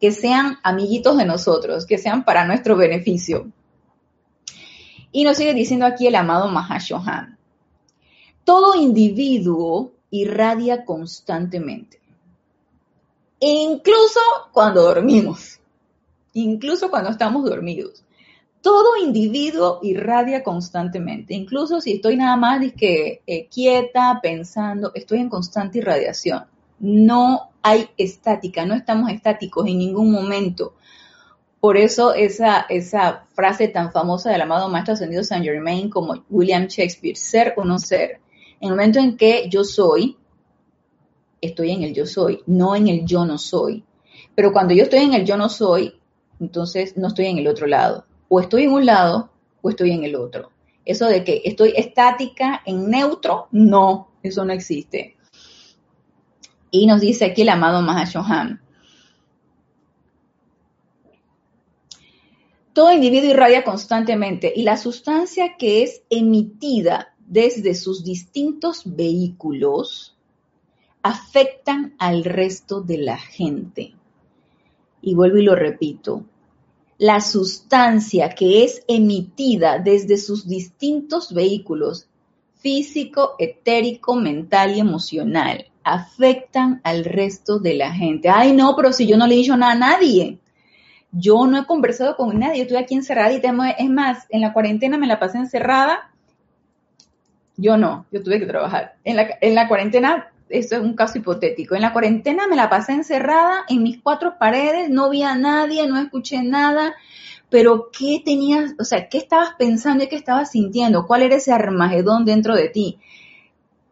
Que 0.00 0.10
sean 0.10 0.58
amiguitos 0.62 1.16
de 1.16 1.24
nosotros, 1.24 1.86
que 1.86 1.98
sean 1.98 2.24
para 2.24 2.44
nuestro 2.44 2.76
beneficio. 2.76 3.50
Y 5.12 5.24
nos 5.24 5.36
sigue 5.36 5.54
diciendo 5.54 5.86
aquí 5.86 6.06
el 6.06 6.14
amado 6.14 6.48
Mahashohan. 6.48 7.38
Todo 8.44 8.74
individuo 8.74 9.92
irradia 10.10 10.84
constantemente. 10.84 12.00
Incluso 13.40 14.20
cuando 14.52 14.82
dormimos. 14.82 15.60
Incluso 16.32 16.90
cuando 16.90 17.10
estamos 17.10 17.44
dormidos. 17.44 18.04
Todo 18.62 18.96
individuo 18.96 19.80
irradia 19.82 20.44
constantemente, 20.44 21.34
incluso 21.34 21.80
si 21.80 21.94
estoy 21.94 22.16
nada 22.16 22.36
más 22.36 22.62
eh, 22.62 23.48
quieta, 23.52 24.20
pensando, 24.22 24.92
estoy 24.94 25.18
en 25.18 25.28
constante 25.28 25.78
irradiación. 25.78 26.44
No 26.78 27.50
hay 27.60 27.88
estática, 27.98 28.64
no 28.64 28.74
estamos 28.74 29.10
estáticos 29.10 29.66
en 29.66 29.78
ningún 29.78 30.12
momento. 30.12 30.74
Por 31.60 31.76
eso 31.76 32.14
esa, 32.14 32.66
esa 32.68 33.26
frase 33.34 33.68
tan 33.68 33.92
famosa 33.92 34.30
del 34.30 34.40
amado 34.40 34.68
Maestro 34.68 34.94
Ascendido 34.94 35.24
Saint 35.24 35.44
Germain 35.44 35.90
como 35.90 36.24
William 36.30 36.66
Shakespeare, 36.66 37.16
ser 37.16 37.54
o 37.56 37.64
no 37.64 37.78
ser. 37.78 38.20
En 38.60 38.68
el 38.68 38.70
momento 38.70 39.00
en 39.00 39.16
que 39.16 39.48
yo 39.48 39.64
soy, 39.64 40.16
estoy 41.40 41.72
en 41.72 41.82
el 41.82 41.94
yo 41.94 42.06
soy, 42.06 42.42
no 42.46 42.76
en 42.76 42.86
el 42.86 43.04
yo 43.04 43.24
no 43.24 43.38
soy. 43.38 43.84
Pero 44.36 44.52
cuando 44.52 44.72
yo 44.72 44.84
estoy 44.84 45.00
en 45.00 45.14
el 45.14 45.24
yo 45.24 45.36
no 45.36 45.48
soy, 45.48 45.94
entonces 46.38 46.96
no 46.96 47.08
estoy 47.08 47.26
en 47.26 47.38
el 47.38 47.48
otro 47.48 47.66
lado 47.66 48.04
o 48.34 48.40
estoy 48.40 48.62
en 48.62 48.72
un 48.72 48.86
lado 48.86 49.30
o 49.60 49.68
estoy 49.68 49.90
en 49.90 50.04
el 50.04 50.16
otro. 50.16 50.52
Eso 50.86 51.06
de 51.06 51.22
que 51.22 51.42
estoy 51.44 51.74
estática 51.76 52.62
en 52.64 52.88
neutro, 52.88 53.48
no, 53.50 54.08
eso 54.22 54.42
no 54.46 54.54
existe. 54.54 55.18
Y 56.70 56.86
nos 56.86 57.02
dice 57.02 57.26
aquí 57.26 57.42
el 57.42 57.50
amado 57.50 57.82
Mahashohan. 57.82 58.62
Todo 62.72 62.90
individuo 62.90 63.28
irradia 63.28 63.64
constantemente 63.64 64.50
y 64.56 64.62
la 64.62 64.78
sustancia 64.78 65.58
que 65.58 65.82
es 65.82 66.02
emitida 66.08 67.14
desde 67.18 67.74
sus 67.74 68.02
distintos 68.02 68.80
vehículos 68.86 70.16
afectan 71.02 71.94
al 71.98 72.24
resto 72.24 72.80
de 72.80 72.96
la 72.96 73.18
gente. 73.18 73.94
Y 75.02 75.14
vuelvo 75.14 75.36
y 75.36 75.42
lo 75.42 75.54
repito, 75.54 76.24
la 76.98 77.20
sustancia 77.20 78.30
que 78.30 78.64
es 78.64 78.84
emitida 78.86 79.78
desde 79.78 80.16
sus 80.16 80.46
distintos 80.46 81.32
vehículos 81.32 82.08
físico, 82.54 83.34
etérico, 83.38 84.14
mental 84.14 84.76
y 84.76 84.80
emocional 84.80 85.66
afectan 85.84 86.80
al 86.84 87.04
resto 87.04 87.58
de 87.58 87.74
la 87.74 87.92
gente. 87.92 88.28
Ay, 88.28 88.52
no, 88.52 88.74
pero 88.76 88.92
si 88.92 89.06
yo 89.06 89.16
no 89.16 89.26
le 89.26 89.34
he 89.34 89.38
dicho 89.38 89.56
nada 89.56 89.72
a 89.72 89.76
nadie. 89.76 90.38
Yo 91.10 91.46
no 91.46 91.58
he 91.58 91.66
conversado 91.66 92.16
con 92.16 92.38
nadie, 92.38 92.58
yo 92.58 92.62
estoy 92.62 92.78
aquí 92.78 92.94
encerrada 92.94 93.32
y 93.32 93.42
es 93.78 93.90
más, 93.90 94.26
en 94.30 94.40
la 94.40 94.54
cuarentena 94.54 94.96
me 94.96 95.06
la 95.06 95.18
pasé 95.18 95.38
encerrada. 95.38 96.10
Yo 97.56 97.76
no, 97.76 98.06
yo 98.10 98.22
tuve 98.22 98.38
que 98.38 98.46
trabajar. 98.46 98.96
En 99.04 99.16
la, 99.16 99.28
en 99.42 99.54
la 99.54 99.68
cuarentena 99.68 100.31
esto 100.52 100.76
es 100.76 100.82
un 100.82 100.94
caso 100.94 101.18
hipotético. 101.18 101.74
En 101.74 101.82
la 101.82 101.92
cuarentena 101.92 102.46
me 102.46 102.56
la 102.56 102.68
pasé 102.68 102.92
encerrada 102.92 103.64
en 103.68 103.82
mis 103.82 104.00
cuatro 104.02 104.38
paredes, 104.38 104.90
no 104.90 105.10
vi 105.10 105.22
a 105.22 105.34
nadie, 105.34 105.86
no 105.86 105.98
escuché 105.98 106.42
nada, 106.42 106.94
pero 107.50 107.90
¿qué 107.90 108.22
tenías, 108.24 108.74
o 108.78 108.84
sea, 108.84 109.08
qué 109.08 109.18
estabas 109.18 109.54
pensando 109.58 110.04
y 110.04 110.08
qué 110.08 110.16
estabas 110.16 110.50
sintiendo? 110.50 111.06
¿Cuál 111.06 111.22
era 111.22 111.36
ese 111.36 111.52
armagedón 111.52 112.24
dentro 112.24 112.54
de 112.54 112.68
ti? 112.68 112.98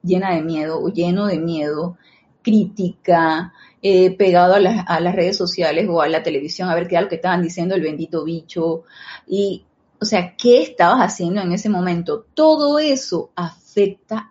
Llena 0.02 0.34
de 0.34 0.42
miedo, 0.42 0.86
lleno 0.88 1.26
de 1.26 1.38
miedo, 1.38 1.96
crítica, 2.42 3.52
eh, 3.82 4.16
pegado 4.16 4.54
a, 4.54 4.58
a, 4.58 5.00
las 5.00 5.14
redes 5.14 5.36
sociales 5.36 5.86
o 5.88 6.02
a 6.02 6.08
la 6.08 6.22
televisión 6.22 6.68
a 6.68 6.74
ver 6.74 6.88
qué 6.88 6.94
era 6.94 7.02
lo 7.02 7.08
que 7.08 7.16
estaban 7.16 7.42
diciendo 7.42 7.74
el 7.74 7.82
bendito 7.82 8.24
bicho. 8.24 8.84
Y, 9.26 9.64
o 10.00 10.04
sea, 10.04 10.36
¿qué 10.36 10.62
estabas 10.62 11.00
haciendo 11.00 11.40
en 11.40 11.52
ese 11.52 11.68
momento? 11.68 12.26
Todo 12.34 12.78
eso 12.78 13.30
afecta 13.34 14.29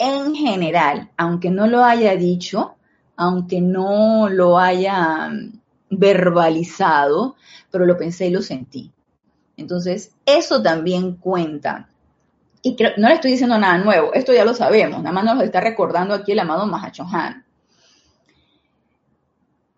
en 0.00 0.34
general, 0.34 1.10
aunque 1.18 1.50
no 1.50 1.66
lo 1.66 1.84
haya 1.84 2.16
dicho, 2.16 2.74
aunque 3.16 3.60
no 3.60 4.30
lo 4.30 4.58
haya 4.58 5.28
mm, 5.28 5.60
verbalizado, 5.90 7.36
pero 7.70 7.84
lo 7.84 7.98
pensé 7.98 8.28
y 8.28 8.30
lo 8.30 8.40
sentí. 8.40 8.90
Entonces, 9.58 10.14
eso 10.24 10.62
también 10.62 11.16
cuenta. 11.16 11.90
Y 12.62 12.76
no 12.96 13.08
le 13.08 13.14
estoy 13.14 13.32
diciendo 13.32 13.58
nada 13.58 13.76
nuevo, 13.76 14.14
esto 14.14 14.32
ya 14.32 14.44
lo 14.44 14.54
sabemos, 14.54 15.02
nada 15.02 15.12
más 15.12 15.24
nos 15.24 15.36
lo 15.36 15.42
está 15.42 15.60
recordando 15.60 16.14
aquí 16.14 16.32
el 16.32 16.38
amado 16.38 16.66
Mahachohan. 16.66 17.44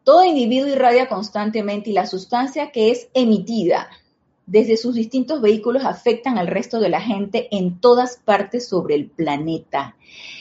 Todo 0.04 0.24
individuo 0.24 0.68
irradia 0.68 1.08
constantemente 1.08 1.90
y 1.90 1.94
la 1.94 2.06
sustancia 2.06 2.70
que 2.70 2.92
es 2.92 3.08
emitida 3.12 3.88
desde 4.52 4.76
sus 4.76 4.94
distintos 4.94 5.40
vehículos 5.40 5.82
afectan 5.86 6.36
al 6.36 6.46
resto 6.46 6.78
de 6.78 6.90
la 6.90 7.00
gente 7.00 7.48
en 7.52 7.80
todas 7.80 8.18
partes 8.18 8.68
sobre 8.68 8.96
el 8.96 9.06
planeta. 9.06 9.96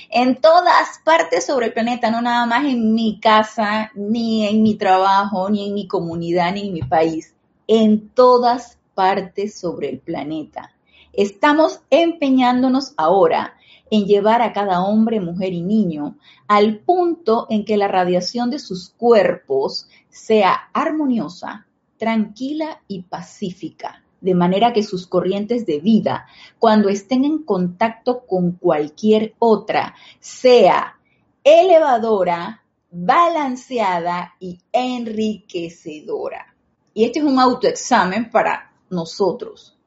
En 0.10 0.36
todas 0.42 1.00
partes 1.06 1.46
sobre 1.46 1.68
el 1.68 1.74
planeta, 1.74 2.12
no 2.12 2.22
nada 2.22 2.46
más 2.46 2.66
en 2.66 2.94
mi 2.94 3.22
casa, 3.22 3.90
ni 3.96 4.46
en 4.46 4.64
mi 4.64 4.76
trabajo, 4.76 5.50
ni 5.50 5.70
en 5.70 5.74
mi 5.74 5.88
comunidad, 5.88 6.54
ni 6.54 6.68
en 6.68 6.74
mi 6.74 6.82
país. 6.82 7.34
En 7.68 8.10
todas 8.10 8.78
partes 8.96 9.58
sobre 9.58 9.88
el 9.88 10.00
planeta. 10.00 10.74
Estamos 11.14 11.80
empeñándonos 11.90 12.94
ahora 12.98 13.54
en 13.90 14.08
llevar 14.08 14.42
a 14.42 14.52
cada 14.52 14.84
hombre, 14.84 15.22
mujer 15.22 15.54
y 15.54 15.62
niño 15.62 16.18
al 16.50 16.80
punto 16.80 17.48
en 17.50 17.64
que 17.64 17.78
la 17.78 17.88
radiación 17.88 18.50
de 18.50 18.60
sus 18.60 18.90
cuerpos 18.90 19.88
sea 20.10 20.70
armoniosa, 20.74 21.66
tranquila 22.02 22.82
y 22.88 23.04
pacífica, 23.04 24.01
de 24.22 24.36
manera 24.36 24.72
que 24.72 24.84
sus 24.84 25.08
corrientes 25.08 25.66
de 25.66 25.80
vida, 25.80 26.28
cuando 26.60 26.90
estén 26.90 27.26
en 27.26 27.44
contacto 27.44 28.26
con 28.26 28.54
cualquier 28.54 29.34
otra, 29.40 29.96
sea 30.20 31.00
elevadora, 31.44 32.64
balanceada 32.92 34.36
y 34.40 34.60
enriquecedora. 34.72 36.56
Y 36.94 37.06
este 37.06 37.20
es 37.20 37.26
un 37.26 37.40
autoexamen 37.40 38.30
para 38.30 38.74
nosotros. 38.90 39.78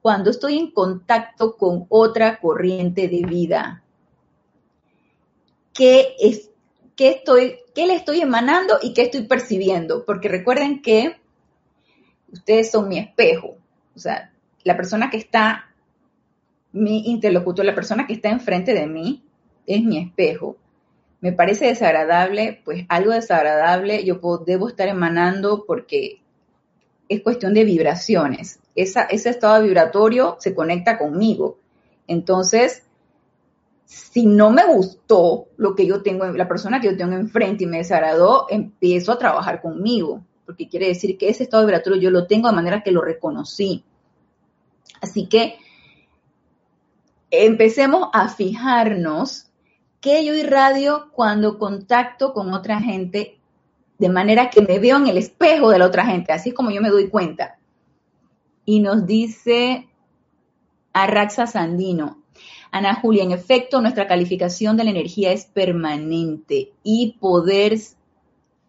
Cuando 0.00 0.30
estoy 0.30 0.58
en 0.58 0.70
contacto 0.70 1.56
con 1.56 1.86
otra 1.88 2.38
corriente 2.38 3.08
de 3.08 3.22
vida, 3.26 3.82
¿qué, 5.74 6.14
es, 6.18 6.50
qué, 6.96 7.08
estoy, 7.10 7.58
qué 7.74 7.86
le 7.86 7.94
estoy 7.94 8.20
emanando 8.20 8.78
y 8.80 8.94
qué 8.94 9.02
estoy 9.02 9.22
percibiendo? 9.22 10.04
Porque 10.04 10.28
recuerden 10.28 10.80
que 10.80 11.20
ustedes 12.32 12.70
son 12.70 12.88
mi 12.88 12.98
espejo. 12.98 13.56
O 14.00 14.02
sea, 14.02 14.32
la 14.64 14.78
persona 14.78 15.10
que 15.10 15.18
está, 15.18 15.74
mi 16.72 17.10
interlocutor, 17.10 17.66
la 17.66 17.74
persona 17.74 18.06
que 18.06 18.14
está 18.14 18.30
enfrente 18.30 18.72
de 18.72 18.86
mí, 18.86 19.22
es 19.66 19.84
mi 19.84 19.98
espejo. 19.98 20.56
Me 21.20 21.32
parece 21.32 21.66
desagradable, 21.66 22.62
pues 22.64 22.86
algo 22.88 23.12
desagradable 23.12 24.02
yo 24.04 24.18
debo 24.46 24.68
estar 24.68 24.88
emanando 24.88 25.66
porque 25.66 26.22
es 27.10 27.20
cuestión 27.20 27.52
de 27.52 27.64
vibraciones. 27.64 28.58
ese 28.74 29.28
estado 29.28 29.62
vibratorio 29.62 30.36
se 30.38 30.54
conecta 30.54 30.96
conmigo. 30.96 31.58
Entonces, 32.06 32.84
si 33.84 34.24
no 34.24 34.50
me 34.50 34.64
gustó 34.64 35.48
lo 35.58 35.74
que 35.74 35.86
yo 35.86 36.02
tengo, 36.02 36.24
la 36.24 36.48
persona 36.48 36.80
que 36.80 36.86
yo 36.86 36.96
tengo 36.96 37.16
enfrente 37.16 37.64
y 37.64 37.66
me 37.66 37.76
desagradó, 37.76 38.46
empiezo 38.48 39.12
a 39.12 39.18
trabajar 39.18 39.60
conmigo 39.60 40.22
porque 40.50 40.68
quiere 40.68 40.88
decir 40.88 41.16
que 41.16 41.28
ese 41.28 41.44
estado 41.44 41.64
vibratorio 41.64 42.00
yo 42.00 42.10
lo 42.10 42.26
tengo 42.26 42.48
de 42.48 42.56
manera 42.56 42.82
que 42.82 42.90
lo 42.90 43.02
reconocí. 43.02 43.84
Así 45.00 45.26
que 45.26 45.58
empecemos 47.30 48.08
a 48.12 48.28
fijarnos 48.28 49.50
que 50.00 50.24
yo 50.24 50.34
irradio 50.34 51.10
cuando 51.12 51.58
contacto 51.58 52.32
con 52.32 52.52
otra 52.52 52.80
gente 52.80 53.38
de 53.98 54.08
manera 54.08 54.48
que 54.48 54.62
me 54.62 54.78
veo 54.78 54.96
en 54.96 55.06
el 55.08 55.18
espejo 55.18 55.70
de 55.70 55.78
la 55.78 55.86
otra 55.86 56.06
gente, 56.06 56.32
así 56.32 56.52
como 56.52 56.70
yo 56.70 56.80
me 56.80 56.88
doy 56.88 57.08
cuenta. 57.08 57.58
Y 58.64 58.80
nos 58.80 59.06
dice 59.06 59.88
Arraxa 60.92 61.46
Sandino, 61.46 62.20
Ana 62.70 62.94
Julia, 62.94 63.24
en 63.24 63.32
efecto, 63.32 63.80
nuestra 63.80 64.06
calificación 64.06 64.76
de 64.76 64.84
la 64.84 64.90
energía 64.90 65.32
es 65.32 65.44
permanente 65.44 66.72
y 66.82 67.16
poder 67.20 67.78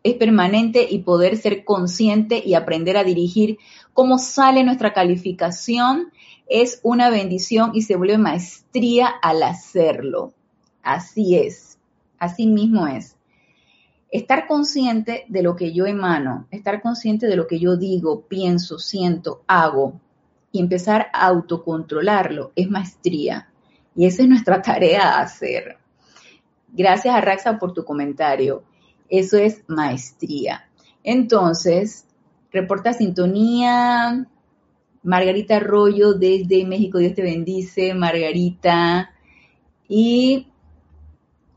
es 0.04 0.16
permanente 0.16 0.88
y 0.90 1.00
poder 1.00 1.38
ser 1.38 1.64
consciente 1.64 2.42
y 2.44 2.56
aprender 2.56 2.98
a 2.98 3.04
dirigir 3.04 3.58
cómo 3.94 4.18
sale 4.18 4.64
nuestra 4.64 4.94
calificación 4.94 6.12
es 6.48 6.80
una 6.84 7.10
bendición 7.10 7.72
y 7.74 7.84
se 7.84 7.96
vuelve 7.96 8.18
maestría 8.18 9.08
al 9.08 9.44
hacerlo. 9.44 10.34
Así 10.84 11.38
es, 11.38 11.78
así 12.20 12.48
mismo 12.48 12.88
es. 12.88 13.16
Estar 14.10 14.48
consciente 14.48 15.26
de 15.30 15.44
lo 15.44 15.56
que 15.56 15.72
yo 15.72 15.86
emano, 15.86 16.48
estar 16.52 16.82
consciente 16.82 17.28
de 17.28 17.38
lo 17.38 17.48
que 17.48 17.60
yo 17.60 17.78
digo, 17.78 18.28
pienso, 18.28 18.80
siento, 18.80 19.44
hago 19.48 20.02
y 20.52 20.60
empezar 20.60 21.08
a 21.14 21.28
autocontrolarlo 21.28 22.52
es 22.56 22.70
maestría. 22.70 23.50
Y 23.96 24.06
esa 24.06 24.24
es 24.24 24.28
nuestra 24.28 24.62
tarea 24.64 25.14
a 25.14 25.22
hacer. 25.22 25.78
Gracias 26.74 27.16
a 27.16 27.22
Raxa 27.22 27.58
por 27.58 27.74
tu 27.74 27.86
comentario. 27.86 28.64
Eso 29.12 29.38
es 29.38 29.64
maestría. 29.68 30.70
Entonces, 31.04 32.08
reporta 32.52 32.94
sintonía. 32.94 34.26
Margarita 35.04 35.58
Arroyo 35.58 36.14
desde 36.14 36.64
México, 36.64 36.98
Dios 36.98 37.14
te 37.14 37.22
bendice, 37.22 37.94
Margarita. 37.94 39.12
Y 39.90 40.48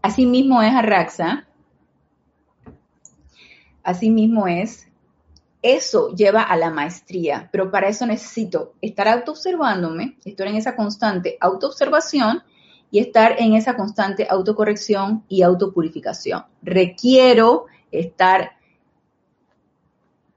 así 0.02 0.26
mismo 0.26 0.60
es 0.62 0.74
Arraxa. 0.74 1.46
Así 3.84 4.10
mismo 4.10 4.48
es. 4.48 4.88
eso 5.62 6.14
lleva 6.14 6.42
a 6.42 6.56
la 6.56 6.70
maestría, 6.70 7.48
pero 7.52 7.70
para 7.70 7.88
eso 7.88 8.04
necesito 8.04 8.74
estar 8.82 9.08
autoobservándome, 9.08 10.18
estar 10.24 10.46
en 10.48 10.56
esa 10.56 10.76
constante 10.76 11.38
autoobservación 11.40 12.42
y 12.94 13.00
estar 13.00 13.34
en 13.40 13.54
esa 13.54 13.74
constante 13.74 14.24
autocorrección 14.30 15.24
y 15.28 15.42
autopurificación. 15.42 16.44
Requiero 16.62 17.66
estar 17.90 18.52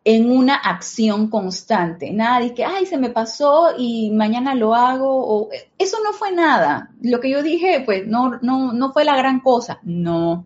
en 0.04 0.32
una 0.32 0.56
acción 0.56 1.30
constante. 1.30 2.12
Nada 2.12 2.40
de 2.40 2.56
que, 2.56 2.66
ay, 2.66 2.88
se 2.88 2.98
me 2.98 3.12
pasó 3.12 3.76
y 3.78 4.10
mañana 4.10 4.56
lo 4.56 4.74
hago. 4.74 5.08
O, 5.08 5.50
eso 5.78 5.98
no 6.04 6.14
fue 6.14 6.32
nada. 6.32 6.90
Lo 7.04 7.20
que 7.20 7.30
yo 7.30 7.44
dije, 7.44 7.84
pues 7.86 8.08
no, 8.08 8.40
no, 8.42 8.74
no 8.74 8.92
fue 8.92 9.06
la 9.06 9.16
gran 9.16 9.40
cosa. 9.42 9.80
No. 9.84 10.44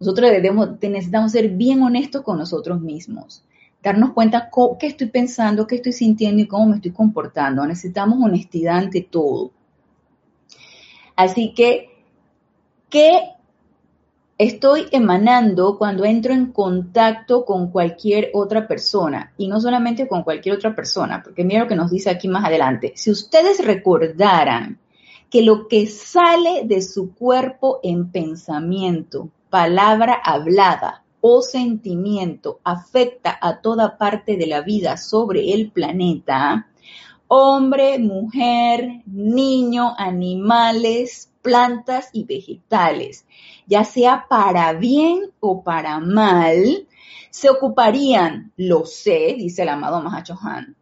Nosotros 0.00 0.30
debemos, 0.30 0.70
necesitamos 0.80 1.32
ser 1.32 1.50
bien 1.50 1.82
honestos 1.82 2.22
con 2.22 2.38
nosotros 2.38 2.80
mismos. 2.80 3.44
Darnos 3.82 4.14
cuenta 4.14 4.48
qué 4.80 4.86
estoy 4.86 5.08
pensando, 5.08 5.66
qué 5.66 5.74
estoy 5.74 5.92
sintiendo 5.92 6.40
y 6.40 6.48
cómo 6.48 6.64
me 6.64 6.76
estoy 6.76 6.92
comportando. 6.92 7.66
Necesitamos 7.66 8.18
honestidad 8.24 8.78
ante 8.78 9.02
todo. 9.02 9.52
Así 11.18 11.52
que, 11.52 11.90
¿qué 12.88 13.34
estoy 14.38 14.86
emanando 14.92 15.76
cuando 15.76 16.04
entro 16.04 16.32
en 16.32 16.52
contacto 16.52 17.44
con 17.44 17.72
cualquier 17.72 18.30
otra 18.34 18.68
persona 18.68 19.32
y 19.36 19.48
no 19.48 19.60
solamente 19.60 20.06
con 20.06 20.22
cualquier 20.22 20.54
otra 20.54 20.76
persona, 20.76 21.20
porque 21.20 21.42
mira 21.42 21.62
lo 21.62 21.66
que 21.66 21.74
nos 21.74 21.90
dice 21.90 22.08
aquí 22.08 22.28
más 22.28 22.44
adelante. 22.44 22.92
Si 22.94 23.10
ustedes 23.10 23.64
recordaran 23.64 24.78
que 25.28 25.42
lo 25.42 25.66
que 25.66 25.88
sale 25.88 26.62
de 26.64 26.82
su 26.82 27.12
cuerpo 27.16 27.80
en 27.82 28.12
pensamiento, 28.12 29.28
palabra 29.50 30.20
hablada 30.24 31.02
o 31.20 31.42
sentimiento 31.42 32.60
afecta 32.62 33.36
a 33.42 33.60
toda 33.60 33.98
parte 33.98 34.36
de 34.36 34.46
la 34.46 34.60
vida 34.60 34.96
sobre 34.96 35.52
el 35.52 35.72
planeta, 35.72 36.68
hombre, 37.28 37.98
mujer, 37.98 39.02
niño, 39.06 39.94
animales, 39.96 41.30
plantas 41.42 42.08
y 42.12 42.24
vegetales, 42.24 43.26
ya 43.66 43.84
sea 43.84 44.26
para 44.28 44.72
bien 44.72 45.30
o 45.38 45.62
para 45.62 46.00
mal, 46.00 46.86
se 47.30 47.50
ocuparían, 47.50 48.52
lo 48.56 48.86
sé, 48.86 49.34
dice 49.38 49.62
el 49.62 49.68
amado 49.68 50.02
Han, 50.42 50.74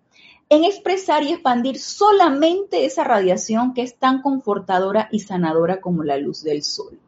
en 0.49 0.65
expresar 0.65 1.25
y 1.25 1.33
expandir 1.33 1.79
solamente 1.79 2.85
esa 2.85 3.03
radiación 3.03 3.75
que 3.75 3.83
es 3.83 3.97
tan 3.97 4.23
confortadora 4.23 5.09
y 5.11 5.21
sanadora 5.21 5.81
como 5.81 6.05
la 6.05 6.17
luz 6.17 6.43
del 6.45 6.63
sol. 6.63 6.99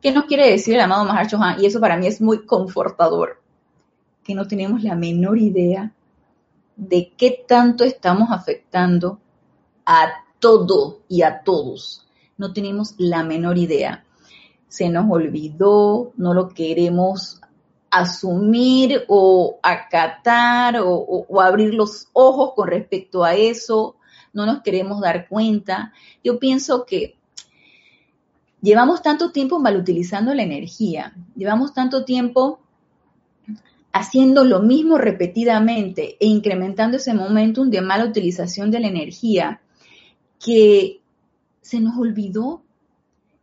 ¿Qué 0.00 0.12
nos 0.12 0.24
quiere 0.24 0.48
decir 0.48 0.74
el 0.74 0.80
amado 0.80 1.10
Han? 1.10 1.60
Y 1.60 1.66
eso 1.66 1.80
para 1.80 1.96
mí 1.96 2.06
es 2.06 2.20
muy 2.20 2.46
confortador, 2.46 3.42
que 4.22 4.36
no 4.36 4.46
tenemos 4.46 4.84
la 4.84 4.94
menor 4.94 5.38
idea 5.38 5.92
de 6.76 7.12
qué 7.16 7.44
tanto 7.46 7.84
estamos 7.84 8.30
afectando 8.30 9.20
a 9.84 10.12
todo 10.38 11.00
y 11.08 11.22
a 11.22 11.42
todos. 11.42 12.06
No 12.36 12.52
tenemos 12.52 12.94
la 12.98 13.22
menor 13.22 13.58
idea. 13.58 14.04
Se 14.68 14.88
nos 14.88 15.10
olvidó, 15.10 16.12
no 16.16 16.34
lo 16.34 16.48
queremos 16.48 17.40
asumir 17.92 19.04
o 19.06 19.60
acatar 19.62 20.80
o, 20.82 21.40
abrir 21.40 21.74
los 21.74 22.08
ojos 22.14 22.54
con 22.56 22.68
respecto 22.68 23.22
a 23.22 23.34
eso, 23.34 23.96
no 24.32 24.46
nos 24.46 24.62
queremos 24.62 25.00
dar 25.02 25.28
cuenta. 25.28 25.92
Yo 26.24 26.38
pienso 26.38 26.86
que 26.86 27.18
llevamos 28.62 29.02
tanto 29.02 29.30
tiempo 29.30 29.58
mal 29.58 29.76
utilizando 29.76 30.34
la 30.34 30.42
energía, 30.42 31.14
llevamos 31.36 31.74
tanto 31.74 32.06
tiempo 32.06 32.60
haciendo 33.92 34.44
lo 34.44 34.60
mismo 34.60 34.96
repetidamente 34.98 36.16
e 36.18 36.26
incrementando 36.26 36.96
ese 36.96 37.14
momentum 37.14 37.68
de 37.70 37.82
mala 37.82 38.06
utilización 38.06 38.70
de 38.70 38.80
la 38.80 38.88
energía, 38.88 39.60
que 40.42 41.00
se 41.60 41.80
nos 41.80 41.96
olvidó, 41.98 42.62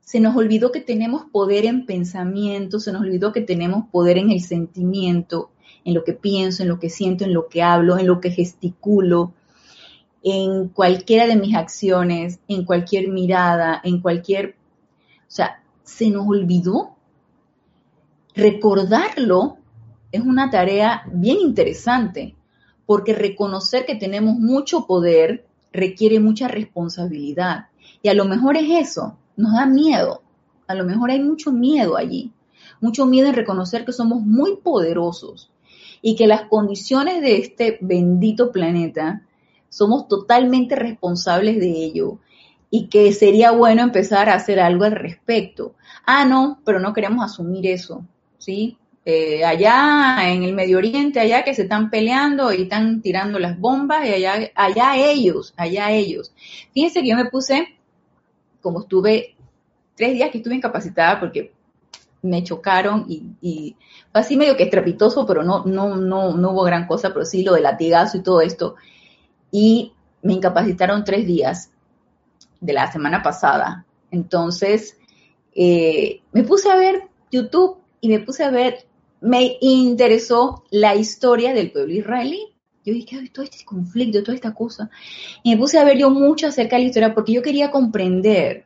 se 0.01 0.19
nos 0.19 0.35
olvidó 0.35 0.71
que 0.71 0.81
tenemos 0.81 1.25
poder 1.31 1.65
en 1.65 1.85
pensamiento, 1.85 2.79
se 2.79 2.91
nos 2.91 3.01
olvidó 3.01 3.31
que 3.31 3.41
tenemos 3.41 3.85
poder 3.91 4.17
en 4.17 4.31
el 4.31 4.41
sentimiento, 4.41 5.51
en 5.85 5.93
lo 5.93 6.03
que 6.03 6.13
pienso, 6.13 6.63
en 6.63 6.69
lo 6.69 6.79
que 6.79 6.89
siento, 6.89 7.23
en 7.23 7.33
lo 7.33 7.47
que 7.47 7.61
hablo, 7.61 7.99
en 7.99 8.07
lo 8.07 8.19
que 8.19 8.31
gesticulo, 8.31 9.33
en 10.23 10.69
cualquiera 10.69 11.27
de 11.27 11.35
mis 11.35 11.55
acciones, 11.55 12.39
en 12.47 12.65
cualquier 12.65 13.07
mirada, 13.07 13.79
en 13.83 14.01
cualquier... 14.01 14.55
O 15.21 15.31
sea, 15.31 15.63
se 15.83 16.09
nos 16.09 16.27
olvidó. 16.27 16.95
Recordarlo 18.35 19.58
es 20.11 20.21
una 20.21 20.49
tarea 20.49 21.03
bien 21.11 21.37
interesante, 21.39 22.35
porque 22.85 23.13
reconocer 23.13 23.85
que 23.85 23.95
tenemos 23.95 24.35
mucho 24.35 24.87
poder 24.87 25.45
requiere 25.71 26.19
mucha 26.19 26.47
responsabilidad. 26.47 27.67
Y 28.01 28.09
a 28.09 28.13
lo 28.13 28.25
mejor 28.25 28.57
es 28.57 28.89
eso, 28.89 29.17
nos 29.37 29.53
da 29.53 29.65
miedo. 29.65 30.23
A 30.67 30.75
lo 30.75 30.83
mejor 30.85 31.11
hay 31.11 31.21
mucho 31.21 31.51
miedo 31.51 31.97
allí. 31.97 32.31
Mucho 32.81 33.05
miedo 33.05 33.27
en 33.27 33.35
reconocer 33.35 33.85
que 33.85 33.91
somos 33.91 34.21
muy 34.21 34.57
poderosos 34.57 35.51
y 36.01 36.15
que 36.15 36.27
las 36.27 36.43
condiciones 36.43 37.21
de 37.21 37.37
este 37.37 37.77
bendito 37.81 38.51
planeta 38.51 39.23
somos 39.69 40.07
totalmente 40.07 40.75
responsables 40.75 41.59
de 41.59 41.69
ello 41.69 42.17
y 42.71 42.87
que 42.87 43.11
sería 43.13 43.51
bueno 43.51 43.83
empezar 43.83 44.29
a 44.29 44.35
hacer 44.35 44.59
algo 44.59 44.85
al 44.85 44.93
respecto. 44.93 45.75
Ah, 46.05 46.25
no, 46.25 46.59
pero 46.65 46.79
no 46.79 46.93
queremos 46.93 47.23
asumir 47.23 47.67
eso, 47.67 48.03
¿sí? 48.39 48.78
Eh, 49.11 49.43
allá 49.43 50.31
en 50.31 50.43
el 50.43 50.53
Medio 50.53 50.77
Oriente, 50.77 51.19
allá 51.19 51.43
que 51.43 51.55
se 51.55 51.63
están 51.63 51.89
peleando 51.89 52.53
y 52.53 52.61
están 52.61 53.01
tirando 53.01 53.39
las 53.39 53.59
bombas, 53.59 54.05
y 54.05 54.13
allá, 54.13 54.51
allá 54.53 54.97
ellos, 54.97 55.51
allá 55.57 55.89
ellos. 55.89 56.31
Fíjense 56.75 57.01
que 57.01 57.09
yo 57.09 57.15
me 57.15 57.25
puse, 57.25 57.75
como 58.61 58.81
estuve 58.81 59.35
tres 59.95 60.13
días 60.13 60.29
que 60.29 60.37
estuve 60.37 60.53
incapacitada 60.53 61.19
porque 61.19 61.51
me 62.21 62.43
chocaron 62.43 63.07
y, 63.09 63.75
fue 64.11 64.21
así 64.21 64.37
medio 64.37 64.55
que 64.55 64.65
estrepitoso, 64.65 65.25
pero 65.25 65.41
no, 65.41 65.65
no, 65.65 65.95
no, 65.95 66.37
no 66.37 66.51
hubo 66.51 66.61
gran 66.61 66.85
cosa, 66.85 67.11
pero 67.11 67.25
sí 67.25 67.41
lo 67.41 67.53
de 67.53 67.61
latigazo 67.61 68.17
y 68.17 68.21
todo 68.21 68.41
esto. 68.41 68.75
Y 69.49 69.91
me 70.21 70.33
incapacitaron 70.33 71.03
tres 71.03 71.25
días 71.25 71.71
de 72.61 72.73
la 72.73 72.91
semana 72.91 73.23
pasada. 73.23 73.87
Entonces, 74.11 74.99
eh, 75.55 76.21
me 76.31 76.43
puse 76.43 76.69
a 76.69 76.75
ver 76.75 77.07
YouTube 77.31 77.79
y 78.01 78.09
me 78.09 78.19
puse 78.19 78.43
a 78.43 78.51
ver 78.51 78.85
me 79.21 79.57
interesó 79.61 80.63
la 80.69 80.95
historia 80.95 81.53
del 81.53 81.71
pueblo 81.71 81.93
israelí. 81.93 82.47
Yo 82.85 82.93
dije, 82.93 83.29
todo 83.33 83.43
este 83.43 83.65
conflicto, 83.65 84.23
toda 84.23 84.35
esta 84.35 84.53
cosa. 84.53 84.89
Y 85.43 85.51
me 85.51 85.57
puse 85.57 85.77
a 85.77 85.83
ver 85.83 85.97
yo 85.97 86.09
mucho 86.09 86.47
acerca 86.47 86.75
de 86.75 86.83
la 86.83 86.87
historia 86.87 87.13
porque 87.13 87.33
yo 87.33 87.41
quería 87.41 87.71
comprender. 87.71 88.65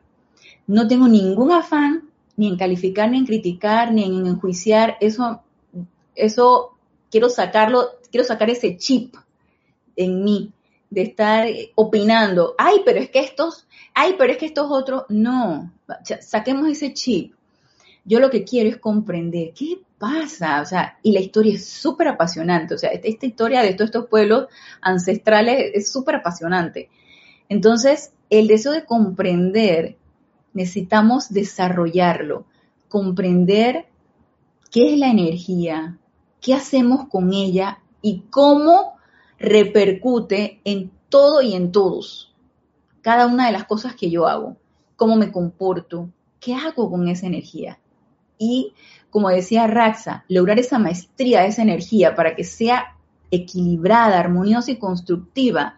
No 0.66 0.86
tengo 0.86 1.08
ningún 1.08 1.52
afán 1.52 2.08
ni 2.36 2.48
en 2.48 2.56
calificar, 2.56 3.10
ni 3.10 3.18
en 3.18 3.26
criticar, 3.26 3.92
ni 3.92 4.04
en 4.04 4.26
enjuiciar. 4.26 4.96
Eso, 5.00 5.42
eso 6.14 6.76
quiero 7.10 7.28
sacarlo, 7.28 7.90
quiero 8.10 8.24
sacar 8.24 8.50
ese 8.50 8.76
chip 8.76 9.14
en 9.96 10.24
mí 10.24 10.52
de 10.90 11.02
estar 11.02 11.48
opinando. 11.74 12.54
Ay, 12.56 12.82
pero 12.84 13.00
es 13.00 13.10
que 13.10 13.20
estos, 13.20 13.66
ay, 13.94 14.14
pero 14.16 14.32
es 14.32 14.38
que 14.38 14.46
estos 14.46 14.68
otros. 14.70 15.04
No, 15.08 15.72
saquemos 16.20 16.68
ese 16.68 16.94
chip. 16.94 17.34
Yo 18.04 18.20
lo 18.20 18.30
que 18.30 18.44
quiero 18.44 18.68
es 18.68 18.76
comprender 18.76 19.52
qué 19.54 19.78
pasa? 20.04 20.60
O 20.60 20.66
sea, 20.66 20.98
y 21.02 21.12
la 21.12 21.20
historia 21.20 21.54
es 21.54 21.66
súper 21.66 22.08
apasionante. 22.08 22.74
O 22.74 22.78
sea, 22.78 22.90
esta 22.90 23.26
historia 23.26 23.62
de 23.62 23.72
todos 23.72 23.88
estos 23.88 24.08
pueblos 24.08 24.48
ancestrales 24.82 25.70
es 25.72 25.90
súper 25.90 26.16
apasionante. 26.16 26.90
Entonces, 27.48 28.12
el 28.28 28.46
deseo 28.46 28.72
de 28.72 28.84
comprender, 28.84 29.96
necesitamos 30.52 31.32
desarrollarlo, 31.32 32.44
comprender 32.88 33.86
qué 34.70 34.92
es 34.92 34.98
la 34.98 35.08
energía, 35.08 35.98
qué 36.40 36.52
hacemos 36.52 37.08
con 37.08 37.32
ella 37.32 37.78
y 38.02 38.24
cómo 38.30 38.96
repercute 39.38 40.60
en 40.64 40.90
todo 41.08 41.40
y 41.40 41.54
en 41.54 41.72
todos. 41.72 42.34
Cada 43.00 43.26
una 43.26 43.46
de 43.46 43.52
las 43.52 43.64
cosas 43.64 43.94
que 43.94 44.10
yo 44.10 44.26
hago, 44.26 44.56
cómo 44.96 45.16
me 45.16 45.32
comporto, 45.32 46.10
qué 46.40 46.54
hago 46.54 46.90
con 46.90 47.08
esa 47.08 47.26
energía. 47.26 47.78
Y 48.38 48.74
como 49.14 49.28
decía 49.28 49.68
Raxa, 49.68 50.24
lograr 50.26 50.58
esa 50.58 50.80
maestría, 50.80 51.46
esa 51.46 51.62
energía 51.62 52.16
para 52.16 52.34
que 52.34 52.42
sea 52.42 52.96
equilibrada, 53.30 54.18
armoniosa 54.18 54.72
y 54.72 54.76
constructiva, 54.76 55.76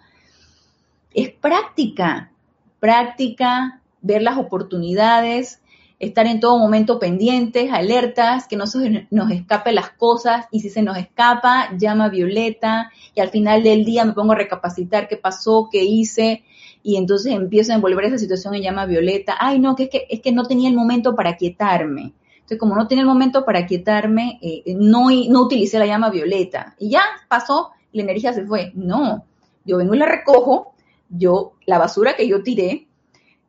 es 1.13 1.33
práctica, 1.33 2.33
práctica, 2.81 3.83
ver 4.01 4.23
las 4.23 4.39
oportunidades, 4.39 5.61
estar 5.99 6.27
en 6.27 6.41
todo 6.41 6.59
momento 6.59 6.99
pendientes, 6.99 7.71
alertas, 7.71 8.49
que 8.49 8.57
no 8.57 8.67
se 8.67 9.07
nos 9.11 9.31
escapen 9.31 9.75
las 9.75 9.91
cosas 9.91 10.47
y 10.51 10.61
si 10.61 10.71
se 10.71 10.81
nos 10.81 10.97
escapa, 10.97 11.77
llama 11.77 12.07
a 12.07 12.09
Violeta 12.09 12.91
y 13.15 13.21
al 13.21 13.29
final 13.29 13.63
del 13.63 13.85
día 13.85 14.07
me 14.07 14.15
pongo 14.15 14.33
a 14.33 14.37
recapacitar 14.37 15.09
qué 15.09 15.19
pasó, 15.19 15.69
qué 15.71 15.85
hice 15.85 16.43
y 16.83 16.97
entonces 16.97 17.35
empiezo 17.35 17.73
a 17.73 17.75
envolver 17.75 18.07
esa 18.07 18.17
situación 18.17 18.55
y 18.55 18.63
llama 18.63 18.83
a 18.83 18.87
Violeta, 18.87 19.37
ay 19.39 19.59
no, 19.59 19.77
que 19.77 19.83
es 19.83 19.91
que, 19.91 20.07
es 20.09 20.23
que 20.23 20.33
no 20.33 20.45
tenía 20.45 20.71
el 20.71 20.75
momento 20.75 21.15
para 21.15 21.37
quietarme 21.37 22.15
Entonces, 22.47 22.61
como 22.61 22.77
no 22.77 22.87
tenía 22.87 23.03
el 23.03 23.09
momento 23.09 23.45
para 23.45 23.67
quietarme, 23.67 24.39
eh, 24.41 24.63
no, 24.77 25.09
no 25.11 25.43
utilicé 25.43 25.81
la 25.81 25.87
llama 25.87 26.11
violeta. 26.11 26.77
Y 26.79 26.91
ya 26.91 27.03
pasó, 27.27 27.73
la 27.91 28.03
energía 28.03 28.33
se 28.33 28.47
fue. 28.47 28.71
No, 28.77 29.25
yo 29.65 29.79
vengo 29.79 29.97
y 29.97 29.99
la 29.99 30.07
recojo, 30.07 30.75
yo, 31.09 31.55
la 31.67 31.79
basura 31.79 32.15
que 32.15 32.29
yo 32.29 32.45
tiré, 32.45 32.87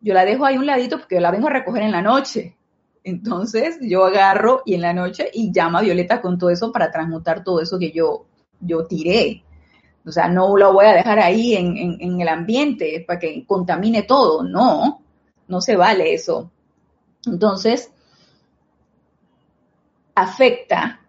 yo 0.01 0.15
la 0.15 0.25
dejo 0.25 0.45
ahí 0.45 0.57
un 0.57 0.65
ladito 0.65 0.97
porque 0.97 1.13
yo 1.13 1.21
la 1.21 1.29
vengo 1.29 1.47
a 1.47 1.51
recoger 1.51 1.83
en 1.83 1.91
la 1.91 2.01
noche. 2.01 2.55
Entonces 3.03 3.77
yo 3.81 4.03
agarro 4.03 4.63
y 4.65 4.73
en 4.73 4.81
la 4.81 4.93
noche 4.93 5.29
y 5.31 5.51
llama 5.51 5.77
a 5.77 5.83
Violeta 5.83 6.19
con 6.19 6.39
todo 6.39 6.49
eso 6.49 6.71
para 6.71 6.91
transmutar 6.91 7.43
todo 7.43 7.61
eso 7.61 7.77
que 7.77 7.91
yo, 7.91 8.25
yo 8.61 8.87
tiré. 8.87 9.43
O 10.07 10.11
sea, 10.11 10.27
no 10.27 10.57
lo 10.57 10.73
voy 10.73 10.87
a 10.87 10.93
dejar 10.93 11.19
ahí 11.19 11.53
en, 11.53 12.19
el 12.19 12.27
ambiente 12.27 13.03
para 13.05 13.19
que 13.19 13.45
contamine 13.45 14.03
todo. 14.03 14.41
No, 14.41 15.03
no 15.47 15.61
se 15.61 15.75
vale 15.75 16.15
eso. 16.15 16.49
Entonces, 17.27 17.91
afecta 20.17 20.99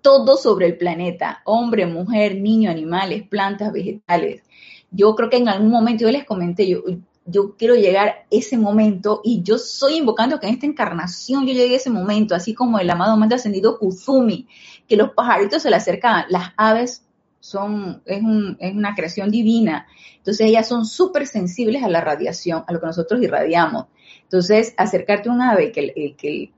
todo 0.00 0.36
sobre 0.36 0.66
el 0.66 0.78
planeta, 0.78 1.42
hombre, 1.44 1.86
mujer, 1.86 2.36
niño, 2.36 2.70
animales, 2.70 3.26
plantas, 3.28 3.72
vegetales. 3.72 4.44
Yo 4.92 5.16
creo 5.16 5.28
que 5.28 5.38
en 5.38 5.48
algún 5.48 5.70
momento 5.70 6.04
yo 6.04 6.12
les 6.12 6.24
comenté, 6.24 6.68
yo, 6.68 6.82
yo 7.26 7.56
quiero 7.56 7.74
llegar 7.74 8.08
a 8.08 8.26
ese 8.30 8.56
momento 8.56 9.20
y 9.24 9.42
yo 9.42 9.58
soy 9.58 9.96
invocando 9.96 10.38
que 10.38 10.46
en 10.46 10.54
esta 10.54 10.66
encarnación 10.66 11.46
yo 11.46 11.52
llegue 11.52 11.74
a 11.74 11.78
ese 11.78 11.90
momento, 11.90 12.36
así 12.36 12.54
como 12.54 12.78
el 12.78 12.88
amado 12.88 13.16
manda 13.16 13.34
ascendido 13.34 13.76
Kuzumi, 13.76 14.46
que 14.86 14.96
los 14.96 15.10
pajaritos 15.10 15.62
se 15.62 15.70
le 15.70 15.76
acercan, 15.76 16.26
las 16.28 16.52
aves 16.56 17.04
son, 17.40 18.02
es, 18.06 18.22
una 18.22 18.94
creación 18.94 19.32
divina. 19.32 19.88
Entonces 20.18 20.46
ellas 20.46 20.68
son 20.68 20.86
súper 20.86 21.26
sensibles 21.26 21.82
a 21.82 21.88
la 21.88 22.00
radiación, 22.00 22.62
a 22.68 22.72
lo 22.72 22.78
que 22.78 22.86
nosotros 22.86 23.20
irradiamos. 23.20 23.86
Entonces, 24.22 24.74
acercarte 24.76 25.28
a 25.28 25.32
un 25.32 25.42
ave 25.42 25.72
que, 25.72 26.14
que 26.16 26.52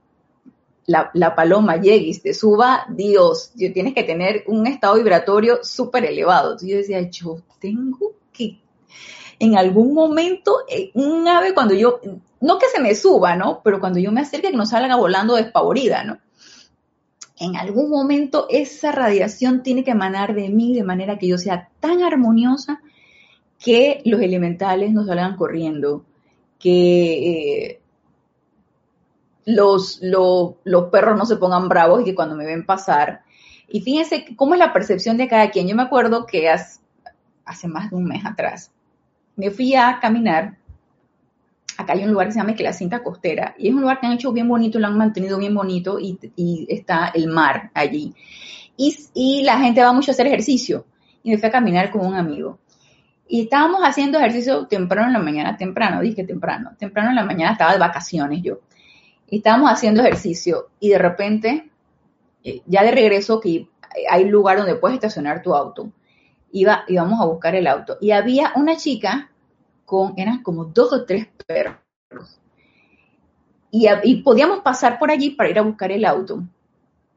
la, 0.85 1.35
paloma 1.35 1.77
llegue 1.77 2.07
y 2.07 2.17
te 2.19 2.33
suba, 2.33 2.85
Dios, 2.89 3.51
tienes 3.55 3.93
que 3.93 4.03
tener 4.03 4.43
un 4.47 4.67
estado 4.67 4.95
vibratorio 4.95 5.63
súper 5.63 6.05
elevado. 6.05 6.51
Entonces 6.51 6.69
yo 6.69 6.77
decía, 6.77 7.09
yo 7.09 7.37
tengo 7.59 8.13
que, 8.33 8.59
en 9.39 9.57
algún 9.57 9.93
momento, 9.93 10.59
eh, 10.69 10.91
un 10.93 11.27
ave 11.27 11.53
cuando 11.53 11.73
yo, 11.73 11.99
no 12.41 12.59
que 12.59 12.67
se 12.67 12.81
me 12.81 12.95
suba, 12.95 13.35
¿no? 13.35 13.61
Pero 13.63 13.79
cuando 13.79 13.99
yo 13.99 14.11
me 14.11 14.21
acerque, 14.21 14.51
que 14.51 14.57
no 14.57 14.65
salga 14.65 14.95
volando 14.95 15.35
despavorida, 15.35 16.03
¿no? 16.03 16.19
en 17.41 17.55
algún 17.55 17.89
momento 17.89 18.45
esa 18.51 18.91
radiación 18.91 19.63
tiene 19.63 19.83
que 19.83 19.91
emanar 19.91 20.35
de 20.35 20.49
mí 20.49 20.75
de 20.75 20.83
manera 20.83 21.17
que 21.17 21.27
yo 21.27 21.39
sea 21.39 21.69
tan 21.79 22.03
armoniosa 22.03 22.83
que 23.57 24.03
los 24.05 24.21
elementales 24.21 24.91
no 24.91 25.03
salgan 25.05 25.37
corriendo, 25.37 26.05
que 26.59 27.63
eh, 27.63 27.80
los, 29.45 29.99
los, 30.01 30.85
perros 30.91 31.17
no 31.17 31.25
se 31.25 31.37
pongan 31.37 31.69
bravos 31.69 32.01
y 32.01 32.05
que 32.05 32.15
cuando 32.15 32.35
me 32.35 32.45
ven 32.45 32.65
pasar. 32.65 33.21
Y 33.67 33.81
fíjense 33.81 34.35
cómo 34.35 34.53
es 34.53 34.59
la 34.59 34.73
percepción 34.73 35.17
de 35.17 35.27
cada 35.27 35.49
quien. 35.49 35.67
Yo 35.67 35.75
me 35.75 35.83
acuerdo 35.83 36.25
que 36.25 36.49
hace 36.49 37.67
más 37.67 37.89
de 37.89 37.95
un 37.95 38.05
mes 38.05 38.25
atrás 38.25 38.71
me 39.35 39.49
fui 39.49 39.75
a 39.75 39.99
caminar 39.99 40.57
acá 41.77 41.93
hay 41.93 42.03
un 42.03 42.11
lugar 42.11 42.27
que 42.27 42.33
se 42.33 42.39
llama 42.39 42.53
que 42.53 42.63
la 42.63 42.73
cinta 42.73 43.01
costera 43.01 43.55
y 43.57 43.69
es 43.69 43.73
un 43.73 43.81
lugar 43.81 43.99
que 43.99 44.07
han 44.07 44.13
hecho 44.13 44.31
bien 44.31 44.47
bonito, 44.47 44.77
lo 44.77 44.87
han 44.87 44.97
mantenido 44.97 45.37
bien 45.37 45.55
bonito 45.55 45.97
y, 45.99 46.67
está 46.69 47.11
el 47.13 47.27
mar 47.27 47.71
allí. 47.73 48.13
Y, 48.77 49.43
la 49.43 49.59
gente 49.59 49.81
va 49.81 49.93
mucho 49.93 50.11
a 50.11 50.13
hacer 50.13 50.27
ejercicio 50.27 50.85
y 51.23 51.31
me 51.31 51.37
fui 51.37 51.47
a 51.47 51.51
caminar 51.51 51.91
con 51.91 52.05
un 52.05 52.15
amigo. 52.15 52.59
Y 53.27 53.41
estábamos 53.43 53.81
haciendo 53.83 54.19
ejercicio 54.19 54.67
temprano 54.67 55.07
en 55.07 55.13
la 55.13 55.19
mañana, 55.19 55.57
temprano, 55.57 56.01
dije 56.01 56.23
temprano, 56.23 56.71
temprano 56.77 57.09
en 57.09 57.15
la 57.15 57.25
mañana 57.25 57.53
estaba 57.53 57.71
de 57.71 57.79
vacaciones 57.79 58.41
yo. 58.43 58.59
Y 59.31 59.37
estábamos 59.37 59.71
haciendo 59.71 60.01
ejercicio 60.01 60.67
y 60.79 60.89
de 60.89 60.99
repente, 60.99 61.71
eh, 62.43 62.61
ya 62.67 62.83
de 62.83 62.91
regreso, 62.91 63.39
que 63.39 63.67
hay 64.07 64.25
lugar 64.25 64.57
donde 64.57 64.75
puedes 64.75 64.95
estacionar 64.95 65.41
tu 65.41 65.55
auto, 65.55 65.91
iba, 66.51 66.83
íbamos 66.87 67.19
a 67.19 67.25
buscar 67.25 67.55
el 67.55 67.65
auto. 67.65 67.97
Y 67.99 68.11
había 68.11 68.53
una 68.55 68.77
chica 68.77 69.31
eran 70.15 70.41
como 70.41 70.65
dos 70.65 70.93
o 70.93 71.05
tres 71.05 71.27
perros. 71.45 71.75
Y, 73.71 74.21
podíamos 74.23 74.59
pasar 74.59 74.99
por 74.99 75.11
allí 75.11 75.31
para 75.31 75.49
ir 75.49 75.59
a 75.59 75.63
buscar 75.63 75.91
el 75.91 76.05
auto. 76.05 76.43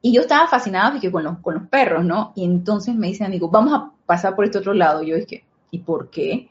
Y 0.01 0.13
yo 0.13 0.21
estaba 0.23 0.47
fascinada 0.47 1.01
con 1.11 1.25
los, 1.25 1.39
con 1.39 1.55
los 1.55 1.69
perros, 1.69 2.05
¿no? 2.05 2.33
Y 2.37 2.45
entonces 2.45 2.95
me 2.95 3.09
dice 3.09 3.25
amigo, 3.25 3.49
vamos 3.49 3.73
a 3.73 3.91
pasar 4.07 4.37
por 4.37 4.45
este 4.45 4.59
otro 4.59 4.75
lado. 4.75 5.03
Y 5.03 5.09
yo 5.09 5.17
dije, 5.17 5.45
¿y 5.71 5.79
por 5.81 6.11
qué? 6.11 6.49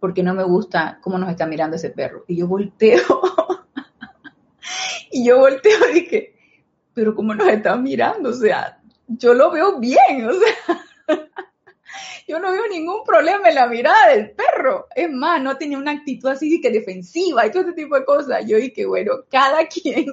Porque 0.00 0.22
no 0.22 0.34
me 0.34 0.42
gusta 0.42 0.98
cómo 1.00 1.16
nos 1.16 1.30
está 1.30 1.46
mirando 1.46 1.76
ese 1.76 1.90
perro. 1.90 2.24
Y 2.26 2.36
yo 2.36 2.46
volteo. 2.46 3.02
y 5.10 5.26
yo 5.26 5.38
volteo 5.38 5.90
y 5.90 6.00
dije, 6.00 6.34
pero 6.94 7.14
cómo 7.14 7.34
nos 7.34 7.48
está 7.48 7.76
mirando, 7.76 8.30
o 8.30 8.34
sea, 8.34 8.80
yo 9.06 9.34
lo 9.34 9.50
veo 9.50 9.78
bien, 9.78 10.28
o 10.28 10.32
sea, 10.32 11.18
yo 12.28 12.40
no 12.40 12.50
veo 12.50 12.66
ningún 12.68 13.04
problema 13.04 13.48
en 13.48 13.54
la 13.54 13.66
mirada 13.66 14.08
del 14.08 14.32
perro. 14.32 14.86
Es 14.94 15.10
más, 15.10 15.40
no 15.40 15.56
tenía 15.56 15.78
una 15.78 15.92
actitud 15.92 16.28
así 16.28 16.60
que 16.60 16.70
defensiva 16.70 17.46
y 17.46 17.50
todo 17.50 17.62
ese 17.62 17.72
tipo 17.72 17.96
de 17.96 18.04
cosas. 18.04 18.44
Yo 18.46 18.56
dije, 18.56 18.86
bueno, 18.86 19.12
cada 19.30 19.66
quien 19.68 20.06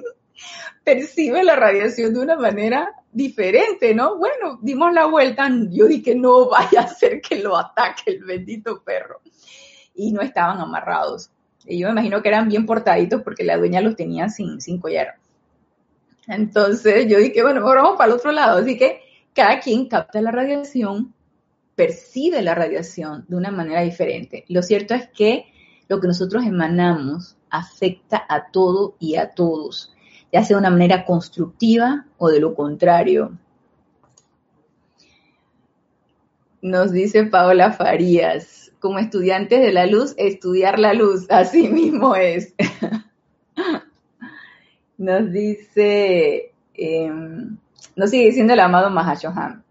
percibe 0.84 1.42
la 1.42 1.56
radiación 1.56 2.14
de 2.14 2.20
una 2.20 2.36
manera 2.36 2.92
diferente, 3.12 3.94
¿no? 3.94 4.18
Bueno, 4.18 4.58
dimos 4.62 4.92
la 4.92 5.06
vuelta, 5.06 5.48
yo 5.70 5.86
dije, 5.86 6.14
no 6.14 6.48
vaya 6.48 6.82
a 6.82 6.88
ser 6.88 7.20
que 7.20 7.36
lo 7.36 7.56
ataque 7.56 8.12
el 8.12 8.24
bendito 8.24 8.82
perro. 8.82 9.20
Y 9.94 10.12
no 10.12 10.22
estaban 10.22 10.60
amarrados. 10.60 11.30
Y 11.66 11.78
yo 11.78 11.86
me 11.88 11.92
imagino 11.92 12.22
que 12.22 12.28
eran 12.28 12.48
bien 12.48 12.66
portaditos 12.66 13.22
porque 13.22 13.44
la 13.44 13.56
dueña 13.56 13.80
los 13.80 13.96
tenía 13.96 14.28
sin, 14.28 14.60
sin 14.60 14.78
collar. 14.78 15.14
Entonces 16.26 17.06
yo 17.08 17.18
dije, 17.18 17.42
bueno, 17.42 17.60
ahora 17.60 17.82
vamos 17.82 17.98
para 17.98 18.12
el 18.12 18.18
otro 18.18 18.32
lado. 18.32 18.58
Así 18.58 18.76
que 18.76 19.00
cada 19.34 19.60
quien 19.60 19.88
capta 19.88 20.20
la 20.20 20.30
radiación 20.30 21.14
percibe 21.74 22.40
la 22.42 22.54
radiación 22.54 23.24
de 23.28 23.36
una 23.36 23.50
manera 23.50 23.80
diferente. 23.80 24.44
Lo 24.48 24.62
cierto 24.62 24.94
es 24.94 25.08
que 25.08 25.46
lo 25.88 26.00
que 26.00 26.06
nosotros 26.06 26.44
emanamos 26.44 27.36
afecta 27.50 28.24
a 28.28 28.50
todo 28.50 28.96
y 28.98 29.16
a 29.16 29.30
todos, 29.30 29.92
ya 30.32 30.42
sea 30.44 30.56
de 30.56 30.60
una 30.60 30.70
manera 30.70 31.04
constructiva 31.04 32.06
o 32.18 32.28
de 32.28 32.40
lo 32.40 32.54
contrario. 32.54 33.38
Nos 36.62 36.92
dice 36.92 37.24
Paola 37.24 37.72
Farías, 37.72 38.63
como 38.84 38.98
estudiantes 38.98 39.62
de 39.62 39.72
la 39.72 39.86
luz, 39.86 40.12
estudiar 40.18 40.78
la 40.78 40.92
luz, 40.92 41.24
así 41.30 41.68
mismo 41.68 42.14
es. 42.16 42.54
Nos 44.98 45.32
dice, 45.32 46.52
em, 46.74 47.56
nos 47.96 48.10
sigue 48.10 48.26
diciendo 48.26 48.52
el 48.52 48.60
amado 48.60 48.90
Mahashohan. 48.90 49.64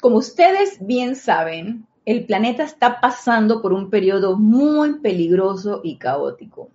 Como 0.00 0.18
ustedes 0.18 0.76
bien 0.80 1.16
saben, 1.16 1.86
el 2.04 2.26
planeta 2.26 2.62
está 2.64 3.00
pasando 3.00 3.62
por 3.62 3.72
un 3.72 3.88
periodo 3.88 4.36
muy 4.36 5.00
peligroso 5.00 5.80
y 5.82 5.96
caótico. 5.96 6.68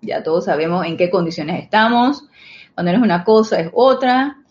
Ya 0.00 0.24
todos 0.24 0.46
sabemos 0.46 0.84
en 0.84 0.96
qué 0.96 1.10
condiciones 1.10 1.62
estamos, 1.62 2.28
cuando 2.74 2.92
no 2.92 2.98
es 2.98 3.04
una 3.04 3.24
cosa 3.24 3.60
es 3.60 3.70
otra. 3.72 4.43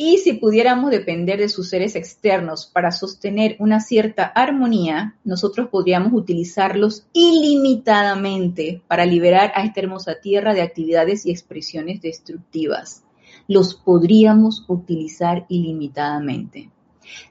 Y 0.00 0.18
si 0.18 0.34
pudiéramos 0.34 0.92
depender 0.92 1.40
de 1.40 1.48
sus 1.48 1.68
seres 1.68 1.96
externos 1.96 2.70
para 2.72 2.92
sostener 2.92 3.56
una 3.58 3.80
cierta 3.80 4.22
armonía, 4.24 5.16
nosotros 5.24 5.68
podríamos 5.68 6.12
utilizarlos 6.12 7.04
ilimitadamente 7.12 8.80
para 8.86 9.04
liberar 9.04 9.52
a 9.54 9.64
esta 9.64 9.80
hermosa 9.80 10.20
tierra 10.20 10.54
de 10.54 10.62
actividades 10.62 11.26
y 11.26 11.32
expresiones 11.32 12.00
destructivas 12.00 13.02
los 13.48 13.74
podríamos 13.74 14.64
utilizar 14.68 15.46
ilimitadamente. 15.48 16.70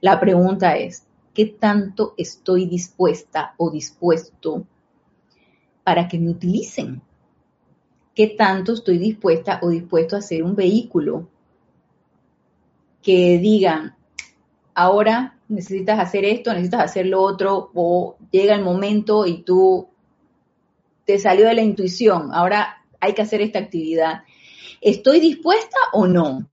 La 0.01 0.19
pregunta 0.19 0.75
es, 0.75 1.05
¿qué 1.33 1.45
tanto 1.45 2.15
estoy 2.17 2.65
dispuesta 2.65 3.53
o 3.57 3.69
dispuesto 3.69 4.65
para 5.83 6.07
que 6.07 6.19
me 6.19 6.31
utilicen? 6.31 7.01
¿Qué 8.15 8.27
tanto 8.27 8.73
estoy 8.73 8.97
dispuesta 8.97 9.59
o 9.61 9.69
dispuesto 9.69 10.15
a 10.15 10.21
ser 10.21 10.43
un 10.43 10.55
vehículo 10.55 11.27
que 13.07 13.37
digan, 13.37 13.95
ahora 14.75 15.39
necesitas 15.47 15.97
hacer 15.97 16.25
esto, 16.25 16.51
necesitas 16.51 16.81
hacer 16.81 17.05
lo 17.05 17.21
otro, 17.21 17.71
o 17.73 18.17
llega 18.31 18.53
el 18.53 18.65
momento 18.65 19.25
y 19.25 19.43
tú 19.43 19.87
te 21.05 21.17
salió 21.17 21.47
de 21.47 21.53
la 21.53 21.61
intuición, 21.61 22.31
ahora 22.33 22.83
hay 22.99 23.13
que 23.13 23.21
hacer 23.21 23.39
esta 23.39 23.59
actividad. 23.59 24.23
¿Estoy 24.81 25.21
dispuesta 25.21 25.77
o 25.93 26.05
no? 26.05 26.49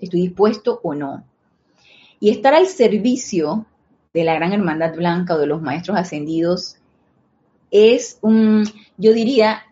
¿Estoy 0.00 0.22
dispuesto 0.22 0.80
o 0.82 0.92
no? 0.92 1.24
Y 2.18 2.30
estar 2.30 2.52
al 2.52 2.66
servicio 2.66 3.64
de 4.12 4.24
la 4.24 4.34
Gran 4.34 4.52
Hermandad 4.54 4.96
Blanca 4.96 5.36
o 5.36 5.38
de 5.38 5.46
los 5.46 5.62
Maestros 5.62 5.96
Ascendidos 5.96 6.78
es 7.70 8.18
un, 8.22 8.64
yo 8.96 9.12
diría, 9.12 9.62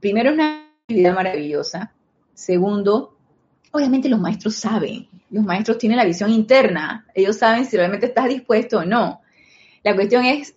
primero 0.00 0.28
es 0.28 0.34
una 0.34 0.66
actividad 0.82 1.14
maravillosa. 1.14 1.94
Segundo, 2.34 3.13
obviamente 3.74 4.08
los 4.08 4.20
maestros 4.20 4.54
saben, 4.54 5.08
los 5.30 5.44
maestros 5.44 5.78
tienen 5.78 5.98
la 5.98 6.04
visión 6.04 6.30
interna, 6.30 7.04
ellos 7.12 7.36
saben 7.36 7.66
si 7.66 7.76
realmente 7.76 8.06
estás 8.06 8.28
dispuesto 8.28 8.78
o 8.78 8.84
no. 8.84 9.20
La 9.82 9.96
cuestión 9.96 10.24
es 10.24 10.54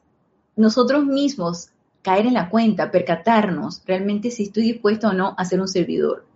nosotros 0.56 1.04
mismos 1.04 1.70
caer 2.04 2.28
en 2.28 2.36
la 2.36 2.48
cuenta, 2.48 2.92
percatarnos 2.92 3.82
realmente 3.88 4.30
si 4.30 4.44
estoy 4.44 4.64
dispuesto 4.64 5.08
o 5.10 5.14
no 5.14 5.34
a 5.36 5.46
ser 5.46 5.60
un 5.60 5.68
servidor 5.68 6.28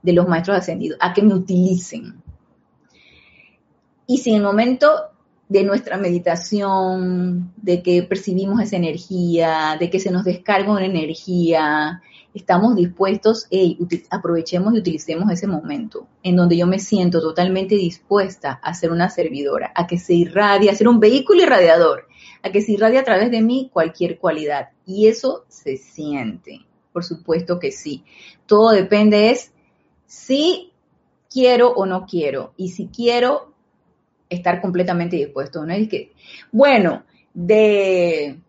de 0.00 0.12
los 0.12 0.28
maestros 0.28 0.56
ascendidos, 0.56 0.96
a 1.00 1.12
que 1.12 1.22
me 1.22 1.34
utilicen. 1.34 2.22
Y 4.06 4.18
si 4.18 4.30
en 4.30 4.36
el 4.36 4.42
momento 4.44 4.88
de 5.48 5.64
nuestra 5.64 5.96
meditación, 5.96 7.52
de 7.56 7.82
que 7.82 8.04
percibimos 8.04 8.60
esa 8.60 8.76
energía, 8.76 9.76
de 9.80 9.90
que 9.90 9.98
se 9.98 10.12
nos 10.12 10.24
descarga 10.24 10.70
una 10.70 10.86
energía, 10.86 12.00
estamos 12.36 12.76
dispuestos, 12.76 13.46
hey, 13.50 13.78
aprovechemos 14.10 14.74
y 14.74 14.78
utilicemos 14.78 15.30
ese 15.32 15.46
momento 15.46 16.06
en 16.22 16.36
donde 16.36 16.58
yo 16.58 16.66
me 16.66 16.78
siento 16.78 17.20
totalmente 17.20 17.76
dispuesta 17.76 18.60
a 18.62 18.74
ser 18.74 18.92
una 18.92 19.08
servidora, 19.08 19.72
a 19.74 19.86
que 19.86 19.98
se 19.98 20.12
irradie, 20.14 20.70
a 20.70 20.74
ser 20.74 20.88
un 20.88 21.00
vehículo 21.00 21.42
irradiador, 21.42 22.06
a 22.42 22.52
que 22.52 22.60
se 22.60 22.72
irradie 22.72 22.98
a 22.98 23.04
través 23.04 23.30
de 23.30 23.40
mí 23.40 23.70
cualquier 23.72 24.18
cualidad. 24.18 24.68
Y 24.84 25.08
eso 25.08 25.46
se 25.48 25.78
siente, 25.78 26.66
por 26.92 27.04
supuesto 27.04 27.58
que 27.58 27.72
sí. 27.72 28.04
Todo 28.44 28.70
depende 28.70 29.30
es 29.30 29.52
si 30.06 30.72
quiero 31.30 31.70
o 31.70 31.86
no 31.86 32.04
quiero. 32.04 32.52
Y 32.58 32.68
si 32.68 32.88
quiero, 32.88 33.54
estar 34.28 34.60
completamente 34.60 35.16
dispuesto. 35.16 35.64
¿no? 35.64 35.72
Es 35.72 35.88
que, 35.88 36.12
bueno, 36.52 37.04
de, 37.32 38.40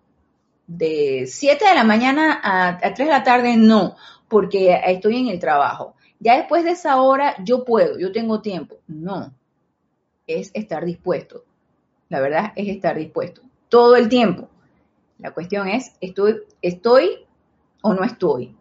de 0.67 1.25
7 1.27 1.65
de 1.65 1.75
la 1.75 1.83
mañana 1.83 2.39
a, 2.43 2.69
a 2.69 2.93
3 2.93 2.97
de 2.97 3.05
la 3.05 3.23
tarde, 3.23 3.57
no, 3.57 3.95
porque 4.27 4.79
estoy 4.85 5.17
en 5.17 5.29
el 5.29 5.39
trabajo. 5.39 5.95
Ya 6.19 6.37
después 6.37 6.63
de 6.63 6.71
esa 6.71 7.01
hora, 7.01 7.35
yo 7.43 7.63
puedo, 7.63 7.97
yo 7.97 8.11
tengo 8.11 8.41
tiempo. 8.41 8.77
No, 8.87 9.33
es 10.25 10.51
estar 10.53 10.85
dispuesto. 10.85 11.43
La 12.09 12.19
verdad 12.19 12.53
es 12.55 12.67
estar 12.67 12.97
dispuesto. 12.97 13.41
Todo 13.69 13.95
el 13.95 14.09
tiempo. 14.09 14.49
La 15.19 15.33
cuestión 15.33 15.67
es, 15.67 15.93
¿estoy, 15.99 16.41
estoy 16.61 17.25
o 17.81 17.93
no 17.93 18.03
estoy? 18.03 18.55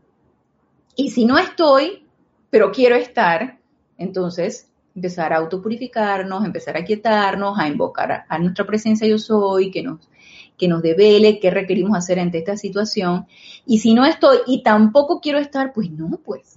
Y 0.94 1.10
si 1.10 1.24
no 1.26 1.38
estoy, 1.38 2.06
pero 2.50 2.72
quiero 2.72 2.96
estar, 2.96 3.58
entonces 3.98 4.70
empezar 4.94 5.34
a 5.34 5.36
autopurificarnos, 5.36 6.44
empezar 6.44 6.76
a 6.76 6.84
quietarnos, 6.84 7.58
a 7.58 7.68
invocar 7.68 8.24
a, 8.26 8.38
nuestra 8.38 8.64
presencia 8.64 9.06
yo 9.06 9.18
soy, 9.18 9.70
que 9.70 9.82
nos, 9.82 10.08
que 10.56 10.68
nos 10.68 10.82
devele 10.82 11.38
qué 11.38 11.50
requerimos 11.50 11.96
hacer 11.96 12.18
ante 12.18 12.38
esta 12.38 12.56
situación. 12.56 13.26
Y 13.66 13.78
si 13.78 13.94
no 13.94 14.04
estoy 14.04 14.38
y 14.46 14.62
tampoco 14.62 15.20
quiero 15.20 15.38
estar, 15.38 15.72
pues 15.72 15.90
no, 15.90 16.18
pues, 16.24 16.54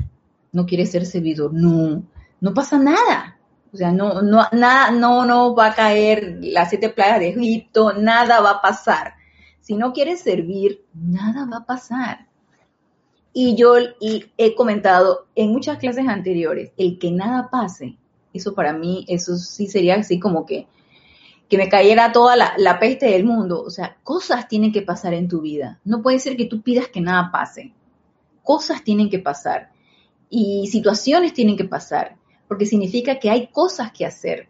no 0.51 0.65
quiere 0.65 0.85
ser 0.85 1.05
servidor, 1.05 1.53
no, 1.53 2.03
no 2.39 2.53
pasa 2.53 2.77
nada. 2.77 3.37
O 3.71 3.77
sea, 3.77 3.91
no, 3.91 4.21
no, 4.21 4.47
nada, 4.51 4.91
no, 4.91 5.25
no 5.25 5.55
va 5.55 5.67
a 5.67 5.75
caer 5.75 6.39
las 6.41 6.69
siete 6.69 6.89
plagas 6.89 7.19
de 7.19 7.29
Egipto, 7.29 7.93
nada 7.93 8.41
va 8.41 8.51
a 8.51 8.61
pasar. 8.61 9.13
Si 9.61 9.75
no 9.75 9.93
quieres 9.93 10.21
servir, 10.21 10.83
nada 10.93 11.45
va 11.45 11.57
a 11.57 11.65
pasar. 11.65 12.27
Y 13.31 13.55
yo 13.55 13.75
y 13.99 14.25
he 14.37 14.55
comentado 14.55 15.27
en 15.35 15.51
muchas 15.51 15.77
clases 15.77 16.07
anteriores, 16.07 16.71
el 16.77 16.97
que 16.97 17.11
nada 17.11 17.49
pase 17.51 17.99
eso 18.33 18.53
para 18.53 18.73
mí, 18.73 19.05
eso 19.07 19.35
sí 19.37 19.67
sería 19.67 19.95
así 19.95 20.19
como 20.19 20.45
que, 20.45 20.67
que 21.49 21.57
me 21.57 21.67
cayera 21.67 22.11
toda 22.11 22.35
la, 22.35 22.79
peste 22.79 23.07
del 23.07 23.25
mundo. 23.25 23.63
O 23.63 23.71
sea, 23.71 23.97
cosas 24.03 24.47
tienen 24.47 24.71
que 24.71 24.83
pasar 24.83 25.15
en 25.15 25.27
tu 25.27 25.41
vida. 25.41 25.79
No 25.83 26.03
puede 26.03 26.19
ser 26.19 26.37
que 26.37 26.45
tú 26.45 26.61
pidas 26.61 26.87
que 26.87 27.01
nada 27.01 27.31
pase. 27.31 27.73
Cosas 28.43 28.83
tienen 28.83 29.09
que 29.09 29.17
pasar. 29.17 29.71
Y 30.29 30.67
situaciones 30.67 31.33
tienen 31.33 31.57
que 31.57 31.65
pasar. 31.65 32.15
Porque 32.47 32.67
significa 32.67 33.19
que 33.19 33.31
hay 33.31 33.47
cosas 33.47 33.91
que 33.91 34.05
hacer. 34.05 34.47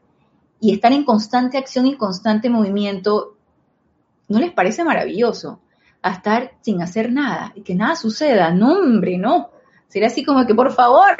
Y 0.59 0.73
estar 0.73 0.91
en 0.91 1.05
constante 1.05 1.57
acción 1.57 1.87
y 1.87 1.95
constante 1.95 2.49
movimiento, 2.49 3.37
¿no 4.27 4.39
les 4.39 4.51
parece 4.51 4.83
maravilloso? 4.83 5.61
A 6.01 6.11
estar 6.11 6.51
sin 6.59 6.81
hacer 6.81 7.13
nada 7.13 7.53
y 7.55 7.61
que 7.61 7.75
nada 7.75 7.95
suceda. 7.95 8.51
No, 8.51 8.73
hombre, 8.73 9.17
no. 9.17 9.51
Sería 9.87 10.09
así 10.09 10.25
como 10.25 10.45
que, 10.45 10.53
por 10.53 10.73
favor, 10.73 11.15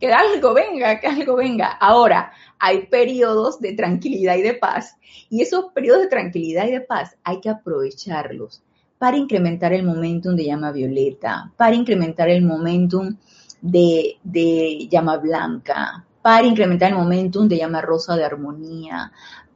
que 0.00 0.12
algo 0.12 0.54
venga, 0.54 0.98
que 0.98 1.06
algo 1.06 1.36
venga. 1.36 1.68
Ahora, 1.68 2.32
hay 2.58 2.86
periodos 2.86 3.60
de 3.60 3.74
tranquilidad 3.74 4.36
y 4.36 4.42
de 4.42 4.54
paz 4.54 4.96
y 5.28 5.42
esos 5.42 5.66
periodos 5.74 6.02
de 6.02 6.08
tranquilidad 6.08 6.66
y 6.66 6.72
de 6.72 6.80
paz 6.80 7.16
hay 7.22 7.40
que 7.40 7.50
aprovecharlos 7.50 8.62
para 8.98 9.16
incrementar 9.16 9.72
el 9.72 9.82
momentum 9.82 10.34
de 10.34 10.44
llama 10.44 10.72
violeta, 10.72 11.52
para 11.56 11.74
incrementar 11.74 12.28
el 12.28 12.42
momentum 12.42 13.16
de, 13.60 14.16
de 14.24 14.88
llama 14.90 15.18
blanca, 15.18 16.04
para 16.22 16.46
incrementar 16.46 16.90
el 16.90 16.98
momentum 16.98 17.48
de 17.48 17.58
llama 17.58 17.80
rosa 17.80 18.16
de 18.16 18.24
armonía, 18.24 19.12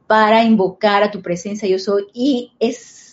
para 0.07 0.43
invocar 0.43 1.03
a 1.03 1.11
tu 1.11 1.21
presencia 1.21 1.67
yo 1.67 1.79
soy 1.79 2.07
y 2.13 2.53
es 2.59 3.04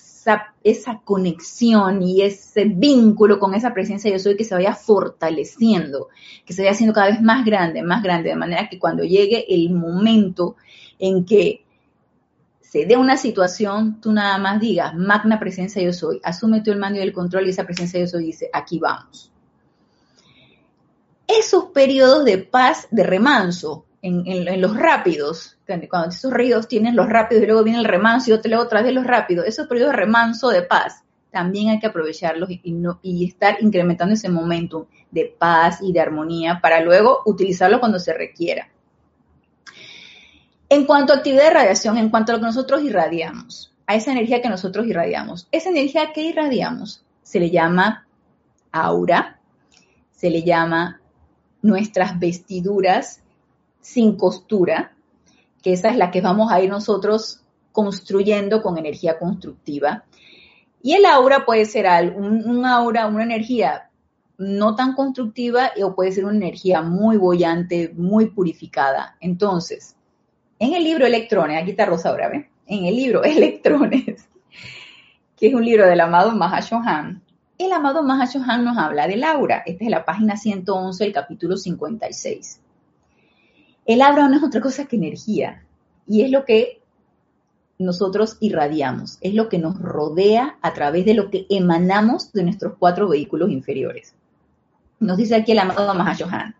esa, 0.62 1.00
conexión 1.04 2.02
y 2.02 2.22
ese 2.22 2.64
vínculo 2.64 3.38
con 3.38 3.54
esa 3.54 3.74
presencia 3.74 4.10
yo 4.10 4.18
soy 4.18 4.36
que 4.36 4.44
se 4.44 4.54
vaya 4.54 4.74
fortaleciendo, 4.74 6.08
que 6.44 6.52
se 6.52 6.62
vaya 6.62 6.72
haciendo 6.72 6.94
cada 6.94 7.08
vez 7.08 7.20
más 7.20 7.44
grande, 7.44 7.82
más 7.82 8.02
grande, 8.02 8.30
de 8.30 8.36
manera 8.36 8.68
que 8.68 8.78
cuando 8.78 9.04
llegue 9.04 9.44
el 9.48 9.70
momento 9.70 10.56
en 10.98 11.24
que 11.24 11.64
se 12.60 12.86
dé 12.86 12.96
una 12.96 13.16
situación, 13.16 14.00
tú 14.00 14.12
nada 14.12 14.38
más 14.38 14.60
digas, 14.60 14.94
magna 14.94 15.38
presencia 15.38 15.82
yo 15.82 15.92
soy, 15.92 16.20
asume 16.22 16.62
tú 16.62 16.70
el 16.70 16.78
mando 16.78 16.98
y 16.98 17.02
el 17.02 17.12
control 17.12 17.46
y 17.46 17.50
esa 17.50 17.64
presencia 17.64 18.00
yo 18.00 18.06
soy 18.06 18.24
dice, 18.24 18.48
aquí 18.52 18.78
vamos. 18.78 19.30
Esos 21.26 21.66
periodos 21.66 22.24
de 22.24 22.38
paz, 22.38 22.88
de 22.90 23.02
remanso, 23.02 23.84
en, 24.02 24.60
los 24.60 24.76
rápidos, 24.76 25.56
cuando 25.88 26.08
esos 26.08 26.32
ríos 26.32 26.66
tienen 26.66 26.96
los 26.96 27.08
rápidos 27.08 27.44
y 27.44 27.46
luego 27.46 27.62
viene 27.62 27.78
el 27.78 27.84
remanso 27.84 28.30
y 28.34 28.48
luego 28.48 28.64
otra 28.64 28.82
vez 28.82 28.92
los 28.92 29.06
rápidos, 29.06 29.46
esos 29.46 29.68
periodos 29.68 29.92
de 29.92 29.98
remanso 29.98 30.48
de 30.48 30.62
paz, 30.62 31.04
también 31.30 31.70
hay 31.70 31.78
que 31.78 31.86
aprovecharlos 31.86 32.50
y, 32.50 32.60
y 33.02 33.24
estar 33.26 33.62
incrementando 33.62 34.14
ese 34.14 34.28
momento 34.28 34.88
de 35.10 35.34
paz 35.38 35.78
y 35.80 35.92
de 35.92 36.00
armonía 36.00 36.60
para 36.60 36.80
luego 36.80 37.22
utilizarlo 37.26 37.78
cuando 37.78 38.00
se 38.00 38.12
requiera. 38.12 38.68
En 40.68 40.84
cuanto 40.84 41.12
a 41.12 41.16
actividad 41.16 41.44
de 41.44 41.54
radiación, 41.54 41.96
en 41.96 42.10
cuanto 42.10 42.32
a 42.32 42.34
lo 42.34 42.40
que 42.40 42.46
nosotros 42.46 42.82
irradiamos, 42.82 43.72
a 43.86 43.94
esa 43.94 44.12
energía 44.12 44.42
que 44.42 44.48
nosotros 44.48 44.86
irradiamos, 44.86 45.46
esa 45.52 45.68
energía 45.70 46.12
que 46.12 46.22
irradiamos 46.22 47.04
se 47.22 47.38
le 47.38 47.50
llama 47.50 48.06
aura, 48.72 49.38
se 50.10 50.28
le 50.28 50.42
llama 50.42 51.00
nuestras 51.62 52.18
vestiduras 52.18 53.21
sin 53.82 54.16
costura, 54.16 54.92
que 55.62 55.74
esa 55.74 55.90
es 55.90 55.96
la 55.96 56.10
que 56.10 56.22
vamos 56.22 56.50
a 56.50 56.62
ir 56.62 56.70
nosotros 56.70 57.42
construyendo 57.72 58.62
con 58.62 58.78
energía 58.78 59.18
constructiva. 59.18 60.04
Y 60.82 60.94
el 60.94 61.04
aura 61.04 61.44
puede 61.44 61.66
ser 61.66 61.86
un, 62.16 62.64
aura, 62.64 63.06
una 63.06 63.24
energía 63.24 63.90
no 64.38 64.74
tan 64.74 64.94
constructiva 64.94 65.70
o 65.82 65.94
puede 65.94 66.12
ser 66.12 66.24
una 66.24 66.36
energía 66.36 66.80
muy 66.82 67.16
bollante, 67.18 67.92
muy 67.94 68.30
purificada. 68.30 69.16
Entonces, 69.20 69.94
en 70.58 70.74
el 70.74 70.82
libro 70.82 71.06
Electrones, 71.06 71.60
aquí 71.60 71.72
está 71.72 71.84
Rosa 71.84 72.08
ahora, 72.08 72.28
¿ven? 72.28 72.48
En 72.66 72.86
el 72.86 72.96
libro 72.96 73.22
Electrones, 73.24 74.28
que 75.36 75.48
es 75.48 75.54
un 75.54 75.64
libro 75.64 75.86
del 75.86 76.00
amado 76.00 76.32
Mahashohan, 76.32 77.22
el 77.58 77.72
amado 77.72 78.02
Mahashohan 78.02 78.64
nos 78.64 78.76
habla 78.76 79.06
del 79.06 79.22
aura. 79.22 79.62
Esta 79.64 79.84
es 79.84 79.90
la 79.90 80.04
página 80.04 80.36
111, 80.36 81.04
el 81.04 81.12
capítulo 81.12 81.56
56. 81.56 82.61
El 83.84 84.02
aura 84.02 84.28
no 84.28 84.36
es 84.36 84.42
otra 84.42 84.60
cosa 84.60 84.86
que 84.86 84.96
energía 84.96 85.64
y 86.06 86.22
es 86.22 86.30
lo 86.30 86.44
que 86.44 86.80
nosotros 87.78 88.36
irradiamos, 88.40 89.18
es 89.20 89.34
lo 89.34 89.48
que 89.48 89.58
nos 89.58 89.78
rodea 89.78 90.58
a 90.62 90.72
través 90.72 91.04
de 91.04 91.14
lo 91.14 91.30
que 91.30 91.46
emanamos 91.50 92.32
de 92.32 92.44
nuestros 92.44 92.74
cuatro 92.78 93.08
vehículos 93.08 93.50
inferiores. 93.50 94.14
Nos 95.00 95.16
dice 95.16 95.34
aquí 95.34 95.52
el 95.52 95.58
amado 95.58 95.94
Mahashohan. 95.94 96.54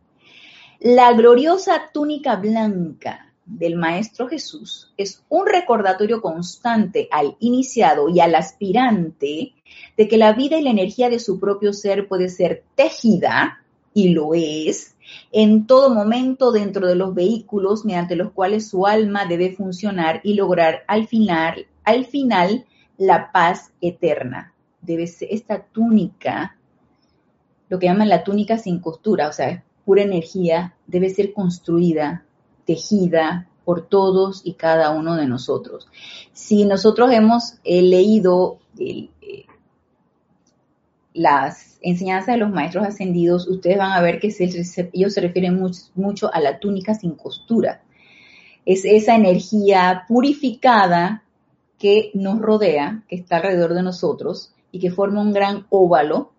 La 0.81 1.13
gloriosa 1.13 1.91
túnica 1.93 2.35
blanca 2.37 3.33
del 3.47 3.77
Maestro 3.77 4.29
Jesús 4.29 4.93
es 4.97 5.23
un 5.29 5.47
recordatorio 5.47 6.21
constante 6.21 7.09
al 7.13 7.37
iniciado 7.39 8.09
y 8.09 8.19
al 8.19 8.35
aspirante 8.35 9.53
de 9.97 10.09
que 10.09 10.17
la 10.17 10.33
vida 10.33 10.57
y 10.59 10.63
la 10.63 10.71
energía 10.71 11.09
de 11.09 11.21
su 11.21 11.39
propio 11.39 11.73
ser 11.73 12.09
puede 12.09 12.29
ser 12.29 12.65
tejida, 12.75 13.63
y 13.95 14.09
lo 14.09 14.35
es, 14.35 14.97
en 15.31 15.67
todo 15.67 15.91
momento 15.91 16.53
dentro 16.53 16.87
de 16.87 16.95
los 16.95 17.15
vehículos 17.15 17.85
mediante 17.85 18.17
los 18.17 18.33
cuales 18.33 18.69
su 18.69 18.87
alma 18.87 19.27
debe 19.27 19.55
funcionar 19.55 20.21
y 20.25 20.35
lograr 20.35 20.85
al 20.89 21.07
final, 21.07 21.67
al 21.85 22.05
final 22.07 22.67
la 22.97 23.33
paz 23.33 23.73
eterna. 23.81 24.53
Debe 24.81 25.07
ser 25.07 25.29
esta 25.31 25.63
túnica, 25.63 26.57
lo 27.69 27.79
que 27.79 27.87
llaman 27.87 28.09
la 28.09 28.25
túnica 28.25 28.59
sin 28.59 28.81
costura, 28.81 29.29
o 29.29 29.33
sea, 29.33 29.65
pura 29.85 30.03
energía, 30.03 30.75
debe 30.87 31.11
ser 31.11 31.33
construida, 31.33 32.25
tejida 32.67 33.49
por 33.65 33.87
todos 33.87 34.43
y 34.45 34.55
cada 34.55 34.91
uno 34.91 35.17
de 35.17 35.27
nosotros. 35.27 35.89
Si 36.33 36.65
nosotros 36.65 37.13
hemos 37.13 37.55
eh, 37.65 37.83
leído 37.83 38.59
el, 38.79 39.11
las 41.15 41.79
enseñanzas 41.83 42.35
de 42.35 42.41
los 42.41 42.51
maestros 42.51 42.87
ascendidos, 42.87 43.49
ustedes 43.49 43.79
van 43.79 43.93
a 43.93 44.01
ver 44.01 44.21
que 44.21 44.35
ellos 44.39 45.15
se 45.15 45.21
refieren 45.21 45.61
mucho, 45.95 46.33
a 46.33 46.41
la 46.41 46.59
túnica 46.59 46.95
sin 46.95 47.13
costura. 47.13 47.83
Es 48.65 48.85
esa 48.85 49.17
energía 49.17 50.05
purificada 50.09 51.25
que 51.79 52.11
nos 52.15 52.41
rodea, 52.41 53.03
que 53.09 53.17
está 53.17 53.37
alrededor 53.37 53.75
de 53.75 53.83
nosotros 53.83 54.55
y 54.71 54.79
que 54.79 54.91
forma 54.91 55.21
un 55.21 55.33
gran 55.33 55.67
óvalo, 55.69 56.33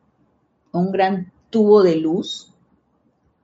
un 0.71 0.91
gran 0.91 1.31
tubo 1.49 1.83
de 1.83 1.97
luz 1.97 2.53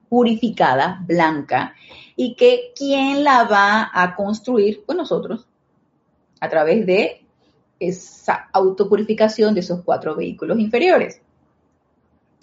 purificada, 0.08 1.04
blanca, 1.06 1.74
y 2.16 2.34
que 2.34 2.72
quién 2.74 3.22
la 3.22 3.44
va 3.44 3.90
a 3.92 4.16
construir, 4.16 4.82
pues 4.84 4.98
nosotros, 4.98 5.46
a 6.40 6.48
través 6.48 6.84
de 6.84 7.19
esa 7.80 8.48
autopurificación 8.52 9.54
de 9.54 9.60
esos 9.60 9.82
cuatro 9.82 10.14
vehículos 10.14 10.60
inferiores. 10.60 11.20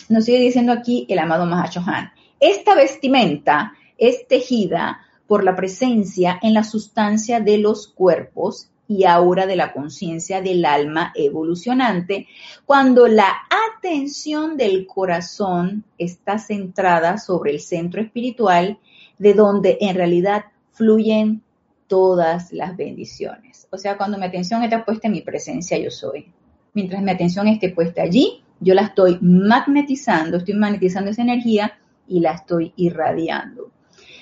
Nos 0.10 0.26
sigue 0.26 0.40
diciendo 0.40 0.74
aquí 0.74 1.06
el 1.10 1.20
amado 1.20 1.46
Mahashohan. 1.46 2.12
Esta 2.40 2.76
vestimenta 2.76 3.74
es 3.98 4.28
tejida 4.28 5.02
por 5.28 5.44
la 5.44 5.56
presencia 5.56 6.40
en 6.42 6.54
la 6.54 6.64
sustancia 6.64 7.40
de 7.40 7.58
los 7.58 7.88
cuerpos 7.88 8.70
y 8.88 9.04
aura 9.04 9.46
de 9.46 9.58
la 9.58 9.74
conciencia 9.74 10.42
del 10.42 10.64
alma 10.66 11.12
evolucionante, 11.14 12.28
cuando 12.66 13.08
la 13.08 13.34
atención 13.78 14.56
del 14.56 14.88
corazón 14.88 15.84
está 15.98 16.40
centrada 16.40 17.18
sobre 17.18 17.52
el 17.52 17.60
centro 17.60 18.02
espiritual, 18.02 18.80
de 19.18 19.34
donde 19.34 19.78
en 19.82 19.96
realidad 19.96 20.46
fluyen 20.72 21.42
todas 21.88 22.52
las 22.54 22.76
bendiciones. 22.76 23.68
O 23.72 23.78
sea, 23.78 23.98
cuando 23.98 24.18
mi 24.18 24.26
atención 24.26 24.64
está 24.64 24.86
puesta 24.86 25.08
en 25.08 25.14
mi 25.14 25.22
presencia, 25.22 25.78
yo 25.78 25.90
soy. 25.90 26.32
Mientras 26.74 27.02
mi 27.02 27.12
atención 27.12 27.48
esté 27.48 27.70
puesta 27.70 28.04
allí, 28.04 28.44
yo 28.60 28.74
la 28.74 28.84
estoy 28.84 29.18
magnetizando, 29.22 30.38
estoy 30.38 30.56
magnetizando 30.56 31.12
esa 31.12 31.22
energía 31.22 31.74
y 32.08 32.20
la 32.20 32.34
estoy 32.34 32.74
irradiando. 32.76 33.72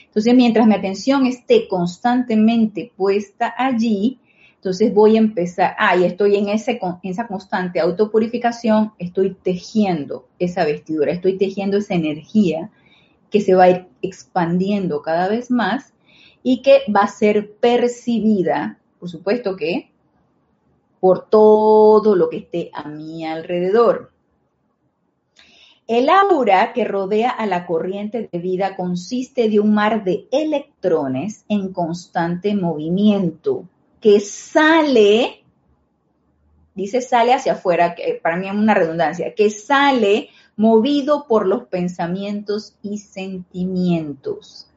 Entonces, 0.05 0.33
mientras 0.33 0.65
mi 0.65 0.75
atención 0.75 1.25
esté 1.25 1.67
constantemente 1.67 2.91
puesta 2.95 3.53
allí, 3.57 4.19
entonces 4.55 4.93
voy 4.93 5.15
a 5.15 5.19
empezar, 5.19 5.75
ah, 5.77 5.95
y 5.95 6.05
estoy 6.05 6.37
en, 6.37 6.47
en 6.47 6.55
esa 7.03 7.27
constante 7.27 7.79
autopurificación, 7.79 8.93
estoy 8.97 9.35
tejiendo 9.43 10.27
esa 10.39 10.65
vestidura, 10.65 11.11
estoy 11.11 11.37
tejiendo 11.37 11.77
esa 11.77 11.93
energía 11.93 12.71
que 13.29 13.41
se 13.41 13.53
va 13.53 13.65
a 13.65 13.69
ir 13.69 13.85
expandiendo 14.01 15.01
cada 15.01 15.27
vez 15.27 15.51
más 15.51 15.93
y 16.47 16.61
que 16.61 16.83
va 16.95 16.99
a 16.99 17.07
ser 17.07 17.55
percibida, 17.55 18.77
por 18.99 19.09
supuesto 19.09 19.55
que, 19.55 19.89
por 20.99 21.27
todo 21.27 22.15
lo 22.15 22.29
que 22.29 22.37
esté 22.37 22.69
a 22.71 22.87
mi 22.87 23.25
alrededor. 23.25 24.11
El 25.87 26.07
aura 26.07 26.71
que 26.73 26.83
rodea 26.83 27.31
a 27.31 27.47
la 27.47 27.65
corriente 27.65 28.29
de 28.31 28.37
vida 28.37 28.75
consiste 28.75 29.49
de 29.49 29.59
un 29.59 29.73
mar 29.73 30.03
de 30.03 30.27
electrones 30.31 31.45
en 31.49 31.73
constante 31.73 32.53
movimiento 32.53 33.67
que 33.99 34.19
sale, 34.19 35.43
dice 36.75 37.01
sale 37.01 37.33
hacia 37.33 37.53
afuera, 37.53 37.95
que 37.95 38.19
para 38.21 38.37
mí 38.37 38.47
es 38.47 38.53
una 38.53 38.75
redundancia, 38.75 39.33
que 39.33 39.49
sale 39.49 40.29
movido 40.57 41.25
por 41.27 41.47
los 41.47 41.63
pensamientos 41.63 42.75
y 42.83 42.99
sentimientos. 42.99 44.69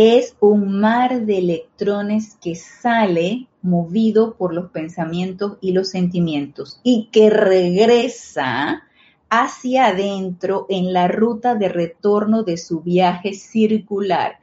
Es 0.00 0.36
un 0.38 0.78
mar 0.78 1.26
de 1.26 1.38
electrones 1.38 2.36
que 2.40 2.54
sale 2.54 3.48
movido 3.62 4.36
por 4.36 4.54
los 4.54 4.70
pensamientos 4.70 5.58
y 5.60 5.72
los 5.72 5.90
sentimientos 5.90 6.80
y 6.84 7.08
que 7.10 7.30
regresa 7.30 8.84
hacia 9.28 9.86
adentro 9.86 10.66
en 10.68 10.92
la 10.92 11.08
ruta 11.08 11.56
de 11.56 11.68
retorno 11.68 12.44
de 12.44 12.58
su 12.58 12.80
viaje 12.80 13.32
circular. 13.32 14.38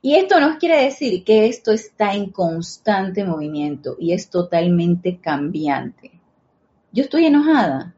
Y 0.00 0.14
esto 0.14 0.40
nos 0.40 0.56
quiere 0.56 0.82
decir 0.82 1.24
que 1.24 1.44
esto 1.44 1.72
está 1.72 2.14
en 2.14 2.30
constante 2.30 3.22
movimiento 3.22 3.96
y 4.00 4.14
es 4.14 4.30
totalmente 4.30 5.18
cambiante. 5.18 6.12
Yo 6.90 7.02
estoy 7.02 7.26
enojada, 7.26 7.94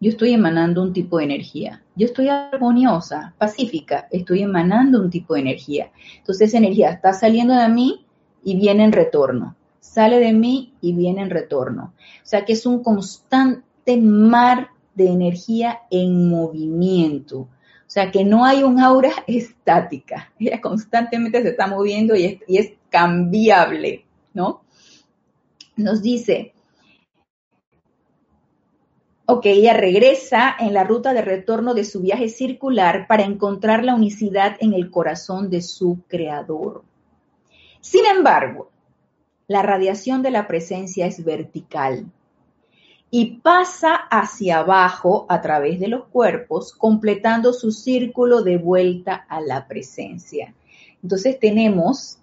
yo 0.00 0.08
estoy 0.08 0.32
emanando 0.32 0.80
un 0.82 0.94
tipo 0.94 1.18
de 1.18 1.24
energía. 1.24 1.81
Yo 1.94 2.06
estoy 2.06 2.28
armoniosa, 2.28 3.34
pacífica, 3.38 4.08
estoy 4.10 4.42
emanando 4.42 5.00
un 5.00 5.10
tipo 5.10 5.34
de 5.34 5.40
energía. 5.40 5.90
Entonces 6.18 6.48
esa 6.48 6.58
energía 6.58 6.90
está 6.90 7.12
saliendo 7.12 7.54
de 7.54 7.68
mí 7.68 8.06
y 8.42 8.56
viene 8.56 8.84
en 8.84 8.92
retorno. 8.92 9.56
Sale 9.80 10.18
de 10.18 10.32
mí 10.32 10.74
y 10.80 10.94
viene 10.94 11.22
en 11.22 11.30
retorno. 11.30 11.92
O 12.22 12.26
sea 12.26 12.44
que 12.44 12.54
es 12.54 12.64
un 12.66 12.82
constante 12.82 13.96
mar 13.96 14.70
de 14.94 15.08
energía 15.08 15.80
en 15.90 16.28
movimiento. 16.28 17.40
O 17.92 17.94
sea 17.94 18.10
que 18.10 18.24
no 18.24 18.46
hay 18.46 18.62
un 18.62 18.80
aura 18.80 19.10
estática, 19.26 20.32
ella 20.38 20.62
constantemente 20.62 21.42
se 21.42 21.50
está 21.50 21.66
moviendo 21.66 22.16
y 22.16 22.40
es, 22.48 22.72
cambiable, 22.88 24.04
¿no? 24.34 24.62
Nos 25.76 26.02
dice, 26.02 26.51
ok, 29.26 29.46
ella 29.46 29.72
regresa 29.72 30.54
en 30.58 30.74
la 30.74 30.84
ruta 30.84 31.12
de 31.12 31.22
retorno 31.22 31.74
de 31.74 31.84
su 31.84 32.00
viaje 32.00 32.28
circular 32.28 33.06
para 33.06 33.24
encontrar 33.24 33.84
la 33.84 33.94
unicidad 33.94 34.56
en 34.60 34.72
el 34.74 34.90
corazón 34.90 35.50
de 35.50 35.62
su 35.62 36.00
creador. 36.08 36.82
Sin 37.80 38.06
embargo, 38.06 38.70
la 39.46 39.62
radiación 39.62 40.22
de 40.22 40.30
la 40.30 40.46
presencia 40.46 41.06
es 41.06 41.24
vertical 41.24 42.06
y 43.10 43.40
pasa 43.40 43.94
hacia 43.94 44.60
abajo 44.60 45.26
a 45.28 45.42
través 45.42 45.78
de 45.78 45.88
los 45.88 46.04
cuerpos, 46.06 46.72
completando 46.72 47.52
su 47.52 47.70
círculo 47.70 48.42
de 48.42 48.56
vuelta 48.56 49.26
a 49.28 49.40
la 49.42 49.68
presencia. 49.68 50.54
Entonces 51.02 51.38
tenemos, 51.38 52.18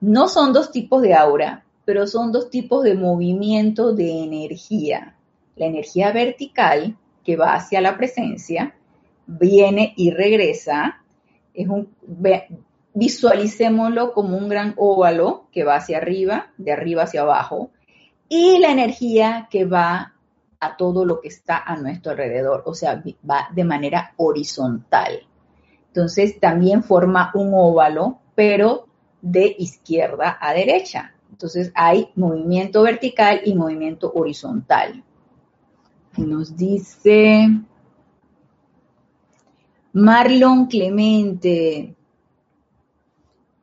no 0.00 0.28
son 0.28 0.54
dos 0.54 0.70
tipos 0.70 1.02
de 1.02 1.14
aura, 1.14 1.64
pero 1.84 2.06
son 2.06 2.32
dos 2.32 2.48
tipos 2.48 2.82
de 2.84 2.94
movimiento 2.94 3.92
de 3.92 4.22
energía. 4.22 5.16
La 5.60 5.66
energía 5.66 6.10
vertical, 6.10 6.96
que 7.22 7.36
va 7.36 7.52
hacia 7.52 7.82
la 7.82 7.98
presencia, 7.98 8.74
viene 9.26 9.92
y 9.94 10.10
regresa, 10.10 11.02
es 11.52 11.68
un, 11.68 11.94
visualicémoslo 12.94 14.14
como 14.14 14.38
un 14.38 14.48
gran 14.48 14.72
óvalo 14.78 15.48
que 15.52 15.64
va 15.64 15.74
hacia 15.74 15.98
arriba, 15.98 16.46
de 16.56 16.72
arriba 16.72 17.02
hacia 17.02 17.20
abajo, 17.20 17.72
y 18.26 18.58
la 18.58 18.72
energía 18.72 19.48
que 19.50 19.66
va 19.66 20.14
a 20.60 20.76
todo 20.78 21.04
lo 21.04 21.20
que 21.20 21.28
está 21.28 21.58
a 21.58 21.76
nuestro 21.76 22.12
alrededor, 22.12 22.62
o 22.64 22.72
sea, 22.72 23.04
va 23.30 23.48
de 23.54 23.64
manera 23.64 24.14
horizontal. 24.16 25.26
Entonces 25.88 26.40
también 26.40 26.82
forma 26.82 27.32
un 27.34 27.52
óvalo, 27.52 28.20
pero 28.34 28.86
de 29.20 29.56
izquierda 29.58 30.38
a 30.40 30.54
derecha. 30.54 31.12
Entonces 31.30 31.70
hay 31.74 32.12
movimiento 32.14 32.82
vertical 32.82 33.42
y 33.44 33.54
movimiento 33.54 34.10
horizontal. 34.14 35.04
Nos 36.16 36.56
dice 36.56 37.48
Marlon 39.92 40.66
Clemente, 40.66 41.94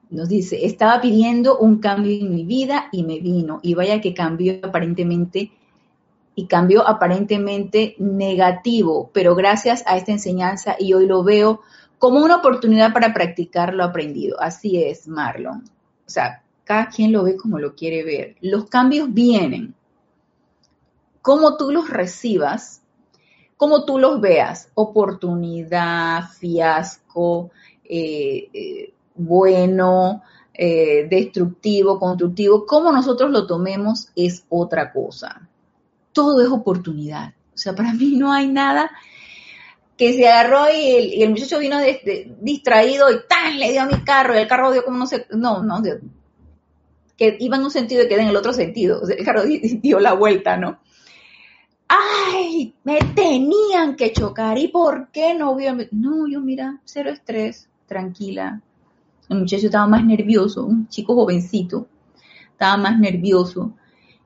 nos 0.10 0.30
dice, 0.30 0.66
estaba 0.66 1.02
pidiendo 1.02 1.58
un 1.58 1.80
cambio 1.80 2.18
en 2.18 2.34
mi 2.34 2.45
vida 2.45 2.88
y 2.91 3.04
me 3.04 3.20
vino. 3.20 3.60
Y 3.62 3.74
vaya 3.74 4.02
que 4.02 4.14
cambió 4.14 4.60
aparentemente 4.64 5.52
y 6.36 6.45
cambió 6.45 6.88
aparentemente 6.88 7.95
negativo, 7.98 9.10
pero 9.14 9.36
gracias 9.36 9.84
a 9.88 9.98
esta 9.98 10.12
enseñanza 10.12 10.76
y 10.80 10.93
hoy 10.93 11.08
lo 11.08 11.24
veo 11.24 11.62
como 11.98 12.24
una 12.24 12.38
oportunidad 12.38 12.93
para 12.93 13.14
practicar 13.14 13.74
lo 13.74 13.84
aprendido. 13.84 14.39
Así 14.39 14.82
es, 14.84 15.08
Marlon. 15.08 15.64
O 16.06 16.10
sea, 16.10 16.43
cada 16.64 16.89
quien 16.89 17.12
lo 17.12 17.24
ve 17.24 17.36
como 17.38 17.60
lo 17.60 17.76
quiere 17.76 18.04
ver. 18.04 18.36
Los 18.41 18.66
cambios 18.66 19.14
vienen. 19.14 19.74
Como 21.28 21.57
tú 21.57 21.71
los 21.71 21.89
recibas, 21.89 22.82
como 23.57 23.84
tú 23.84 23.99
los 23.99 24.21
veas, 24.21 24.71
oportunidad, 24.75 26.30
fiasco, 26.30 27.51
eh, 27.84 28.47
eh, 28.53 28.93
bueno, 29.13 30.23
eh, 30.53 31.05
destructivo, 31.09 31.99
constructivo, 31.99 32.65
como 32.65 32.93
nosotros 32.93 33.30
lo 33.30 33.45
tomemos 33.45 34.07
es 34.15 34.45
otra 34.47 34.93
cosa. 34.93 35.49
Todo 36.13 36.39
es 36.39 36.47
oportunidad. 36.47 37.34
O 37.53 37.57
sea, 37.57 37.75
para 37.75 37.91
mí 37.99 38.15
no 38.15 38.32
hay 38.32 38.47
nada 38.47 38.89
que 39.97 40.13
se 40.13 40.30
agarró 40.30 40.67
y 40.73 41.21
el, 41.21 41.30
muchacho 41.32 41.59
vino 41.59 41.78
distraído 42.39 43.11
y 43.11 43.17
tan 43.28 43.59
le 43.59 43.73
dio 43.73 43.82
a 43.82 43.86
mi 43.86 44.01
carro 44.05 44.34
y 44.34 44.38
el 44.38 44.47
carro 44.47 44.71
dio 44.71 44.86
como 44.86 44.99
no 44.99 45.07
sé, 45.07 45.28
no, 45.32 45.61
no, 45.61 45.84
que 47.17 47.36
iba 47.41 47.57
en 47.57 47.63
un 47.63 47.71
sentido 47.71 48.05
y 48.05 48.07
quedé 48.07 48.21
en 48.21 48.30
el 48.30 48.38
otro 48.38 48.53
sentido. 48.53 49.01
el 49.09 49.25
carro 49.25 49.43
dio 49.45 49.99
la 49.99 50.13
vuelta, 50.13 50.55
¿no? 50.55 50.80
¡Ay! 51.88 52.74
Me 52.84 53.00
tenían 53.16 53.96
que 53.96 54.12
chocar. 54.12 54.58
¿Y 54.58 54.68
por 54.68 55.10
qué 55.12 55.34
no 55.34 55.56
vio? 55.56 55.76
No, 55.92 56.28
yo 56.28 56.42
mira, 56.42 56.82
cero 56.86 57.10
estrés, 57.10 57.70
tranquila, 57.88 58.62
el 59.30 59.40
muchacho 59.40 59.66
estaba 59.66 59.88
más 59.88 60.06
nervioso, 60.06 60.66
un 60.66 60.88
chico 60.88 61.14
jovencito, 61.16 61.88
estaba 62.52 62.78
más 62.78 63.00
nervioso. 63.00 63.74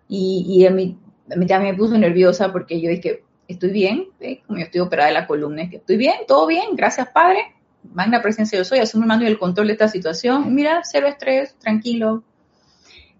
Y, 0.08 0.66
a, 0.66 0.72
mí, 0.72 0.98
también 1.28 1.62
me 1.62 1.74
puso 1.74 1.98
nerviosa 1.98 2.52
porque 2.52 2.82
yo 2.82 2.90
dije, 2.90 3.24
estoy 3.48 3.72
bien, 3.72 4.10
como 4.46 4.60
yo 4.60 4.66
estoy 4.66 4.82
operada 4.82 5.08
de 5.08 5.14
la 5.14 5.28
columna, 5.28 5.70
que 5.70 5.78
estoy 5.78 5.96
bien, 5.96 6.16
todo 6.28 6.48
bien, 6.48 6.76
gracias 6.76 7.08
Padre. 7.10 7.56
Magna 7.94 8.22
presencia 8.22 8.58
yo 8.58 8.66
soy, 8.66 8.80
asume 8.80 9.06
el 9.06 9.08
mando 9.08 9.26
y 9.26 9.30
el 9.30 9.40
control 9.40 9.68
de 9.68 9.74
esta 9.74 9.88
situación. 9.88 10.54
mira, 10.54 10.82
cero 10.84 11.08
estrés, 11.08 11.56
tranquilo. 11.56 12.24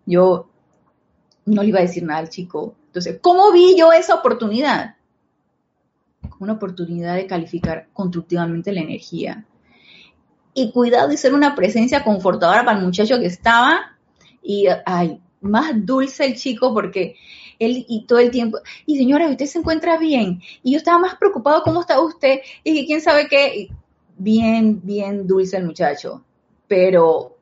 Yo 0.06 0.50
no 1.46 1.64
le 1.64 1.70
iba 1.70 1.80
a 1.80 1.84
decir 1.84 2.04
nada 2.04 2.20
al 2.20 2.30
chico. 2.30 2.76
Entonces, 2.92 3.20
¿cómo 3.22 3.54
vi 3.54 3.78
yo 3.78 3.94
esa 3.94 4.16
oportunidad? 4.16 4.96
Una 6.40 6.54
oportunidad 6.54 7.16
de 7.16 7.26
calificar 7.26 7.88
constructivamente 7.94 8.74
la 8.74 8.82
energía. 8.82 9.46
Y 10.54 10.74
cuidado 10.74 11.08
de 11.08 11.16
ser 11.16 11.34
una 11.34 11.56
presencia 11.56 12.04
confortadora 12.04 12.66
para 12.66 12.78
el 12.78 12.84
muchacho 12.84 13.18
que 13.18 13.28
estaba. 13.28 13.98
Y, 14.44 14.66
ay, 14.86 15.22
más 15.40 15.86
dulce 15.86 16.26
el 16.26 16.36
chico 16.36 16.74
porque 16.74 17.16
él 17.60 17.86
y 17.88 18.06
todo 18.06 18.20
el 18.20 18.30
tiempo, 18.30 18.58
y 18.86 18.98
señora, 18.98 19.30
usted 19.30 19.46
se 19.46 19.60
encuentra 19.60 19.98
bien. 19.98 20.42
Y 20.62 20.74
yo 20.74 20.78
estaba 20.78 21.00
más 21.00 21.16
preocupado, 21.16 21.64
¿cómo 21.64 21.80
está 21.80 21.98
usted? 22.02 22.42
Y 22.66 22.86
quién 22.86 23.00
sabe 23.00 23.30
qué. 23.30 23.70
Bien, 24.18 24.82
bien 24.84 25.26
dulce 25.26 25.56
el 25.56 25.66
muchacho, 25.66 26.26
pero 26.68 27.38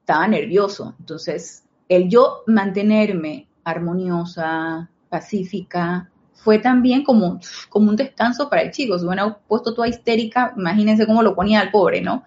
estaba 0.00 0.26
nervioso. 0.26 0.96
Entonces, 0.98 1.62
el 1.88 2.08
yo 2.08 2.42
mantenerme 2.48 3.46
armoniosa, 3.66 4.88
pacífica, 5.08 6.08
fue 6.32 6.58
también 6.60 7.02
como, 7.02 7.40
como 7.68 7.90
un 7.90 7.96
descanso 7.96 8.48
para 8.48 8.62
el 8.62 8.70
chico. 8.70 8.98
Si 8.98 9.04
hubiera 9.04 9.36
puesto 9.36 9.74
toda 9.74 9.88
histérica, 9.88 10.54
imagínense 10.56 11.06
cómo 11.06 11.22
lo 11.22 11.34
ponía 11.34 11.60
al 11.60 11.72
pobre, 11.72 12.00
¿no? 12.00 12.24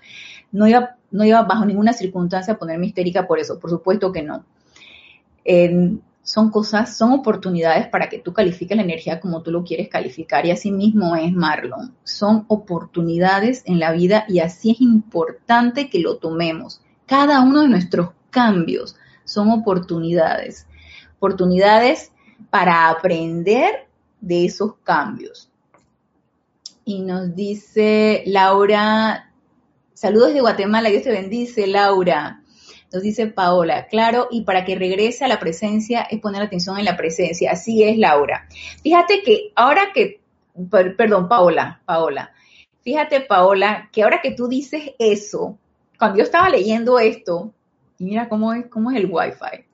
No 0.51 0.67
iba, 0.67 0.97
no 1.11 1.23
iba 1.23 1.41
bajo 1.43 1.65
ninguna 1.65 1.93
circunstancia 1.93 2.53
a 2.53 2.57
ponerme 2.57 2.87
histérica 2.87 3.25
por 3.25 3.39
eso, 3.39 3.57
por 3.59 3.69
supuesto 3.69 4.11
que 4.11 4.23
no. 4.23 4.43
son 6.21 6.51
cosas, 6.51 6.97
son 6.97 7.13
oportunidades 7.13 7.87
para 7.87 8.09
que 8.09 8.19
tú 8.19 8.33
califiques 8.33 8.75
la 8.75 8.83
energía 8.83 9.21
como 9.21 9.41
tú 9.41 9.51
lo 9.51 9.63
quieres 9.63 9.87
calificar 9.87 10.45
y 10.45 10.51
así 10.51 10.69
mismo 10.69 11.15
es 11.15 11.31
Marlon. 11.31 11.95
Son 12.03 12.43
oportunidades 12.49 13.63
en 13.65 13.79
la 13.79 13.93
vida 13.93 14.25
y 14.27 14.39
así 14.39 14.71
es 14.71 14.81
importante 14.81 15.89
que 15.89 15.99
lo 15.99 16.17
tomemos. 16.17 16.81
Cada 17.05 17.39
uno 17.39 17.61
de 17.61 17.69
nuestros 17.69 18.09
cambios 18.31 18.97
son 19.23 19.49
oportunidades, 19.51 20.67
oportunidades 21.19 22.11
para 22.49 22.89
aprender 22.89 23.87
de 24.21 24.45
esos 24.45 24.75
cambios. 24.83 25.49
Y 26.85 27.01
nos 27.01 27.35
dice 27.35 28.23
Laura, 28.25 29.31
saludos 29.93 30.33
de 30.33 30.41
Guatemala, 30.41 30.89
Dios 30.89 31.03
te 31.03 31.11
bendice, 31.11 31.67
Laura. 31.67 32.41
Nos 32.91 33.03
dice 33.03 33.27
Paola, 33.27 33.85
claro, 33.85 34.27
y 34.31 34.41
para 34.41 34.65
que 34.65 34.75
regrese 34.75 35.23
a 35.23 35.27
la 35.27 35.39
presencia 35.39 36.01
es 36.09 36.19
poner 36.19 36.41
atención 36.41 36.79
en 36.79 36.85
la 36.85 36.97
presencia. 36.97 37.51
Así 37.51 37.83
es, 37.83 37.97
Laura. 37.97 38.47
Fíjate 38.81 39.21
que 39.21 39.51
ahora 39.55 39.91
que, 39.93 40.21
perdón, 40.97 41.27
Paola, 41.29 41.81
Paola, 41.85 42.31
fíjate, 42.81 43.21
Paola, 43.21 43.89
que 43.91 44.01
ahora 44.01 44.21
que 44.23 44.31
tú 44.31 44.47
dices 44.47 44.93
eso, 44.97 45.59
cuando 45.99 46.17
yo 46.17 46.23
estaba 46.23 46.49
leyendo 46.49 46.97
esto, 46.97 47.53
y 47.99 48.05
mira 48.05 48.27
cómo 48.27 48.53
es, 48.53 48.65
cómo 48.67 48.89
es 48.89 48.97
el 48.97 49.05
Wi-Fi. 49.11 49.68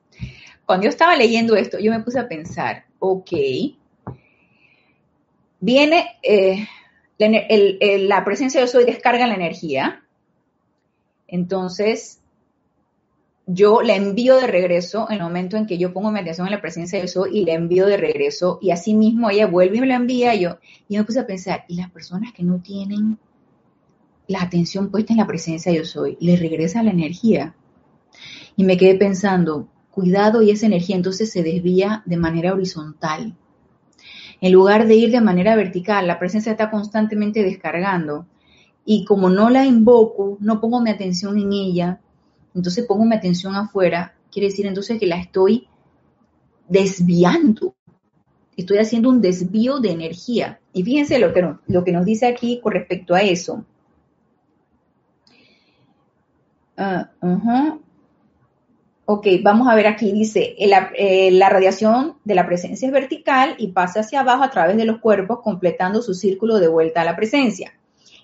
Cuando 0.66 0.86
yo 0.86 0.90
estaba 0.90 1.16
leyendo 1.16 1.56
esto, 1.56 1.80
yo 1.80 1.92
me 1.92 2.02
puse 2.02 2.20
a 2.20 2.28
pensar, 2.28 2.86
ok, 3.00 3.32
viene 5.60 6.18
eh, 6.24 6.68
la, 7.18 8.26
presencia 8.26 8.60
de 8.60 8.68
yo 8.68 8.72
soy 8.72 8.86
descarga 8.86 9.28
la 9.28 9.36
energía, 9.36 10.04
entonces 11.28 12.22
yo 13.48 13.82
la 13.82 13.96
envío 13.96 14.38
de 14.38 14.48
regreso 14.48 15.08
en 15.10 15.18
el 15.18 15.24
momento 15.24 15.56
en 15.56 15.68
que 15.68 15.78
yo 15.78 15.94
pongo 15.94 16.12
mi 16.12 16.20
atención 16.20 16.48
en 16.48 16.54
la 16.54 16.62
presencia 16.62 17.00
de 17.00 17.08
soy 17.08 17.38
y 17.38 17.46
la 17.46 17.54
envío 17.54 17.86
de 17.86 17.98
regreso 17.98 18.58
y 18.60 18.72
así 18.72 18.96
mismo 18.96 19.30
ella 19.30 19.46
vuelve 19.46 19.78
y 19.78 19.82
me 19.82 19.88
la 19.88 19.96
envía 19.96 20.34
y 20.34 20.42
yo, 20.42 20.58
y 20.88 20.98
me 20.98 21.04
puse 21.04 21.20
a 21.20 21.28
pensar, 21.28 21.66
y 21.68 21.76
las 21.76 21.92
personas 21.92 22.34
que 22.34 22.44
no 22.44 22.60
tienen 22.60 23.20
la 24.28 24.42
atención 24.42 24.90
puesta 24.90 25.14
en 25.14 25.20
la 25.20 25.28
presencia 25.28 25.72
de 25.72 25.80
yo 25.80 25.86
soy, 25.86 26.18
le 26.20 26.36
regresa 26.36 26.84
la 26.84 26.92
energía. 26.92 27.56
Y 28.56 28.64
me 28.64 28.78
quedé 28.78 28.96
pensando, 28.96 29.68
cuidado 29.96 30.42
y 30.42 30.52
esa 30.52 30.66
energía 30.66 30.98
entonces 30.98 31.32
se 31.32 31.42
desvía 31.42 32.04
de 32.06 32.18
manera 32.18 32.54
horizontal. 32.54 33.36
En 34.42 34.52
lugar 34.52 34.88
de 34.88 34.96
ir 34.96 35.12
de 35.12 35.22
manera 35.22 35.56
vertical, 35.56 36.06
la 36.06 36.20
presencia 36.20 36.52
está 36.52 36.70
constantemente 36.70 37.42
descargando. 37.42 38.28
Y 38.84 39.06
como 39.06 39.30
no 39.30 39.50
la 39.50 39.66
invoco, 39.66 40.38
no 40.42 40.60
pongo 40.60 40.82
mi 40.82 40.92
atención 40.92 41.40
en 41.40 41.54
ella, 41.54 42.02
entonces 42.54 42.86
pongo 42.86 43.06
mi 43.06 43.16
atención 43.16 43.56
afuera, 43.56 44.14
quiere 44.32 44.50
decir 44.50 44.66
entonces 44.68 45.00
que 45.00 45.08
la 45.08 45.18
estoy 45.18 45.68
desviando. 46.68 47.74
Estoy 48.58 48.78
haciendo 48.78 49.10
un 49.10 49.22
desvío 49.22 49.80
de 49.80 49.92
energía. 49.92 50.60
Y 50.74 50.84
fíjense 50.84 51.20
lo 51.20 51.34
que, 51.34 51.56
lo 51.68 51.84
que 51.84 51.92
nos 51.92 52.06
dice 52.06 52.28
aquí 52.28 52.60
con 52.62 52.74
respecto 52.74 53.16
a 53.16 53.22
eso. 53.22 53.66
Uh, 56.78 57.80
Ok, 59.08 59.28
vamos 59.44 59.68
a 59.68 59.76
ver 59.76 59.86
aquí, 59.86 60.12
dice, 60.12 60.56
eh, 60.58 61.32
la 61.32 61.50
radiación 61.50 62.16
de 62.24 62.34
la 62.34 62.48
presencia 62.48 62.88
es 62.88 62.92
vertical 62.92 63.56
y 63.60 63.68
pasa 63.68 64.00
hacia 64.00 64.22
abajo 64.22 64.44
a 64.44 64.50
través 64.50 64.78
de 64.78 64.86
los 64.86 65.00
cuerpos, 65.00 65.42
completando 65.44 66.02
su 66.02 66.16
círculo 66.16 66.58
de 66.58 66.68
vuelta 66.68 67.02
a 67.02 67.06
la 67.06 67.16
presencia. 67.16 67.74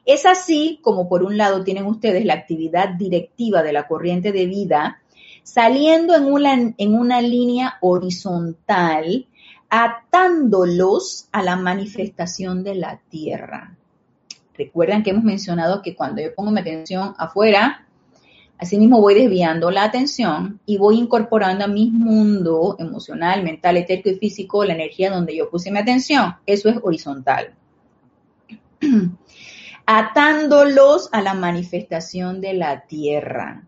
Es 0.05 0.25
así 0.25 0.79
como 0.81 1.07
por 1.07 1.21
un 1.21 1.37
lado 1.37 1.63
tienen 1.63 1.85
ustedes 1.85 2.25
la 2.25 2.33
actividad 2.33 2.89
directiva 2.89 3.61
de 3.61 3.73
la 3.73 3.87
corriente 3.87 4.31
de 4.31 4.47
vida 4.47 5.01
saliendo 5.43 6.15
en 6.15 6.25
una, 6.25 6.53
en 6.77 6.95
una 6.95 7.21
línea 7.21 7.77
horizontal, 7.81 9.27
atándolos 9.69 11.27
a 11.31 11.43
la 11.43 11.55
manifestación 11.55 12.63
de 12.63 12.75
la 12.75 13.01
Tierra. 13.09 13.75
Recuerdan 14.55 15.03
que 15.03 15.11
hemos 15.11 15.23
mencionado 15.23 15.81
que 15.81 15.95
cuando 15.95 16.21
yo 16.21 16.33
pongo 16.35 16.51
mi 16.51 16.59
atención 16.59 17.13
afuera, 17.17 17.87
Asimismo, 18.61 19.01
voy 19.01 19.15
desviando 19.15 19.71
la 19.71 19.85
atención 19.85 20.59
y 20.67 20.77
voy 20.77 20.99
incorporando 20.99 21.65
a 21.65 21.67
mi 21.67 21.89
mundo 21.89 22.75
emocional, 22.77 23.41
mental, 23.41 23.75
etérico 23.75 24.09
y 24.09 24.19
físico 24.19 24.63
la 24.63 24.75
energía 24.75 25.09
donde 25.09 25.35
yo 25.35 25.49
puse 25.49 25.71
mi 25.71 25.79
atención. 25.79 26.35
Eso 26.45 26.69
es 26.69 26.77
horizontal. 26.83 27.55
Atándolos 29.87 31.09
a 31.11 31.23
la 31.23 31.33
manifestación 31.33 32.39
de 32.39 32.53
la 32.53 32.85
tierra. 32.85 33.63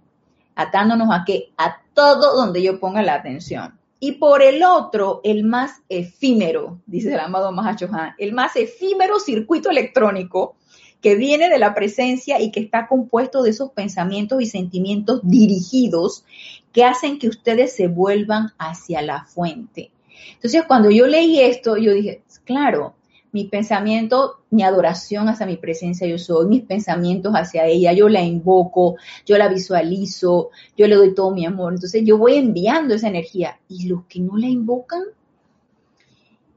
Atándonos 0.54 1.10
a 1.12 1.24
qué? 1.26 1.52
A 1.58 1.82
todo 1.96 2.36
donde 2.36 2.62
yo 2.62 2.80
ponga 2.80 3.02
la 3.02 3.16
atención. 3.16 3.80
Y 4.00 4.12
por 4.12 4.44
el 4.44 4.64
otro, 4.64 5.22
el 5.24 5.44
más 5.44 5.82
efímero, 5.89 6.82
dice 6.86 7.12
el 7.12 7.20
amado 7.20 7.52
Mahachohan, 7.52 8.14
el 8.20 8.34
más 8.34 8.56
efímero 8.58 9.20
circuito 9.20 9.72
electrónico 9.72 10.56
que 11.04 11.16
viene 11.16 11.49
de 11.49 11.60
la 11.60 11.76
presencia 11.76 12.39
y 12.39 12.49
que 12.49 12.62
está 12.62 12.88
compuesto 12.88 13.43
de 13.43 13.49
esos 13.49 13.72
pensamientos 13.72 14.41
y 14.41 14.45
sentimientos 14.45 15.20
dirigidos 15.22 16.24
que 16.72 16.86
hacen 16.86 17.20
que 17.20 17.28
ustedes 17.28 17.76
se 17.76 17.88
vuelvan 17.88 18.51
hacia 18.58 19.01
la 19.01 19.26
fuente. 19.26 19.91
Entonces, 20.36 20.64
cuando 20.66 20.89
yo 20.89 21.06
leí 21.06 21.41
esto, 21.41 21.76
yo 21.76 21.91
dije, 21.91 22.24
claro, 22.45 22.95
mi 23.34 23.43
pensamiento, 23.43 24.43
mi 24.49 24.64
adoración 24.64 25.28
hacia 25.28 25.45
mi 25.45 25.58
presencia, 25.58 26.08
yo 26.08 26.18
soy, 26.18 26.47
mis 26.47 26.62
pensamientos 26.62 27.34
hacia 27.34 27.66
ella, 27.66 27.91
yo 27.91 28.08
la 28.08 28.22
invoco, 28.22 28.95
yo 29.26 29.38
la 29.38 29.49
visualizo, 29.49 30.51
yo 30.78 30.88
le 30.88 30.95
doy 30.95 31.14
todo 31.14 31.32
mi 31.32 31.45
amor. 31.45 31.74
Entonces 31.74 32.04
yo 32.06 32.18
voy 32.18 32.36
enviando 32.36 32.95
esa 32.95 33.10
energía. 33.10 33.60
¿Y 33.68 33.89
los 33.89 34.06
que 34.06 34.22
no 34.22 34.38
la 34.38 34.47
invocan? 34.47 35.04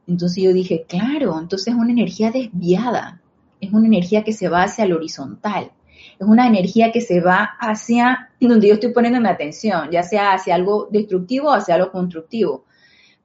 Entonces 0.06 0.44
yo 0.44 0.52
dije, 0.52 0.84
claro, 0.86 1.36
entonces 1.36 1.74
es 1.74 1.74
una 1.74 1.90
energía 1.90 2.30
desviada 2.30 3.20
es 3.60 3.72
una 3.72 3.86
energía 3.86 4.22
que 4.24 4.32
se 4.32 4.48
va 4.48 4.64
hacia 4.64 4.84
el 4.84 4.92
horizontal, 4.92 5.72
es 6.18 6.26
una 6.26 6.46
energía 6.46 6.92
que 6.92 7.00
se 7.00 7.20
va 7.20 7.56
hacia 7.58 8.30
donde 8.40 8.68
yo 8.68 8.74
estoy 8.74 8.92
poniendo 8.92 9.20
mi 9.20 9.28
atención, 9.28 9.90
ya 9.90 10.02
sea 10.02 10.32
hacia 10.32 10.54
algo 10.54 10.88
destructivo 10.90 11.48
o 11.48 11.54
hacia 11.54 11.74
algo 11.74 11.90
constructivo, 11.90 12.64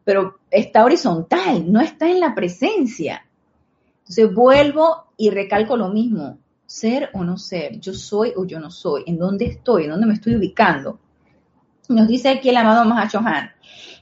pero 0.04 0.40
está 0.50 0.84
horizontal, 0.84 1.72
no 1.72 1.80
está 1.80 2.10
en 2.10 2.20
la 2.20 2.34
presencia. 2.34 3.26
Entonces 4.00 4.34
vuelvo 4.34 5.06
y 5.18 5.30
recalco 5.30 5.78
lo 5.78 5.90
mismo, 5.90 6.38
ser 6.66 7.10
o 7.14 7.24
no 7.24 7.38
ser, 7.38 7.80
yo 7.80 7.94
soy 7.94 8.34
o 8.36 8.46
yo 8.46 8.60
no 8.60 8.72
soy, 8.72 9.04
en 9.06 9.18
dónde 9.18 9.46
estoy, 9.46 9.86
en 9.86 9.92
dónde 9.92 10.08
me 10.08 10.14
estoy 10.14 10.36
ubicando. 10.36 11.00
Nos 11.90 12.08
dice 12.08 12.30
aquí 12.30 12.50
el 12.50 12.58
amado 12.58 12.86
Mahachohan, 12.86 13.52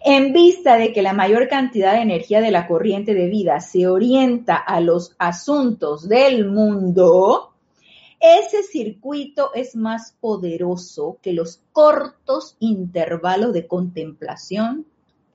en 0.01 0.33
vista 0.33 0.77
de 0.77 0.93
que 0.93 1.01
la 1.01 1.13
mayor 1.13 1.47
cantidad 1.47 1.93
de 1.93 2.01
energía 2.01 2.41
de 2.41 2.51
la 2.51 2.67
corriente 2.67 3.13
de 3.13 3.27
vida 3.27 3.59
se 3.59 3.87
orienta 3.87 4.55
a 4.55 4.79
los 4.79 5.15
asuntos 5.19 6.07
del 6.07 6.49
mundo, 6.49 7.53
ese 8.19 8.63
circuito 8.63 9.53
es 9.53 9.75
más 9.75 10.15
poderoso 10.19 11.17
que 11.21 11.33
los 11.33 11.61
cortos 11.71 12.55
intervalos 12.59 13.53
de 13.53 13.67
contemplación, 13.67 14.85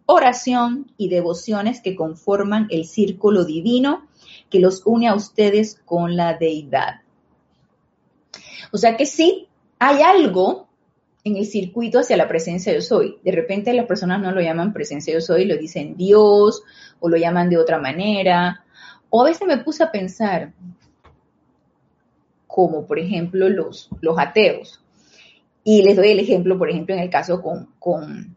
oración 0.07 0.93
y 0.97 1.09
devociones 1.09 1.81
que 1.81 1.97
conforman 1.97 2.69
el 2.71 2.85
círculo 2.85 3.45
divino 3.45 4.07
que 4.51 4.61
los 4.61 4.83
une 4.85 5.09
a 5.09 5.15
ustedes 5.15 5.81
con 5.85 6.17
la 6.17 6.35
deidad. 6.35 7.01
O 8.73 8.77
sea 8.77 8.97
que 8.97 9.07
sí, 9.07 9.49
hay 9.79 10.03
algo 10.03 10.64
en 11.25 11.37
el 11.37 11.47
circuito 11.47 11.99
hacia 11.99 12.19
la 12.19 12.29
presencia 12.29 12.73
yo 12.73 12.83
soy. 12.83 13.19
De 13.25 13.33
repente 13.33 13.73
las 13.73 13.87
personas 13.87 14.21
no 14.21 14.31
lo 14.31 14.43
llaman 14.43 14.75
presencia 14.75 15.15
yo 15.15 15.23
soy, 15.23 15.47
lo 15.47 15.57
dicen 15.57 15.97
Dios 15.97 16.63
o 17.01 17.09
lo 17.09 17.17
llaman 17.17 17.49
de 17.49 17.57
otra 17.57 17.79
manera. 17.79 18.65
O 19.09 19.23
a 19.23 19.25
veces 19.25 19.49
me 19.49 19.59
puse 19.59 19.83
a 19.83 19.91
pensar, 19.91 20.53
como 22.47 22.87
por 22.87 22.99
ejemplo 22.99 23.49
los, 23.49 23.89
los 24.03 24.19
ateos. 24.19 24.81
Y 25.65 25.83
les 25.83 25.97
doy 25.97 26.09
el 26.09 26.21
ejemplo, 26.21 26.59
por 26.59 26.69
ejemplo, 26.69 26.95
en 26.95 27.01
el 27.01 27.09
caso 27.09 27.41
con, 27.41 27.71
con, 27.79 28.37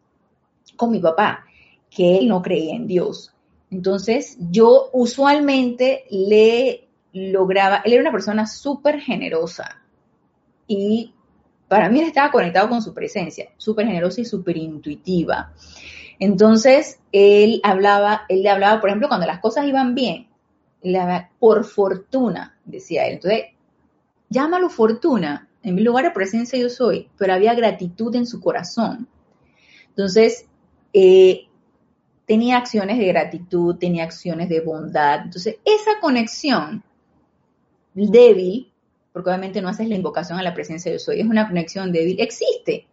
con 0.78 0.92
mi 0.92 1.00
papá. 1.00 1.44
que 1.90 2.18
él 2.20 2.28
no 2.28 2.42
creía 2.42 2.76
en 2.76 2.88
Dios. 2.88 3.34
Entonces, 3.70 4.38
yo 4.40 4.90
usualmente 4.94 6.06
le 6.10 6.88
lograba, 7.12 7.82
él 7.84 7.94
era 7.94 8.02
una 8.02 8.12
persona 8.12 8.46
súper 8.46 9.02
generosa 9.02 9.82
y 10.68 11.14
para 11.68 11.90
mí 11.90 12.00
él 12.00 12.08
estaba 12.08 12.32
conectado 12.32 12.70
con 12.70 12.82
su 12.82 12.94
presencia, 12.94 13.50
súper 13.58 13.88
generosa 13.88 14.22
y 14.22 14.26
súper 14.26 14.58
intuitiva. 14.58 15.54
Entonces, 16.20 17.00
él 17.12 17.60
hablaba, 17.64 18.24
él 18.30 18.44
le 18.44 18.50
hablaba, 18.50 18.80
por 18.80 18.90
ejemplo, 18.90 19.08
cuando 19.08 19.28
las 19.28 19.40
cosas 19.40 19.66
iban 19.66 19.94
bien, 19.94 20.28
hablaba, 20.84 21.30
por 21.40 21.66
fortuna, 21.66 22.58
decía 22.66 23.06
él. 23.08 23.16
Entonces, 23.16 23.44
llámalo 24.30 24.70
fortuna, 24.70 25.50
en 25.62 25.76
mi 25.76 25.84
lugar 25.84 26.06
de 26.06 26.12
presencia 26.12 26.58
yo 26.58 26.70
soy, 26.70 27.10
pero 27.18 27.34
había 27.34 27.54
gratitud 27.54 28.16
en 28.16 28.26
su 28.26 28.40
corazón. 28.40 29.08
Entonces, 29.90 30.46
eh, 30.94 31.48
tenía 32.26 32.58
acciones 32.58 32.98
de 32.98 33.06
gratitud, 33.08 33.76
tenía 33.76 34.04
acciones 34.04 34.50
de 34.50 34.62
bondad. 34.62 35.22
Entonces, 35.26 35.58
esa 35.66 36.00
conexión 36.00 36.84
débil, 37.94 38.72
porque 39.18 39.32
obviamente 39.32 39.64
no 39.64 39.70
haces 39.70 39.90
la 39.90 39.96
invocación 39.96 40.38
a 40.38 40.44
la 40.44 40.54
presencia 40.54 40.92
yo 40.92 41.00
soy, 41.00 41.22
es 41.22 41.26
una 41.26 41.48
conexión 41.48 41.92
débil, 41.92 42.20
existe. 42.20 42.86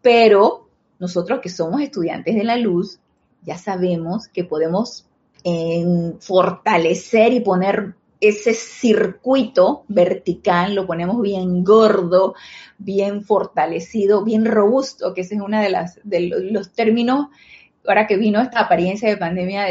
Pero 0.00 0.66
nosotros 0.98 1.40
que 1.40 1.50
somos 1.50 1.82
estudiantes 1.82 2.34
de 2.34 2.42
la 2.42 2.56
luz, 2.56 2.98
ya 3.42 3.58
sabemos 3.58 4.28
que 4.28 4.44
podemos 4.44 5.04
eh, 5.44 5.84
fortalecer 6.20 7.34
y 7.34 7.40
poner 7.40 7.96
ese 8.18 8.54
circuito 8.54 9.84
vertical, 9.88 10.74
lo 10.74 10.86
ponemos 10.86 11.20
bien 11.20 11.62
gordo, 11.62 12.34
bien 12.78 13.22
fortalecido, 13.22 14.24
bien 14.24 14.46
robusto, 14.46 15.12
que 15.12 15.20
ese 15.20 15.34
es 15.34 15.42
uno 15.42 15.60
de, 15.60 15.76
de 16.02 16.20
los, 16.50 16.72
términos, 16.72 17.26
ahora 17.86 18.06
que 18.06 18.16
vino 18.16 18.40
esta 18.40 18.60
apariencia 18.60 19.10
de 19.10 19.18
pandemia, 19.18 19.66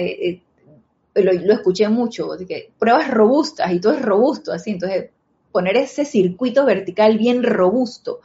lo, 1.15 1.33
lo, 1.33 1.53
escuché 1.53 1.89
mucho, 1.89 2.35
de 2.35 2.45
que 2.45 2.69
pruebas 2.77 3.09
robustas 3.09 3.71
y 3.71 3.79
todo 3.79 3.93
es 3.93 4.01
robusto, 4.03 4.53
así, 4.53 4.69
entonces 4.69 5.09
poner 5.51 5.77
ese 5.77 6.05
circuito 6.05 6.65
vertical 6.65 7.17
bien 7.17 7.43
robusto 7.43 8.21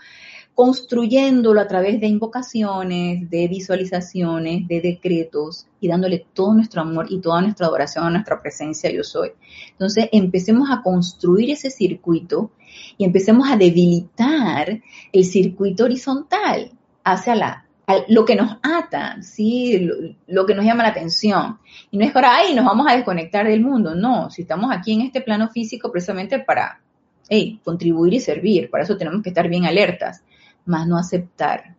construyéndolo 0.56 1.60
a 1.60 1.68
través 1.68 2.00
de 2.00 2.06
invocaciones, 2.06 3.28
de 3.28 3.46
visualizaciones, 3.46 4.66
de 4.66 4.80
decretos 4.80 5.66
y 5.80 5.88
dándole 5.88 6.24
todo 6.32 6.54
nuestro 6.54 6.80
amor 6.80 7.08
y 7.10 7.20
toda 7.20 7.42
nuestra 7.42 7.66
adoración 7.66 8.04
a 8.06 8.10
nuestra 8.10 8.40
presencia 8.40 8.90
yo 8.90 9.04
soy. 9.04 9.32
Entonces 9.72 10.08
empecemos 10.12 10.70
a 10.70 10.80
construir 10.80 11.50
ese 11.50 11.68
circuito 11.68 12.52
y 12.96 13.04
empecemos 13.04 13.50
a 13.50 13.58
debilitar 13.58 14.80
el 15.12 15.24
circuito 15.26 15.84
horizontal 15.84 16.70
hacia 17.04 17.34
la, 17.34 17.66
lo 18.08 18.24
que 18.24 18.34
nos 18.34 18.56
ata, 18.62 19.20
¿sí? 19.20 19.90
Lo, 20.26 20.46
que 20.46 20.54
nos 20.54 20.64
llama 20.64 20.84
la 20.84 20.88
atención. 20.88 21.58
Y 21.90 21.98
no 21.98 22.06
es 22.06 22.16
ahora, 22.16 22.34
ay, 22.34 22.54
nos 22.54 22.64
vamos 22.64 22.86
a 22.88 22.96
desconectar 22.96 23.46
del 23.46 23.60
mundo. 23.60 23.94
No, 23.94 24.30
si 24.30 24.40
estamos 24.40 24.74
aquí 24.74 24.94
en 24.94 25.02
este 25.02 25.20
plano 25.20 25.50
físico 25.50 25.92
precisamente 25.92 26.38
para 26.38 26.80
hey, 27.28 27.60
contribuir 27.64 28.14
y 28.14 28.20
servir, 28.20 28.70
para 28.70 28.84
eso 28.84 28.96
tenemos 28.96 29.22
que 29.22 29.30
estar 29.30 29.48
bien 29.48 29.64
alertas 29.64 30.22
más 30.64 30.86
no 30.86 30.98
aceptar 30.98 31.76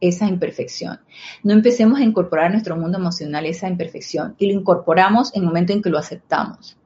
esa 0.00 0.26
imperfección. 0.26 1.00
No 1.42 1.52
empecemos 1.52 1.98
a 1.98 2.04
incorporar 2.04 2.46
a 2.46 2.50
nuestro 2.50 2.76
mundo 2.76 2.98
emocional 2.98 3.46
esa 3.46 3.68
imperfección 3.68 4.34
y 4.38 4.52
lo 4.52 4.58
incorporamos 4.58 5.34
en 5.34 5.42
el 5.42 5.48
momento 5.48 5.72
en 5.72 5.82
que 5.82 5.90
lo 5.90 5.98
aceptamos. 5.98 6.76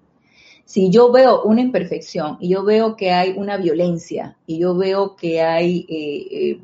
Si 0.64 0.90
yo 0.90 1.11
veo 1.11 1.42
una 1.42 1.62
imperfección 1.62 2.36
y 2.40 2.51
yo 2.51 2.62
veo 2.62 2.94
que 2.94 3.11
hay 3.11 3.32
una 3.36 3.57
violencia 3.57 4.36
y 4.46 4.59
yo 4.59 4.76
veo 4.76 5.16
que 5.16 5.40
hay 5.40 5.86
eh, 5.88 6.26
eh, 6.30 6.61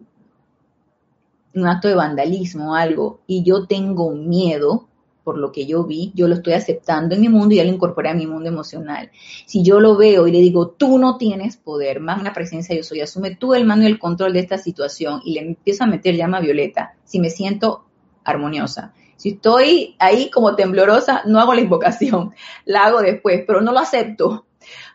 un 1.55 1.67
acto 1.67 1.89
de 1.89 1.95
vandalismo 1.95 2.73
o 2.73 2.75
algo 2.75 3.21
y 3.27 3.43
yo 3.43 3.67
tengo 3.67 4.11
miedo, 4.11 4.89
por 5.25 5.39
lo 5.39 5.51
que 5.51 5.67
yo 5.67 5.85
vi, 5.85 6.13
yo 6.15 6.29
lo 6.29 6.35
estoy 6.35 6.53
aceptando 6.53 7.15
en 7.15 7.23
mi 7.23 7.29
mundo 7.29 7.55
y 7.55 7.57
ya 7.57 7.65
lo 7.65 7.73
incorporé 7.73 8.11
a 8.11 8.15
mi 8.15 8.27
mundo 8.27 8.49
emocional. 8.49 9.11
Si 9.47 9.65
yo 9.65 9.81
lo 9.81 9.97
veo 9.97 10.27
y 10.29 10.33
le 10.33 10.39
digo, 10.39 10.69
tú 10.69 10.99
no 10.99 11.17
tienes 11.17 11.57
poder, 11.57 12.01
más 12.01 12.21
una 12.21 12.35
presencia 12.35 12.77
yo 12.77 12.85
soy, 12.85 13.01
asume 13.01 13.35
tú 13.35 13.55
el 13.55 13.65
mando 13.65 13.87
y 13.87 13.91
el 13.91 13.99
control 13.99 14.35
de 14.35 14.41
esta 14.41 14.59
situación 14.59 15.23
y 15.25 15.35
le 15.35 15.41
empiezo 15.41 15.85
a 15.85 15.89
meter 15.89 16.15
llama 16.15 16.41
violeta, 16.41 16.95
si 17.05 17.19
me 17.19 17.31
siento 17.31 17.87
armoniosa. 18.23 18.93
Si 19.17 19.31
estoy 19.31 19.97
ahí 19.99 20.31
como 20.31 20.55
temblorosa, 20.55 21.23
no 21.25 21.41
hago 21.41 21.55
la 21.55 21.63
invocación, 21.63 22.33
la 22.67 22.85
hago 22.85 23.01
después, 23.01 23.43
pero 23.47 23.63
no 23.63 23.73
lo 23.73 23.79
acepto 23.79 24.45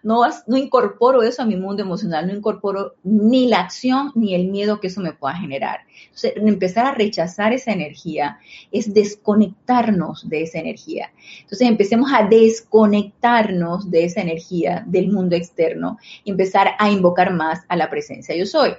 no, 0.04 0.22
no 0.48 0.58
incorporo 0.58 1.24
eso 1.24 1.42
a 1.42 1.46
mi 1.46 1.56
mundo 1.56 1.82
emocional, 1.82 2.28
no 2.28 2.34
incorporo 2.34 2.96
ni 3.04 3.48
la 3.48 3.60
acción 3.60 4.12
ni 4.16 4.34
el 4.34 4.48
miedo 4.48 4.80
que 4.80 4.88
eso 4.88 5.02
me 5.02 5.14
pueda 5.14 5.36
generar. 5.36 5.82
Entonces, 6.04 6.34
empezar 6.38 6.86
a 6.86 6.94
rechazar 6.94 7.54
esa 7.54 7.72
energía 7.72 8.40
es 8.72 8.94
desconectarnos 8.94 10.28
de 10.30 10.44
esa 10.44 10.60
energía. 10.60 11.12
Entonces, 11.42 11.68
empecemos 11.68 12.12
a 12.14 12.28
desconectarnos 12.28 13.90
de 13.92 14.06
esa 14.06 14.22
energía 14.22 14.84
del 14.88 15.12
mundo 15.12 15.36
externo 15.36 15.98
y 16.24 16.32
empezar 16.32 16.70
a 16.80 16.90
invocar 16.90 17.34
más 17.34 17.66
a 17.68 17.76
la 17.76 17.90
presencia 17.90 18.36
yo 18.36 18.46
soy. 18.46 18.74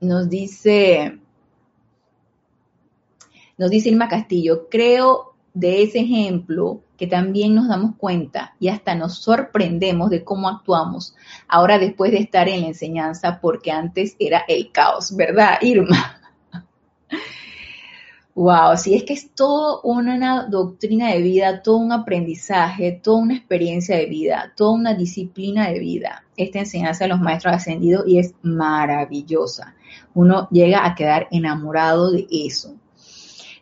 Nos 0.00 0.30
dice, 0.30 1.18
nos 3.58 3.70
dice 3.70 3.90
Irma 3.90 4.08
Castillo, 4.08 4.68
creo 4.70 5.34
de 5.52 5.82
ese 5.82 6.00
ejemplo 6.00 6.80
que 7.00 7.06
también 7.06 7.54
nos 7.54 7.66
damos 7.66 7.96
cuenta 7.96 8.54
y 8.60 8.68
hasta 8.68 8.94
nos 8.94 9.14
sorprendemos 9.14 10.10
de 10.10 10.22
cómo 10.22 10.50
actuamos 10.50 11.14
ahora 11.48 11.78
después 11.78 12.12
de 12.12 12.18
estar 12.18 12.46
en 12.46 12.60
la 12.60 12.66
enseñanza, 12.66 13.40
porque 13.40 13.70
antes 13.70 14.16
era 14.18 14.44
el 14.46 14.70
caos, 14.70 15.16
¿verdad, 15.16 15.54
Irma? 15.62 16.20
Wow, 18.32 18.76
si 18.76 18.94
es 18.94 19.02
que 19.04 19.12
es 19.12 19.34
todo 19.34 19.82
una 19.82 20.46
doctrina 20.46 21.08
de 21.08 21.20
vida, 21.20 21.62
todo 21.62 21.78
un 21.78 21.92
aprendizaje, 21.92 22.92
toda 23.02 23.18
una 23.18 23.34
experiencia 23.36 23.96
de 23.96 24.06
vida, 24.06 24.52
toda 24.56 24.70
una 24.70 24.94
disciplina 24.94 25.68
de 25.68 25.80
vida. 25.80 26.24
Esta 26.36 26.60
enseñanza 26.60 27.04
de 27.04 27.08
los 27.08 27.20
maestros 27.20 27.54
ascendidos 27.54 28.06
y 28.06 28.18
es 28.18 28.32
maravillosa. 28.42 29.74
Uno 30.14 30.48
llega 30.50 30.86
a 30.86 30.94
quedar 30.94 31.26
enamorado 31.32 32.12
de 32.12 32.26
eso. 32.30 32.76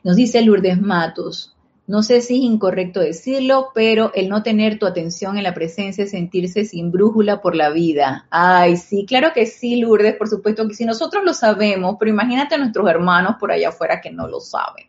Nos 0.04 0.14
dice 0.16 0.42
Lourdes 0.42 0.80
Matos, 0.80 1.56
no 1.88 2.02
sé 2.02 2.20
si 2.20 2.36
es 2.36 2.42
incorrecto 2.42 3.00
decirlo, 3.00 3.70
pero 3.74 4.12
el 4.14 4.28
no 4.28 4.42
tener 4.42 4.78
tu 4.78 4.84
atención 4.84 5.38
en 5.38 5.42
la 5.42 5.54
presencia 5.54 6.04
es 6.04 6.10
sentirse 6.10 6.66
sin 6.66 6.92
brújula 6.92 7.40
por 7.40 7.56
la 7.56 7.70
vida. 7.70 8.26
Ay, 8.28 8.76
sí, 8.76 9.06
claro 9.06 9.30
que 9.34 9.46
sí, 9.46 9.80
Lourdes, 9.80 10.14
por 10.16 10.28
supuesto 10.28 10.68
que 10.68 10.74
sí, 10.74 10.84
nosotros 10.84 11.24
lo 11.24 11.32
sabemos, 11.32 11.96
pero 11.98 12.10
imagínate 12.10 12.56
a 12.56 12.58
nuestros 12.58 12.86
hermanos 12.90 13.36
por 13.40 13.50
allá 13.50 13.70
afuera 13.70 14.02
que 14.02 14.10
no 14.10 14.28
lo 14.28 14.38
saben. 14.38 14.84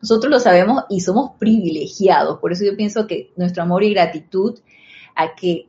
Nosotros 0.00 0.30
lo 0.30 0.38
sabemos 0.38 0.84
y 0.88 1.00
somos 1.00 1.32
privilegiados, 1.36 2.38
por 2.38 2.52
eso 2.52 2.64
yo 2.64 2.76
pienso 2.76 3.08
que 3.08 3.32
nuestro 3.34 3.64
amor 3.64 3.82
y 3.82 3.92
gratitud 3.92 4.56
a 5.16 5.34
que 5.34 5.66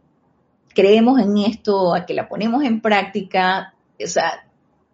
creemos 0.75 1.19
en 1.19 1.39
esto, 1.39 1.95
a 1.95 2.05
que 2.05 2.13
la 2.13 2.29
ponemos 2.29 2.63
en 2.63 2.81
práctica, 2.81 3.73
o 3.99 4.07
sea, 4.07 4.47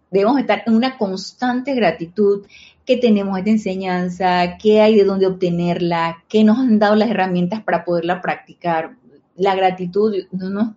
debemos 0.10 0.40
estar 0.40 0.64
en 0.66 0.76
una 0.76 0.98
constante 0.98 1.76
gratitud 1.76 2.46
que 2.86 2.98
tenemos 2.98 3.38
esta 3.38 3.50
enseñanza, 3.50 4.58
qué 4.58 4.82
hay 4.82 4.96
de 4.96 5.04
dónde 5.04 5.28
obtenerla, 5.28 6.24
qué 6.30 6.44
nos 6.44 6.60
han 6.60 6.78
dado 6.78 6.96
las 6.96 7.10
herramientas 7.10 7.64
para 7.64 7.84
poderla 7.84 8.22
practicar. 8.22 8.96
La 9.36 9.56
gratitud, 9.56 10.14
no, 10.32 10.76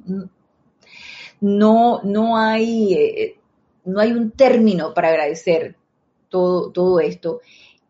no, 1.40 2.00
no, 2.02 2.36
hay, 2.36 2.94
eh, 2.94 3.40
no 3.84 4.00
hay 4.00 4.12
un 4.12 4.30
término 4.30 4.94
para 4.94 5.08
agradecer 5.08 5.76
todo, 6.28 6.72
todo 6.72 7.00
esto. 7.00 7.40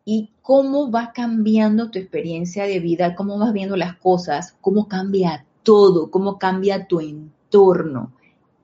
Y 0.05 0.31
cómo 0.41 0.91
va 0.91 1.11
cambiando 1.13 1.89
tu 1.89 1.97
experiencia 1.97 2.65
de 2.65 2.79
vida, 2.79 3.15
cómo 3.15 3.39
vas 3.39 3.53
viendo 3.53 3.77
las 3.77 3.95
cosas, 3.97 4.57
cómo 4.59 4.87
cambia 4.87 5.45
todo, 5.63 6.11
cómo 6.11 6.37
cambia 6.37 6.87
tu 6.87 6.99
entorno. 6.99 8.11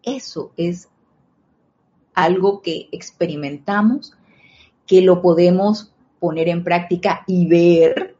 Eso 0.03 0.51
es 0.57 0.89
algo 2.13 2.61
que 2.61 2.87
experimentamos 2.91 4.13
que 4.85 5.01
lo 5.01 5.21
podemos 5.21 5.91
poner 6.19 6.49
en 6.49 6.63
práctica 6.63 7.23
y 7.27 7.47
ver. 7.47 8.15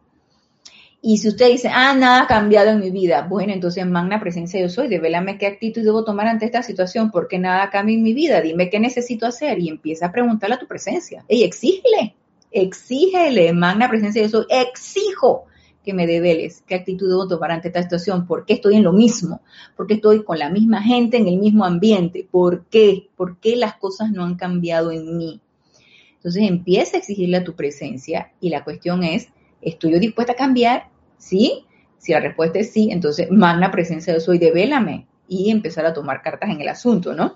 Y 1.02 1.18
si 1.18 1.28
usted 1.28 1.52
dice, 1.52 1.70
ah, 1.72 1.94
nada 1.94 2.24
ha 2.24 2.28
cambiado 2.28 2.72
en 2.72 2.80
mi 2.80 2.90
vida, 2.90 3.28
bueno, 3.30 3.54
entonces 3.54 3.86
magna 3.86 4.20
presencia 4.20 4.60
yo 4.60 4.70
soy, 4.70 4.88
devélame 4.88 5.38
qué 5.38 5.46
actitud 5.46 5.84
debo 5.84 6.04
tomar 6.04 6.28
ante 6.28 6.46
esta 6.46 6.64
situación, 6.64 7.12
porque 7.12 7.38
nada 7.38 7.70
cambia 7.70 7.96
en 7.96 8.02
mi 8.02 8.14
vida, 8.14 8.42
dime 8.42 8.72
qué 8.72 8.80
necesito 8.80 9.28
hacer 9.28 9.60
y 9.60 9.70
empieza 9.70 10.08
a 10.08 10.12
preguntarle 10.12 10.56
a 10.56 10.60
tu 10.60 10.66
presencia. 10.66 11.24
Y 11.28 11.44
exígele, 11.44 12.16
exígele, 12.52 13.54
magna 13.54 13.88
presencia 13.88 14.24
yo 14.24 14.30
soy, 14.30 14.46
exijo 14.50 15.46
que 15.84 15.94
me 15.94 16.08
develes 16.08 16.64
qué 16.66 16.74
actitud 16.74 17.08
debo 17.08 17.28
tomar 17.28 17.52
ante 17.52 17.68
esta 17.68 17.84
situación, 17.84 18.26
por 18.26 18.46
qué 18.46 18.54
estoy 18.54 18.76
en 18.76 18.84
lo 18.84 18.92
mismo, 18.92 19.42
por 19.78 19.86
qué 19.86 19.94
estoy 19.94 20.24
con 20.24 20.40
la 20.40 20.50
misma 20.50 20.82
gente 20.82 21.18
en 21.18 21.28
el 21.28 21.38
mismo 21.38 21.64
ambiente, 21.64 22.28
por 22.30 22.66
qué, 22.66 23.10
por 23.16 23.38
qué 23.38 23.56
las 23.56 23.76
cosas 23.76 24.10
no 24.10 24.24
han 24.24 24.36
cambiado 24.36 24.92
en 24.92 25.16
mí. 25.18 25.40
Entonces 26.26 26.50
empieza 26.50 26.98
a 26.98 27.00
exigirle 27.02 27.38
a 27.38 27.44
tu 27.44 27.54
presencia 27.54 28.32
y 28.42 28.50
la 28.50 28.64
cuestión 28.64 29.04
es, 29.04 29.28
¿estoy 29.62 29.92
yo 29.92 30.00
dispuesta 30.00 30.34
a 30.34 30.36
cambiar? 30.36 30.90
¿Sí? 31.20 31.68
Si 32.00 32.14
la 32.14 32.20
respuesta 32.20 32.58
es 32.58 32.74
sí, 32.74 32.90
entonces 32.92 33.30
magna 33.30 33.70
presencia 33.70 34.12
de 34.12 34.20
soy, 34.20 34.40
devélame 34.40 35.06
y 35.28 35.52
empezar 35.52 35.86
a 35.86 35.94
tomar 35.94 36.24
cartas 36.24 36.50
en 36.50 36.60
el 36.60 36.68
asunto, 36.68 37.14
¿no? 37.14 37.36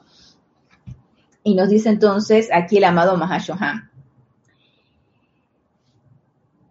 Y 1.44 1.54
nos 1.54 1.70
dice 1.70 1.90
entonces 1.90 2.50
aquí 2.52 2.78
el 2.78 2.84
amado 2.84 3.16
Mahashohan. 3.16 3.92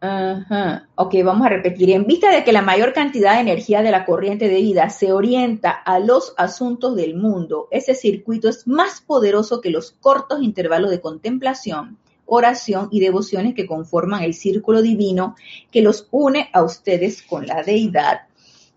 Ajá. 0.01 0.89
Ok, 0.97 1.15
vamos 1.25 1.47
a 1.47 1.51
repetir. 1.51 1.91
En 1.91 2.05
vista 2.05 2.33
de 2.33 2.43
que 2.43 2.51
la 2.51 2.63
mayor 2.63 2.95
cantidad 2.95 3.35
de 3.35 3.43
energía 3.43 3.81
de 3.83 3.93
la 3.93 4.05
corriente 4.05 4.49
de 4.49 4.57
vida 4.57 4.91
se 4.91 5.13
orienta 5.13 5.71
a 5.71 6.01
los 6.01 6.35
asuntos 6.37 6.97
del 6.97 7.15
mundo, 7.15 7.69
ese 7.71 7.95
circuito 7.95 8.49
es 8.49 8.67
más 8.67 9.01
poderoso 9.01 9.61
que 9.61 9.71
los 9.71 9.93
cortos 9.93 10.43
intervalos 10.43 10.91
de 10.91 11.01
contemplación, 11.01 11.97
oración 12.29 12.89
y 12.93 13.01
devociones 13.01 13.55
que 13.55 13.67
conforman 13.67 14.23
el 14.23 14.35
círculo 14.35 14.83
divino 14.83 15.35
que 15.73 15.83
los 15.83 16.07
une 16.11 16.51
a 16.53 16.63
ustedes 16.63 17.23
con 17.23 17.47
la 17.47 17.63
deidad. 17.63 18.21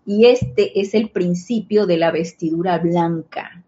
Y 0.04 0.26
este 0.26 0.80
es 0.80 0.94
el 0.94 1.10
principio 1.10 1.86
de 1.86 1.98
la 1.98 2.10
vestidura 2.10 2.78
blanca. 2.78 3.62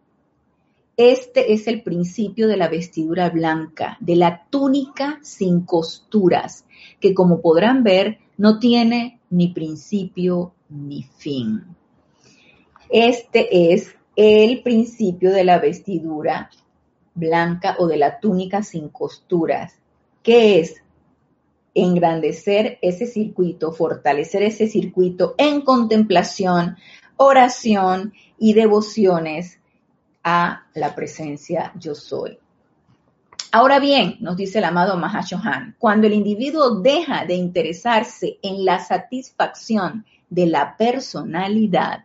Este 0.97 1.53
es 1.53 1.67
el 1.67 1.83
principio 1.83 2.49
de 2.49 2.57
la 2.57 2.69
vestidura 2.69 3.29
blanca, 3.29 3.97
de 4.01 4.17
la 4.17 4.47
túnica 4.49 5.19
sin 5.23 5.61
costuras, 5.63 6.65
que 7.01 7.15
como 7.15 7.41
podrán 7.41 7.83
ver 7.83 8.19
no 8.37 8.59
tiene 8.59 9.21
ni 9.31 9.49
principio 9.49 10.55
ni 10.69 11.03
fin. 11.03 11.63
Este 12.89 13.73
es 13.73 13.95
el 14.17 14.63
principio 14.63 15.33
de 15.33 15.45
la 15.45 15.59
vestidura 15.59 16.51
blanca 17.15 17.77
o 17.79 17.87
de 17.87 17.97
la 17.97 18.19
túnica 18.21 18.63
sin 18.63 18.89
costuras, 18.89 19.79
que 20.23 20.61
es 20.61 20.83
engrandecer 21.75 22.79
ese 22.83 23.07
circuito, 23.07 23.73
fortalecer 23.73 24.43
ese 24.43 24.69
circuito 24.69 25.35
en 25.39 25.63
contemplación, 25.63 26.77
oración 27.17 28.13
y 28.39 28.55
devociones 28.55 29.59
a 30.23 30.67
la 30.75 30.95
presencia 30.95 31.73
yo 31.79 31.95
soy. 31.95 32.39
Ahora 33.53 33.79
bien, 33.79 34.17
nos 34.21 34.37
dice 34.37 34.59
el 34.59 34.65
amado 34.65 34.97
Mahashohan, 34.97 35.77
cuando 35.79 36.07
el 36.07 36.15
individuo 36.15 36.81
deja 36.81 37.25
de 37.25 37.35
interesarse 37.35 38.39
en 38.43 38.65
la 38.65 38.81
satisfacción 38.81 40.05
de 40.29 40.47
la 40.47 40.77
personalidad 40.77 42.05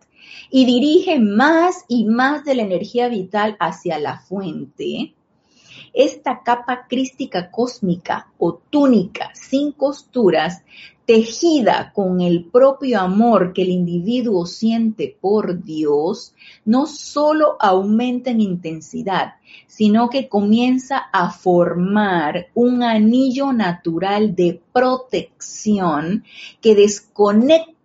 y 0.49 0.65
dirige 0.65 1.19
más 1.19 1.86
y 1.88 2.05
más 2.05 2.43
de 2.43 2.55
la 2.55 2.63
energía 2.63 3.07
vital 3.07 3.55
hacia 3.59 3.99
la 3.99 4.19
fuente, 4.19 5.13
esta 5.93 6.43
capa 6.43 6.88
crística 6.88 7.49
cósmica 7.51 8.27
o 8.38 8.53
túnica 8.69 9.32
sin 9.34 9.71
costuras 9.71 10.63
tejida 11.09 11.91
con 11.91 12.21
el 12.21 12.45
propio 12.45 12.99
amor 12.99 13.51
que 13.51 13.63
el 13.63 13.69
individuo 13.69 14.45
siente 14.45 15.17
por 15.19 15.63
Dios, 15.63 16.36
no 16.65 16.86
solo 16.86 17.57
aumenta 17.59 18.30
en 18.30 18.41
intensidad, 18.41 19.34
sino 19.65 20.11
que 20.11 20.30
comienza 20.30 20.97
a 21.11 21.32
formar 21.32 22.49
un 22.53 22.84
anillo 22.84 23.51
natural 23.51 24.36
de 24.36 24.61
protección 24.71 26.23
que 26.61 26.75
desconecta 26.75 27.78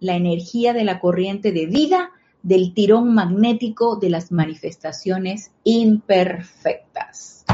la 0.00 0.16
energía 0.16 0.72
de 0.72 0.84
la 0.84 1.00
corriente 1.00 1.52
de 1.52 1.66
vida 1.66 2.10
del 2.42 2.72
tirón 2.74 3.14
magnético 3.14 3.96
de 3.96 4.10
las 4.10 4.32
manifestaciones 4.32 5.50
imperfectas. 5.64 7.44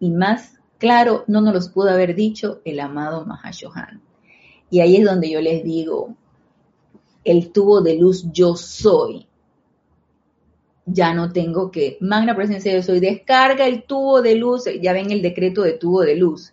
Y 0.00 0.10
más 0.10 0.52
Claro, 0.82 1.22
no 1.28 1.40
nos 1.40 1.54
los 1.54 1.68
pudo 1.68 1.90
haber 1.90 2.16
dicho 2.16 2.60
el 2.64 2.80
amado 2.80 3.24
Mahashohan. 3.24 4.02
Y 4.68 4.80
ahí 4.80 4.96
es 4.96 5.04
donde 5.04 5.30
yo 5.30 5.40
les 5.40 5.62
digo, 5.62 6.16
el 7.22 7.52
tubo 7.52 7.82
de 7.82 7.94
luz 7.94 8.26
yo 8.32 8.56
soy. 8.56 9.28
Ya 10.84 11.14
no 11.14 11.30
tengo 11.30 11.70
que, 11.70 11.98
magna 12.00 12.34
presencia 12.34 12.74
yo 12.74 12.82
soy, 12.82 12.98
descarga 12.98 13.64
el 13.68 13.84
tubo 13.84 14.22
de 14.22 14.34
luz, 14.34 14.64
ya 14.82 14.92
ven 14.92 15.12
el 15.12 15.22
decreto 15.22 15.62
de 15.62 15.74
tubo 15.74 16.00
de 16.00 16.16
luz, 16.16 16.52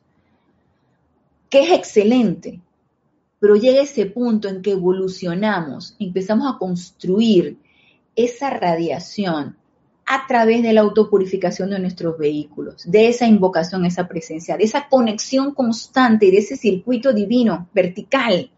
que 1.50 1.64
es 1.64 1.72
excelente, 1.72 2.62
pero 3.40 3.56
llega 3.56 3.82
ese 3.82 4.06
punto 4.06 4.48
en 4.48 4.62
que 4.62 4.72
evolucionamos, 4.72 5.96
empezamos 6.00 6.54
a 6.54 6.58
construir 6.58 7.58
esa 8.16 8.50
radiación 8.50 9.58
a 10.06 10.26
través 10.28 10.64
de 10.64 10.74
la 10.74 10.82
autopurificación 10.82 11.70
de 11.70 11.80
nuestros 11.80 12.18
vehículos, 12.18 12.90
de 12.90 13.10
esa 13.10 13.28
invocación, 13.28 13.86
esa 13.86 14.08
presencia, 14.08 14.58
de 14.58 14.64
esa 14.64 14.88
conexión 14.90 15.54
constante, 15.54 16.32
de 16.32 16.40
ese 16.40 16.58
circuito 16.58 17.14
divino 17.14 17.70
vertical, 17.74 18.50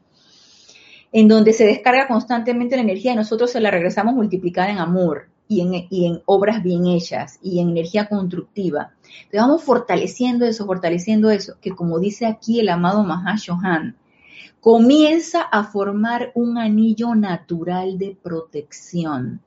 en 1.11 1.27
donde 1.27 1.51
se 1.51 1.65
descarga 1.65 2.07
constantemente 2.07 2.77
la 2.77 2.83
energía 2.83 3.11
y 3.11 3.17
nosotros 3.17 3.51
se 3.51 3.59
la 3.59 3.69
regresamos 3.69 4.15
multiplicada 4.15 4.71
en 4.71 4.77
amor 4.77 5.27
y 5.49 6.05
en, 6.05 6.21
obras 6.25 6.63
bien 6.63 6.87
hechas 6.87 7.37
y 7.43 7.59
en 7.59 7.71
energía 7.71 8.07
constructiva. 8.07 8.93
Entonces 9.03 9.41
vamos 9.41 9.63
fortaleciendo 9.63 10.45
eso, 10.45 10.65
fortaleciendo 10.65 11.29
eso, 11.29 11.55
que 11.59 11.71
como 11.71 11.99
dice 11.99 12.25
aquí 12.25 12.61
el 12.61 12.69
amado 12.69 13.03
Mahashohan, 13.03 13.97
comienza 14.59 15.41
a 15.41 15.63
formar 15.63 16.31
un 16.35 16.57
anillo 16.57 17.15
natural 17.15 17.97
de 17.97 18.17
protección 18.21 19.41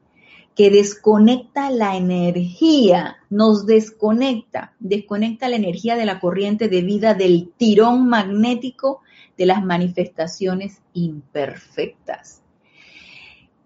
que 0.54 0.70
desconecta 0.70 1.70
la 1.70 1.96
energía, 1.96 3.16
nos 3.28 3.66
desconecta, 3.66 4.72
desconecta 4.78 5.48
la 5.48 5.56
energía 5.56 5.96
de 5.96 6.06
la 6.06 6.20
corriente 6.20 6.68
de 6.68 6.82
vida 6.82 7.14
del 7.14 7.50
tirón 7.56 8.08
magnético 8.08 9.02
de 9.36 9.46
las 9.46 9.64
manifestaciones 9.64 10.80
imperfectas. 10.92 12.42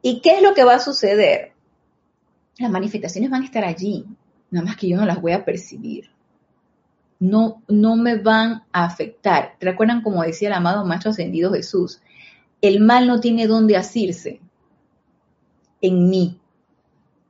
¿Y 0.01 0.21
qué 0.23 0.37
es 0.37 0.43
lo 0.43 0.55
que 0.55 0.65
va 0.65 0.77
a 0.77 0.81
suceder? 0.81 1.53
Las 2.59 2.71
manifestaciones 2.71 3.31
van 3.31 3.43
a 3.43 3.47
estar 3.47 3.65
allí, 3.65 4.07
nada 4.51 4.65
más 4.65 4.77
que 4.77 4.89
yo 4.89 4.97
no 4.97 5.05
las 5.05 5.21
voy 5.21 5.33
a 5.33 5.45
percibir. 5.45 6.11
No, 7.21 7.63
no 7.69 7.97
me 7.97 8.17
van 8.17 8.65
a 8.73 8.85
afectar. 8.85 9.57
¿Recuerdan 9.61 10.03
como 10.03 10.23
decía 10.23 10.49
el 10.49 10.55
amado 10.55 10.85
Maestro 10.85 11.11
Ascendido 11.11 11.53
Jesús? 11.53 12.01
El 12.61 12.81
mal 12.81 13.07
no 13.07 13.21
tiene 13.21 13.47
dónde 13.47 13.77
asirse 13.77 14.41
en 15.81 16.09
mí, 16.09 16.41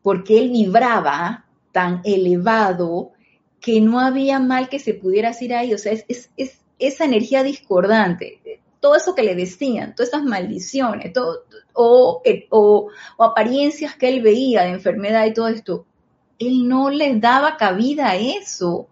porque 0.03 0.39
él 0.39 0.51
vibraba 0.51 1.47
tan 1.73 2.01
elevado 2.05 3.13
que 3.61 3.81
no 3.81 4.01
había 4.01 4.39
mal 4.39 4.69
que 4.69 4.79
se 4.79 4.95
pudiera 4.95 5.31
hacer 5.31 5.55
ahí. 5.55 5.75
O 5.75 5.79
sea, 5.79 5.93
es, 5.93 6.31
esa 6.79 7.05
energía 7.05 7.43
discordante, 7.43 8.61
todo 8.81 8.95
eso 8.95 9.15
que 9.15 9.23
le 9.23 9.35
decían, 9.35 9.95
todas 9.95 10.11
esas 10.11 10.25
maldiciones, 10.25 11.13
todo, 11.13 11.45
o, 11.73 12.23
o, 12.51 12.89
apariencias 13.19 13.97
que 13.97 14.09
él 14.09 14.23
veía 14.23 14.63
de 14.63 14.71
enfermedad 14.71 15.27
y 15.27 15.35
todo 15.35 15.49
esto, 15.49 15.87
él 16.39 16.69
no 16.69 16.91
le 16.91 17.19
daba 17.19 17.57
cabida 17.57 18.11
a 18.11 18.17
eso. 18.17 18.89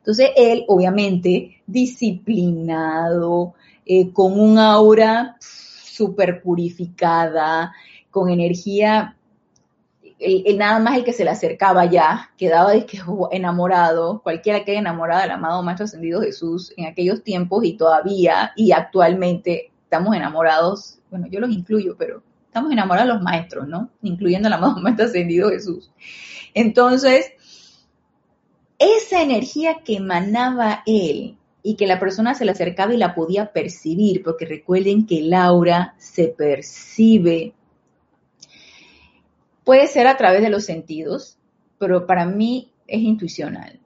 Entonces 0.00 0.30
él, 0.36 0.64
obviamente, 0.68 1.62
disciplinado, 1.66 3.54
eh, 3.86 4.12
con 4.12 4.38
un 4.38 4.58
aura 4.58 5.36
súper 5.40 6.42
purificada, 6.42 7.72
con 8.10 8.28
energía 8.30 9.16
nada 10.56 10.78
más 10.78 10.96
el 10.96 11.04
que 11.04 11.12
se 11.12 11.24
le 11.24 11.30
acercaba 11.30 11.86
ya 11.86 12.30
quedaba 12.36 12.72
de 12.72 12.84
que 12.84 13.00
enamorado, 13.30 14.20
cualquiera 14.22 14.64
que 14.64 14.72
haya 14.72 14.80
enamorado 14.80 15.22
del 15.22 15.30
amado 15.30 15.62
Maestro 15.62 15.84
Ascendido 15.84 16.20
Jesús 16.20 16.72
en 16.76 16.86
aquellos 16.86 17.22
tiempos 17.22 17.64
y 17.64 17.76
todavía 17.76 18.52
y 18.56 18.72
actualmente 18.72 19.70
estamos 19.84 20.14
enamorados, 20.14 20.98
bueno, 21.10 21.26
yo 21.28 21.40
los 21.40 21.50
incluyo, 21.50 21.96
pero 21.98 22.22
estamos 22.46 22.70
enamorados 22.70 23.08
de 23.08 23.14
los 23.14 23.22
maestros, 23.22 23.66
¿no? 23.66 23.90
Incluyendo 24.02 24.48
al 24.48 24.54
amado 24.54 24.80
Maestro 24.80 25.06
Ascendido 25.06 25.50
Jesús. 25.50 25.90
Entonces, 26.54 27.32
esa 28.80 29.22
energía 29.22 29.82
que 29.84 29.96
emanaba 29.96 30.82
él 30.86 31.36
y 31.62 31.76
que 31.76 31.86
la 31.86 32.00
persona 32.00 32.34
se 32.34 32.44
le 32.44 32.50
acercaba 32.50 32.92
y 32.92 32.96
la 32.96 33.14
podía 33.14 33.52
percibir, 33.52 34.24
porque 34.24 34.46
recuerden 34.46 35.06
que 35.06 35.18
el 35.18 35.32
aura 35.34 35.94
se 35.98 36.26
percibe 36.26 37.54
Puede 39.70 39.86
ser 39.86 40.08
a 40.08 40.16
través 40.16 40.42
de 40.42 40.50
los 40.50 40.64
sentidos, 40.64 41.38
pero 41.78 42.04
para 42.04 42.24
mí 42.26 42.72
es 42.88 43.02
intuicional. 43.02 43.78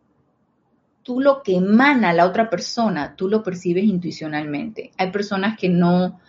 Tú 1.03 1.21
lo 1.21 1.43
que 1.43 1.57
emana 1.57 2.15
la 2.15 2.25
otra 2.25 2.49
persona, 2.49 3.15
tú 3.17 3.29
lo 3.29 3.43
percibes 3.43 3.85
intuicionalmente. 3.85 4.93
Hay 4.97 5.11
personas 5.11 5.59
que 5.59 5.69
no, 5.69 6.21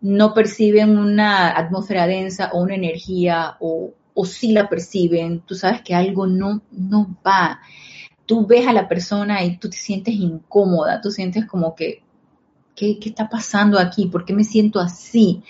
no 0.00 0.32
perciben 0.32 0.96
una 0.96 1.50
atmósfera 1.58 2.06
densa 2.06 2.50
o 2.52 2.62
una 2.62 2.76
energía 2.76 3.56
o, 3.58 3.94
o 4.14 4.24
sí 4.24 4.52
la 4.52 4.68
perciben. 4.68 5.40
Tú 5.40 5.56
sabes 5.56 5.82
que 5.82 5.94
algo 5.94 6.28
no, 6.28 6.62
no 6.70 7.16
va. 7.26 7.60
Tú 8.30 8.46
ves 8.46 8.68
a 8.68 8.72
la 8.72 8.86
persona 8.86 9.42
y 9.42 9.56
tú 9.56 9.68
te 9.68 9.76
sientes 9.76 10.14
incómoda, 10.14 11.00
tú 11.00 11.10
sientes 11.10 11.46
como 11.46 11.74
que 11.74 12.04
¿Qué, 12.76 12.96
está 13.04 13.28
pasando 13.28 13.76
aquí? 13.76 14.06
¿Por 14.06 14.24
qué 14.24 14.32
me 14.32 14.44
siento 14.44 14.78
así? 14.78 15.42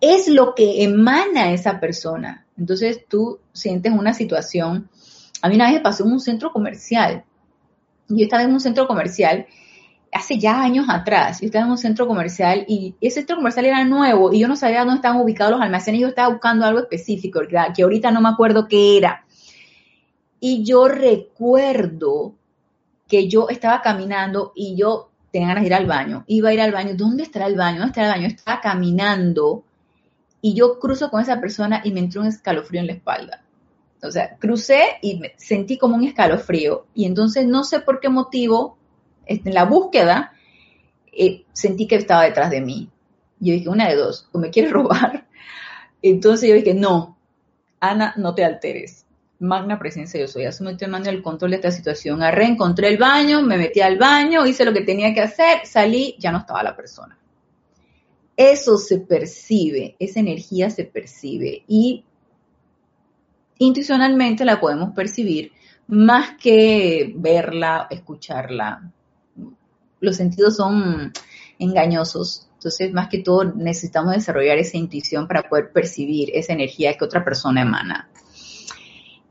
Es 0.00 0.28
lo 0.28 0.54
que 0.54 0.82
emana 0.82 1.52
esa 1.52 1.78
persona. 1.78 2.46
Entonces 2.56 3.04
tú 3.06 3.38
sientes 3.52 3.92
una 3.92 4.14
situación. 4.14 4.88
A 5.42 5.50
mí 5.50 5.56
una 5.56 5.70
vez 5.70 5.82
pasó 5.82 6.06
en 6.06 6.12
un 6.12 6.20
centro 6.20 6.52
comercial. 6.52 7.24
Yo 8.08 8.24
estaba 8.24 8.44
en 8.44 8.52
un 8.52 8.60
centro 8.60 8.86
comercial 8.86 9.46
hace 10.10 10.38
ya 10.38 10.62
años 10.62 10.86
atrás. 10.88 11.42
Yo 11.42 11.46
estaba 11.48 11.66
en 11.66 11.72
un 11.72 11.78
centro 11.78 12.06
comercial 12.06 12.64
y 12.66 12.94
ese 13.02 13.20
centro 13.20 13.36
comercial 13.36 13.66
era 13.66 13.84
nuevo 13.84 14.32
y 14.32 14.40
yo 14.40 14.48
no 14.48 14.56
sabía 14.56 14.80
dónde 14.80 14.96
estaban 14.96 15.20
ubicados 15.20 15.52
los 15.52 15.60
almacenes. 15.60 16.00
Yo 16.00 16.08
estaba 16.08 16.30
buscando 16.30 16.64
algo 16.64 16.80
específico, 16.80 17.42
que 17.76 17.82
ahorita 17.82 18.10
no 18.10 18.22
me 18.22 18.30
acuerdo 18.30 18.66
qué 18.66 18.96
era. 18.96 19.24
Y 20.44 20.64
yo 20.64 20.88
recuerdo 20.88 22.34
que 23.06 23.28
yo 23.28 23.48
estaba 23.48 23.80
caminando 23.80 24.50
y 24.56 24.74
yo 24.74 25.08
tenía 25.30 25.46
ganas 25.46 25.62
de 25.62 25.68
ir 25.68 25.74
al 25.74 25.86
baño. 25.86 26.24
Iba 26.26 26.48
a 26.48 26.52
ir 26.52 26.60
al 26.60 26.72
baño. 26.72 26.94
¿Dónde 26.96 27.22
estará 27.22 27.46
el 27.46 27.54
baño? 27.54 27.78
¿Dónde 27.78 27.90
estará 27.90 28.08
el 28.08 28.14
baño? 28.14 28.26
Estaba 28.26 28.60
caminando 28.60 29.62
y 30.40 30.54
yo 30.54 30.80
cruzo 30.80 31.10
con 31.10 31.22
esa 31.22 31.40
persona 31.40 31.80
y 31.84 31.92
me 31.92 32.00
entró 32.00 32.22
un 32.22 32.26
escalofrío 32.26 32.80
en 32.80 32.88
la 32.88 32.94
espalda. 32.94 33.44
O 34.02 34.10
sea, 34.10 34.36
crucé 34.36 34.98
y 35.00 35.20
me 35.20 35.32
sentí 35.36 35.78
como 35.78 35.94
un 35.94 36.02
escalofrío. 36.02 36.86
Y 36.92 37.04
entonces 37.04 37.46
no 37.46 37.62
sé 37.62 37.78
por 37.78 38.00
qué 38.00 38.08
motivo, 38.08 38.76
este, 39.26 39.50
en 39.50 39.54
la 39.54 39.64
búsqueda, 39.64 40.32
eh, 41.12 41.44
sentí 41.52 41.86
que 41.86 41.94
estaba 41.94 42.24
detrás 42.24 42.50
de 42.50 42.62
mí. 42.62 42.90
Yo 43.38 43.52
dije, 43.52 43.68
una 43.68 43.88
de 43.88 43.94
dos, 43.94 44.28
o 44.32 44.40
me 44.40 44.50
quieres 44.50 44.72
robar. 44.72 45.28
Entonces 46.02 46.48
yo 46.48 46.56
dije, 46.56 46.74
no, 46.74 47.16
Ana, 47.78 48.12
no 48.16 48.34
te 48.34 48.44
alteres. 48.44 49.01
Magna 49.42 49.76
presencia 49.76 50.20
yo 50.20 50.28
soy. 50.28 50.44
Asume 50.44 50.76
mando 50.88 51.10
el 51.10 51.20
control 51.20 51.50
de 51.50 51.56
esta 51.56 51.72
situación. 51.72 52.20
reencontré 52.20 52.88
el 52.88 52.96
baño, 52.96 53.42
me 53.42 53.58
metí 53.58 53.80
al 53.80 53.98
baño, 53.98 54.46
hice 54.46 54.64
lo 54.64 54.72
que 54.72 54.82
tenía 54.82 55.12
que 55.12 55.20
hacer, 55.20 55.66
salí, 55.66 56.14
ya 56.20 56.30
no 56.30 56.38
estaba 56.38 56.62
la 56.62 56.76
persona. 56.76 57.18
Eso 58.36 58.78
se 58.78 58.98
percibe, 58.98 59.96
esa 59.98 60.20
energía 60.20 60.70
se 60.70 60.84
percibe 60.84 61.64
y 61.66 62.04
intuicionalmente 63.58 64.44
la 64.44 64.60
podemos 64.60 64.94
percibir 64.94 65.50
más 65.88 66.36
que 66.40 67.12
verla, 67.16 67.88
escucharla. 67.90 68.92
Los 69.98 70.16
sentidos 70.16 70.56
son 70.56 71.12
engañosos, 71.58 72.48
entonces 72.54 72.92
más 72.92 73.08
que 73.08 73.18
todo 73.18 73.44
necesitamos 73.44 74.14
desarrollar 74.14 74.58
esa 74.58 74.76
intuición 74.76 75.26
para 75.26 75.48
poder 75.48 75.72
percibir 75.72 76.30
esa 76.32 76.52
energía 76.52 76.94
que 76.94 77.04
otra 77.04 77.24
persona 77.24 77.62
emana. 77.62 78.08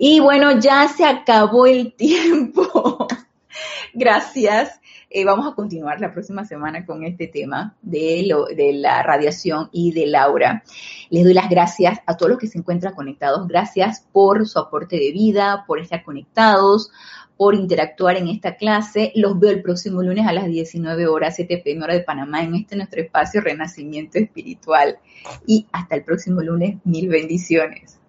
Y 0.04 0.20
bueno, 0.20 0.60
ya 0.60 0.88
se 0.88 1.06
acabó 1.06 1.68
el 1.68 1.94
tiempo. 1.96 3.08
Gracias. 3.94 4.82
Eh, 5.12 5.24
vamos 5.26 5.46
a 5.46 5.54
continuar 5.54 6.02
la 6.02 6.12
próxima 6.12 6.44
semana 6.44 6.88
con 6.88 7.04
este 7.04 7.28
tema 7.28 7.76
de, 7.84 8.24
lo, 8.26 8.46
de 8.46 8.74
la 8.74 9.04
radiación 9.04 9.70
y 9.72 9.92
del 9.92 10.16
aura. 10.16 10.64
Les 11.12 11.24
doy 11.24 11.36
las 11.36 11.52
gracias 11.52 12.00
a 12.08 12.18
todos 12.18 12.32
los 12.32 12.40
que 12.40 12.48
se 12.48 12.58
encuentran 12.58 12.96
conectados. 12.96 13.48
Gracias 13.48 14.04
por 14.12 14.48
su 14.48 14.58
aporte 14.58 14.98
de 14.98 15.12
vida, 15.12 15.66
por 15.68 15.80
estar 15.80 16.04
conectados, 16.04 16.90
por 17.38 17.54
interactuar 17.54 18.18
en 18.18 18.28
esta 18.28 18.56
clase. 18.56 19.12
Los 19.14 19.40
veo 19.40 19.52
el 19.52 19.62
próximo 19.62 20.02
lunes 20.02 20.26
a 20.26 20.34
las 20.34 20.48
19 20.48 21.06
horas 21.06 21.36
7 21.36 21.62
pm 21.64 21.84
hora 21.84 21.94
de 21.94 22.02
Panamá 22.02 22.42
en 22.42 22.56
este 22.56 22.76
nuestro 22.76 23.04
espacio 23.04 23.40
Renacimiento 23.40 24.18
Espiritual. 24.18 24.98
Y 25.46 25.68
hasta 25.72 25.94
el 25.94 26.04
próximo 26.04 26.42
lunes, 26.42 26.78
mil 26.86 27.08
bendiciones. 27.08 28.01